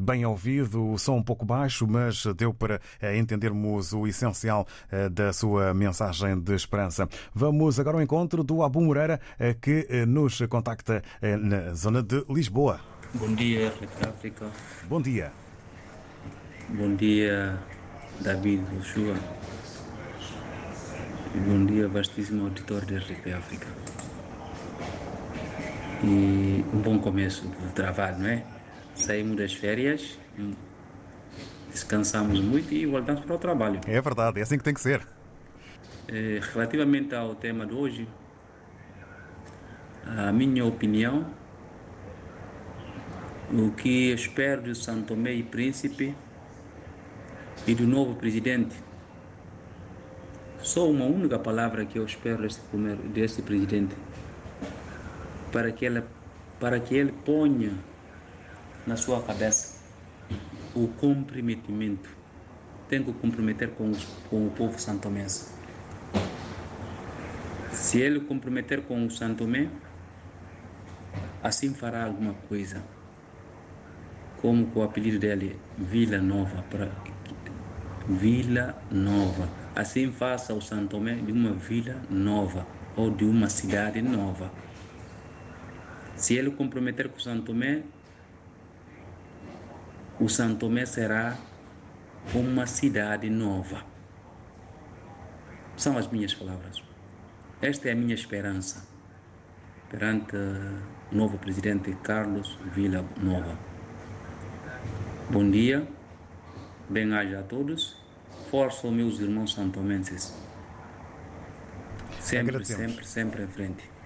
bem 0.00 0.24
ouvido, 0.24 0.92
o 0.92 0.98
som 0.98 1.16
um 1.16 1.22
pouco 1.22 1.44
baixo, 1.44 1.86
mas 1.86 2.24
deu 2.36 2.52
para 2.52 2.80
entendermos 3.16 3.92
o 3.92 4.06
essencial 4.06 4.66
da 5.12 5.32
sua 5.32 5.74
mensagem 5.74 6.38
de 6.38 6.54
esperança. 6.54 7.08
Vamos 7.34 7.78
agora 7.78 7.96
ao 7.96 8.02
encontro 8.02 8.42
do 8.42 8.62
Abu 8.62 8.80
Moreira, 8.80 9.20
que 9.60 10.06
nos 10.06 10.40
contacta 10.48 11.02
na 11.22 11.74
zona 11.74 12.02
de 12.02 12.24
Lisboa. 12.28 12.80
Bom 13.14 13.34
dia, 13.34 13.68
África. 13.68 14.46
Bom 14.88 15.00
dia. 15.00 15.32
Bom 16.68 16.94
dia, 16.96 17.58
David 18.20 18.62
Joshua. 18.76 19.16
Bom 21.47 21.66
dia, 21.66 21.86
vastíssimo 21.86 22.45
auditor 22.45 22.84
da 22.84 22.99
RP 22.99 23.32
África. 23.32 23.66
E 26.03 26.64
um 26.74 26.80
bom 26.80 26.99
começo 26.99 27.47
do 27.47 27.72
trabalho, 27.72 28.18
não 28.18 28.28
é? 28.28 28.45
Saímos 28.95 29.36
das 29.36 29.53
férias, 29.53 30.18
descansamos 31.70 32.41
muito 32.41 32.74
e 32.74 32.86
voltamos 32.86 33.24
para 33.24 33.36
o 33.36 33.39
trabalho. 33.39 33.80
É 33.86 34.01
verdade, 34.01 34.41
é 34.41 34.43
assim 34.43 34.59
que 34.59 34.64
tem 34.64 34.74
que 34.74 34.80
ser. 34.80 35.07
É, 36.09 36.41
relativamente 36.53 37.14
ao 37.14 37.34
tema 37.36 37.64
de 37.64 37.74
hoje, 37.74 38.09
a 40.05 40.32
minha 40.32 40.64
opinião 40.64 41.24
o 43.53 43.70
que 43.70 44.12
espero 44.12 44.62
de 44.62 44.74
São 44.74 45.03
Tomé 45.03 45.34
e 45.34 45.43
Príncipe 45.43 46.14
e 47.66 47.74
do 47.74 47.86
novo 47.86 48.14
presidente. 48.14 48.88
Só 50.62 50.90
uma 50.90 51.04
única 51.04 51.38
palavra 51.38 51.86
que 51.86 51.98
eu 51.98 52.04
espero 52.04 52.42
deste, 52.42 52.61
primeiro, 52.62 53.09
deste 53.09 53.42
presidente, 53.42 53.94
para 55.52 55.72
que, 55.72 55.84
ele, 55.84 56.02
para 56.59 56.80
que 56.80 56.94
ele 56.94 57.12
ponha 57.12 57.72
na 58.86 58.96
sua 58.96 59.22
cabeça 59.22 59.78
o 60.74 60.88
comprometimento. 60.88 62.11
Tem 62.88 63.02
que 63.02 63.12
comprometer 63.12 63.74
com, 63.74 63.90
os, 63.90 64.04
com 64.28 64.46
o 64.46 64.50
povo 64.50 64.78
santomense. 64.78 65.59
Se 67.70 68.00
ele 68.00 68.20
comprometer 68.20 68.82
com 68.86 69.06
o 69.06 69.11
Santomé, 69.11 69.70
assim 71.42 71.74
fará 71.74 72.04
alguma 72.04 72.34
coisa 72.34 72.82
como 74.40 74.70
com 74.70 74.80
o 74.80 74.82
apelido 74.82 75.18
dele, 75.18 75.61
Vila 75.76 76.18
Nova, 76.18 76.62
para 76.62 76.90
Vila 78.06 78.86
Nova. 78.90 79.67
Assim 79.79 80.11
faça 80.11 80.53
o 80.53 80.61
Santo 80.61 80.89
Tomé 80.89 81.14
de 81.14 81.31
uma 81.31 81.53
vila 81.53 82.03
nova 82.11 82.66
ou 82.97 83.12
de 83.12 83.24
uma 83.24 83.49
cidade 83.49 84.03
nova. 84.03 84.51
Se 86.16 86.35
ele 86.35 86.51
comprometer 86.51 87.09
com 87.09 87.16
o 87.16 87.20
Santo 87.20 87.45
Tomé, 87.45 87.85
o 90.18 90.29
Santo 90.29 90.57
Tomé 90.57 90.85
será 90.85 91.39
uma 92.35 92.66
cidade 92.66 93.31
nova. 93.31 93.85
São 95.76 95.97
as 95.97 96.09
minhas 96.09 96.35
palavras. 96.35 96.83
Esta 97.62 97.89
é 97.89 97.93
a 97.93 97.95
minha 97.95 98.16
esperança 98.16 98.85
perante 99.89 100.35
o 101.12 101.14
novo 101.14 101.39
presidente 101.39 101.97
Carlos 102.03 102.59
Vila 102.74 103.05
Nova. 103.22 103.57
Bom 105.31 105.49
dia, 105.49 105.87
bem-aja 106.91 107.39
a 107.39 107.43
todos. 107.45 108.07
Força, 108.51 108.90
meus 108.90 109.20
irmãos 109.20 109.53
santomenses. 109.53 110.34
Sempre, 112.20 112.64
sempre, 112.64 113.07
sempre 113.07 113.42
em 113.42 113.46
frente. 113.46 113.99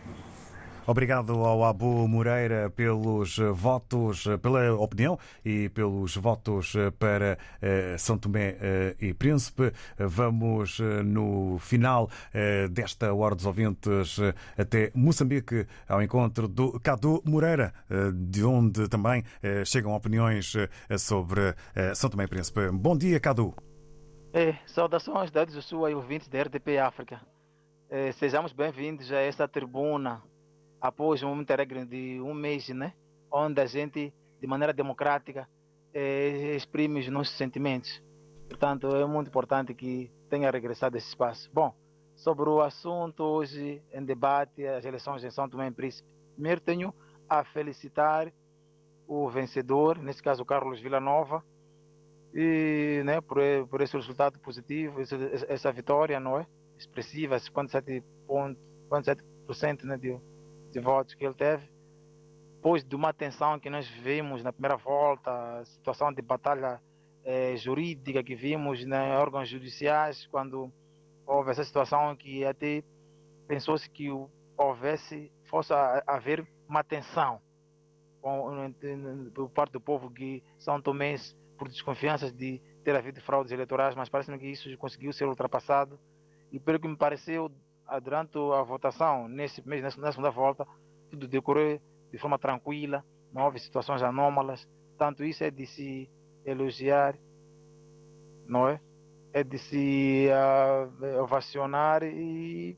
Obrigado 0.85 1.33
ao 1.33 1.65
Abu 1.65 2.09
Moreira 2.09 2.69
pelos 2.69 3.39
votos, 3.55 4.25
pela 4.43 4.75
opinião 4.75 5.17
e 5.45 5.69
pelos 5.69 6.17
votos 6.17 6.75
para 6.99 7.39
eh, 7.61 7.95
São 7.99 8.19
Tomé 8.19 8.57
eh, 8.61 8.97
e 9.01 9.15
Príncipe. 9.15 9.73
Vamos 9.97 10.81
eh, 10.81 11.05
no 11.05 11.57
final 11.61 12.11
desta 12.73 13.15
Hora 13.15 13.37
dos 13.37 13.47
Ouvintes 13.47 14.19
até 14.59 14.91
Moçambique, 14.93 15.67
ao 15.89 16.03
encontro 16.03 16.49
do 16.49 16.81
Cadu 16.81 17.23
Moreira, 17.25 17.73
de 18.13 18.45
onde 18.45 18.89
também 18.89 19.23
chegam 19.65 19.95
opiniões 19.95 20.55
sobre 20.99 21.55
São 21.95 22.11
Tomé 22.11 22.25
e 22.25 22.29
Príncipe. 22.29 22.71
Bom 22.73 22.97
dia, 22.97 23.21
Cadu. 23.21 23.55
É, 24.35 24.55
saudações 24.67 25.31
dados 25.31 25.55
Joshua 25.55 25.91
e 25.91 25.95
ouvintes 25.95 26.27
da 26.27 26.41
RDP 26.41 26.79
África. 26.79 27.21
É, 27.91 28.13
sejamos 28.13 28.51
bem-vindos 28.51 29.13
a 29.13 29.19
esta 29.19 29.47
tribuna 29.47 30.23
após 30.81 31.23
um 31.23 31.39
interregno 31.39 31.85
de 31.85 32.19
um 32.19 32.33
mês, 32.33 32.67
né? 32.71 32.95
onde 33.31 33.61
a 33.61 33.67
gente, 33.67 34.11
de 34.41 34.47
maneira 34.47 34.73
democrática, 34.73 35.47
eh, 35.93 36.57
exprime 36.57 37.01
os 37.01 37.09
nossos 37.09 37.37
sentimentos. 37.37 38.03
Portanto, 38.49 38.87
é 38.97 39.05
muito 39.05 39.29
importante 39.29 39.75
que 39.75 40.11
tenha 40.31 40.51
regressado 40.51 40.97
esse 40.97 41.09
espaço. 41.09 41.51
Bom, 41.53 41.75
sobre 42.17 42.49
o 42.49 42.63
assunto 42.63 43.23
hoje 43.23 43.83
em 43.93 44.03
debate, 44.03 44.67
as 44.67 44.87
eleições 44.87 45.23
em 45.23 45.31
São 45.31 45.47
Tomé 45.47 45.67
e 45.67 45.73
Príncipe, 45.73 46.09
primeiro 46.33 46.63
tenho 46.63 46.95
a 47.29 47.45
felicitar 47.45 48.33
o 49.07 49.29
vencedor, 49.29 49.99
nesse 49.99 50.23
caso 50.23 50.43
Carlos 50.43 50.81
Villanova, 50.81 51.45
e, 52.35 53.03
né, 53.05 53.21
por, 53.21 53.39
por 53.69 53.81
esse 53.81 53.97
resultado 53.97 54.39
positivo, 54.39 55.01
essa, 55.01 55.17
essa 55.49 55.73
vitória 55.73 56.19
não 56.19 56.39
é? 56.39 56.47
expressiva, 56.79 57.37
57,7% 57.37 59.85
né, 59.85 59.97
de, 59.97 60.19
de 60.71 60.81
votos 60.81 61.15
que 61.15 61.25
ele 61.25 61.35
teve, 61.35 61.71
depois 62.57 62.85
de 62.85 62.95
uma 62.95 63.13
tensão 63.13 63.59
que 63.59 63.69
nós 63.69 63.89
vimos 63.89 64.43
na 64.43 64.53
primeira 64.53 64.77
volta, 64.77 65.65
situação 65.65 66.13
de 66.13 66.23
batalha 66.23 66.81
eh, 67.25 67.57
jurídica 67.57 68.23
que 68.23 68.35
vimos 68.35 68.85
né, 68.85 69.19
órgãos 69.19 69.49
judiciais, 69.49 70.27
quando 70.29 70.73
houve 71.27 71.51
essa 71.51 71.65
situação 71.65 72.15
que 72.17 72.45
até 72.45 72.83
pensou-se 73.47 73.89
que 73.91 74.09
houvesse, 74.57 75.31
fosse 75.45 75.73
haver 76.07 76.47
uma 76.69 76.85
tensão 76.85 77.41
por 79.35 79.51
parte 79.51 79.73
do 79.73 79.81
povo 79.81 80.11
que 80.11 80.43
São 80.57 80.81
Tomé 80.81 81.17
por 81.63 81.69
desconfianças 81.69 82.33
de 82.33 82.61
ter 82.83 82.97
havido 82.97 83.21
fraudes 83.21 83.53
eleitorais, 83.53 83.95
mas 83.95 84.09
parece-me 84.09 84.37
que 84.37 84.49
isso 84.49 84.77
conseguiu 84.79 85.13
ser 85.13 85.27
ultrapassado 85.27 85.97
e 86.51 86.59
pelo 86.59 86.81
que 86.81 86.89
me 86.89 86.97
pareceu 86.97 87.53
ah, 87.87 88.01
durante 88.01 88.37
a 88.37 88.65
votação, 88.65 89.29
nesse 89.29 89.65
mês, 89.65 89.81
nessa 89.81 90.11
segunda 90.11 90.31
volta, 90.33 90.67
tudo 91.09 91.29
decorreu 91.29 91.81
de 92.11 92.19
forma 92.19 92.37
tranquila, 92.37 93.05
não 93.33 93.45
houve 93.45 93.61
situações 93.61 94.03
anômalas. 94.03 94.69
Tanto 94.99 95.23
isso 95.23 95.45
é 95.45 95.53
de 95.53 95.65
se 95.65 96.11
elogiar, 96.45 97.17
não 98.49 98.69
é? 98.69 98.81
É 99.33 99.45
de 99.45 99.59
se 99.59 100.27
uh, 100.31 101.23
ovacionar 101.23 102.03
e, 102.03 102.77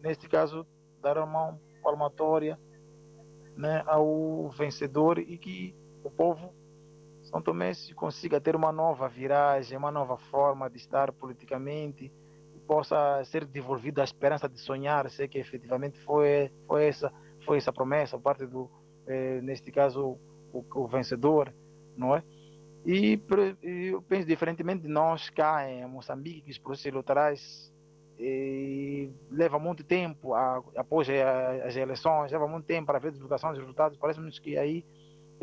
neste 0.00 0.28
caso, 0.28 0.64
dar 1.02 1.18
a 1.18 1.26
mão 1.26 1.60
palmatória 1.82 2.56
né, 3.56 3.82
ao 3.84 4.48
vencedor 4.50 5.18
e 5.18 5.36
que 5.36 5.74
o 6.04 6.10
povo 6.10 6.54
São 7.34 7.42
Tomé 7.42 7.72
consiga 7.96 8.40
ter 8.40 8.54
uma 8.54 8.70
nova 8.70 9.08
viragem, 9.08 9.76
uma 9.76 9.90
nova 9.90 10.16
forma 10.16 10.70
de 10.70 10.76
estar 10.76 11.10
politicamente 11.10 12.12
possa 12.64 13.24
ser 13.24 13.44
devolvida 13.44 14.02
a 14.02 14.04
esperança 14.04 14.48
de 14.48 14.60
sonhar, 14.60 15.10
sei 15.10 15.26
que 15.26 15.36
efetivamente 15.36 15.98
foi, 15.98 16.52
foi, 16.64 16.86
essa, 16.86 17.12
foi 17.44 17.56
essa 17.58 17.72
promessa, 17.72 18.16
parte 18.20 18.46
do, 18.46 18.70
eh, 19.08 19.40
neste 19.42 19.72
caso, 19.72 20.16
o, 20.52 20.64
o, 20.76 20.86
vencedor, 20.86 21.52
não 21.96 22.14
é? 22.14 22.22
E, 22.86 23.20
eu 23.90 24.00
penso 24.02 24.28
diferentemente 24.28 24.82
de 24.82 24.88
nós 24.88 25.28
cá 25.28 25.68
em 25.68 25.84
Moçambique, 25.88 26.42
que 26.42 26.50
os 26.52 26.58
processos 26.58 26.86
eleitorais 26.86 27.74
e 28.16 29.10
leva 29.28 29.58
muito 29.58 29.82
tempo 29.82 30.34
a, 30.34 30.62
após 30.76 31.08
as 31.66 31.74
eleições, 31.74 32.30
leva 32.30 32.46
muito 32.46 32.64
tempo 32.64 32.86
para 32.86 33.00
ver 33.00 33.08
a 33.08 33.12
divulgação 33.12 33.50
dos 33.50 33.58
resultados. 33.58 33.98
Parece-nos 33.98 34.38
que 34.38 34.56
aí 34.56 34.86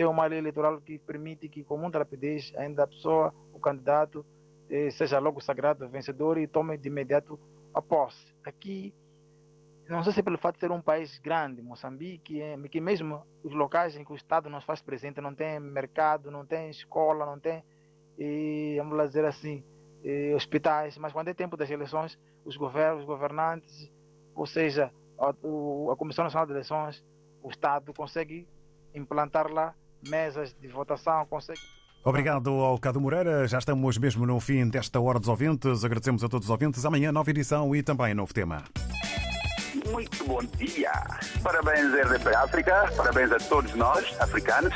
tem 0.02 0.08
uma 0.08 0.26
lei 0.26 0.40
eleitoral 0.40 0.82
que 0.82 0.98
permite 0.98 1.48
que, 1.48 1.64
com 1.64 1.78
muita 1.78 2.00
rapidez, 2.00 2.52
ainda 2.58 2.86
a 2.86 2.88
pessoa, 2.88 3.32
o 3.54 3.60
candidato, 3.60 4.26
eh, 4.68 4.90
seja 4.90 5.20
logo 5.20 5.40
sagrado 5.40 5.88
vencedor 5.88 6.40
e 6.40 6.48
tome 6.48 6.76
de 6.76 6.88
imediato 6.88 7.40
a 7.72 7.84
posse. 7.84 8.34
Aqui, 8.44 8.92
não 9.88 10.04
sei 10.04 10.12
se 10.12 10.24
pelo 10.24 10.40
fato 10.40 10.56
de 10.56 10.62
ser 10.62 10.72
um 10.72 10.82
país 10.82 11.20
grande, 11.20 11.62
Moçambique, 11.62 12.42
é, 12.42 12.58
que 12.68 12.82
mesmo 12.82 13.24
os 13.44 13.54
locais 13.54 13.96
em 13.96 14.04
que 14.04 14.12
o 14.12 14.16
Estado 14.16 14.50
nos 14.50 14.64
faz 14.64 14.82
presente 14.82 15.22
não 15.22 15.36
tem 15.36 15.60
mercado, 15.60 16.32
não 16.32 16.48
tem 16.48 16.72
escola, 16.72 17.24
não 17.24 17.40
tem, 17.40 17.64
e, 18.18 18.78
vamos 18.80 19.06
dizer 19.06 19.26
assim, 19.26 19.64
e, 20.04 20.34
hospitais, 20.34 20.98
mas 20.98 21.14
quando 21.14 21.28
é 21.28 21.34
tempo 21.36 21.56
das 21.56 21.70
eleições, 21.70 22.18
os 22.44 22.58
governos, 22.58 23.02
os 23.02 23.06
governantes, 23.06 23.92
ou 24.34 24.48
seja, 24.48 24.92
a, 25.20 25.30
a 25.30 25.96
Comissão 25.96 26.24
Nacional 26.24 26.48
de 26.48 26.54
Eleições, 26.54 27.06
o 27.44 27.50
Estado 27.52 27.94
consegue 27.94 28.48
implantar 28.96 29.48
lá 29.48 29.76
mesas 30.08 30.54
de 30.60 30.68
votação, 30.68 31.26
consegue 31.26 31.60
Obrigado 32.04 32.50
ao 32.50 32.80
Cado 32.80 33.00
Moreira. 33.00 33.48
Já 33.48 33.60
estamos 33.60 33.98
mesmo 33.98 34.26
no 34.26 34.40
fim 34.40 34.68
desta 34.68 35.00
Hora 35.00 35.20
dos 35.20 35.30
Ouvintes. 35.30 35.86
Agradecemos 35.86 36.24
a 36.24 36.30
todos 36.30 36.48
os 36.48 36.50
ouvintes. 36.50 36.84
Amanhã, 36.84 37.12
nova 37.12 37.30
edição 37.30 37.76
e 37.76 37.84
também 37.84 38.16
novo 38.16 38.34
tema. 38.34 38.64
Muito 39.92 40.24
bom 40.26 40.40
dia. 40.58 40.92
Parabéns, 41.44 41.94
RDP 41.94 42.36
África. 42.36 42.92
Parabéns 42.96 43.32
a 43.32 43.38
todos 43.38 43.74
nós, 43.76 44.20
africanos. 44.20 44.70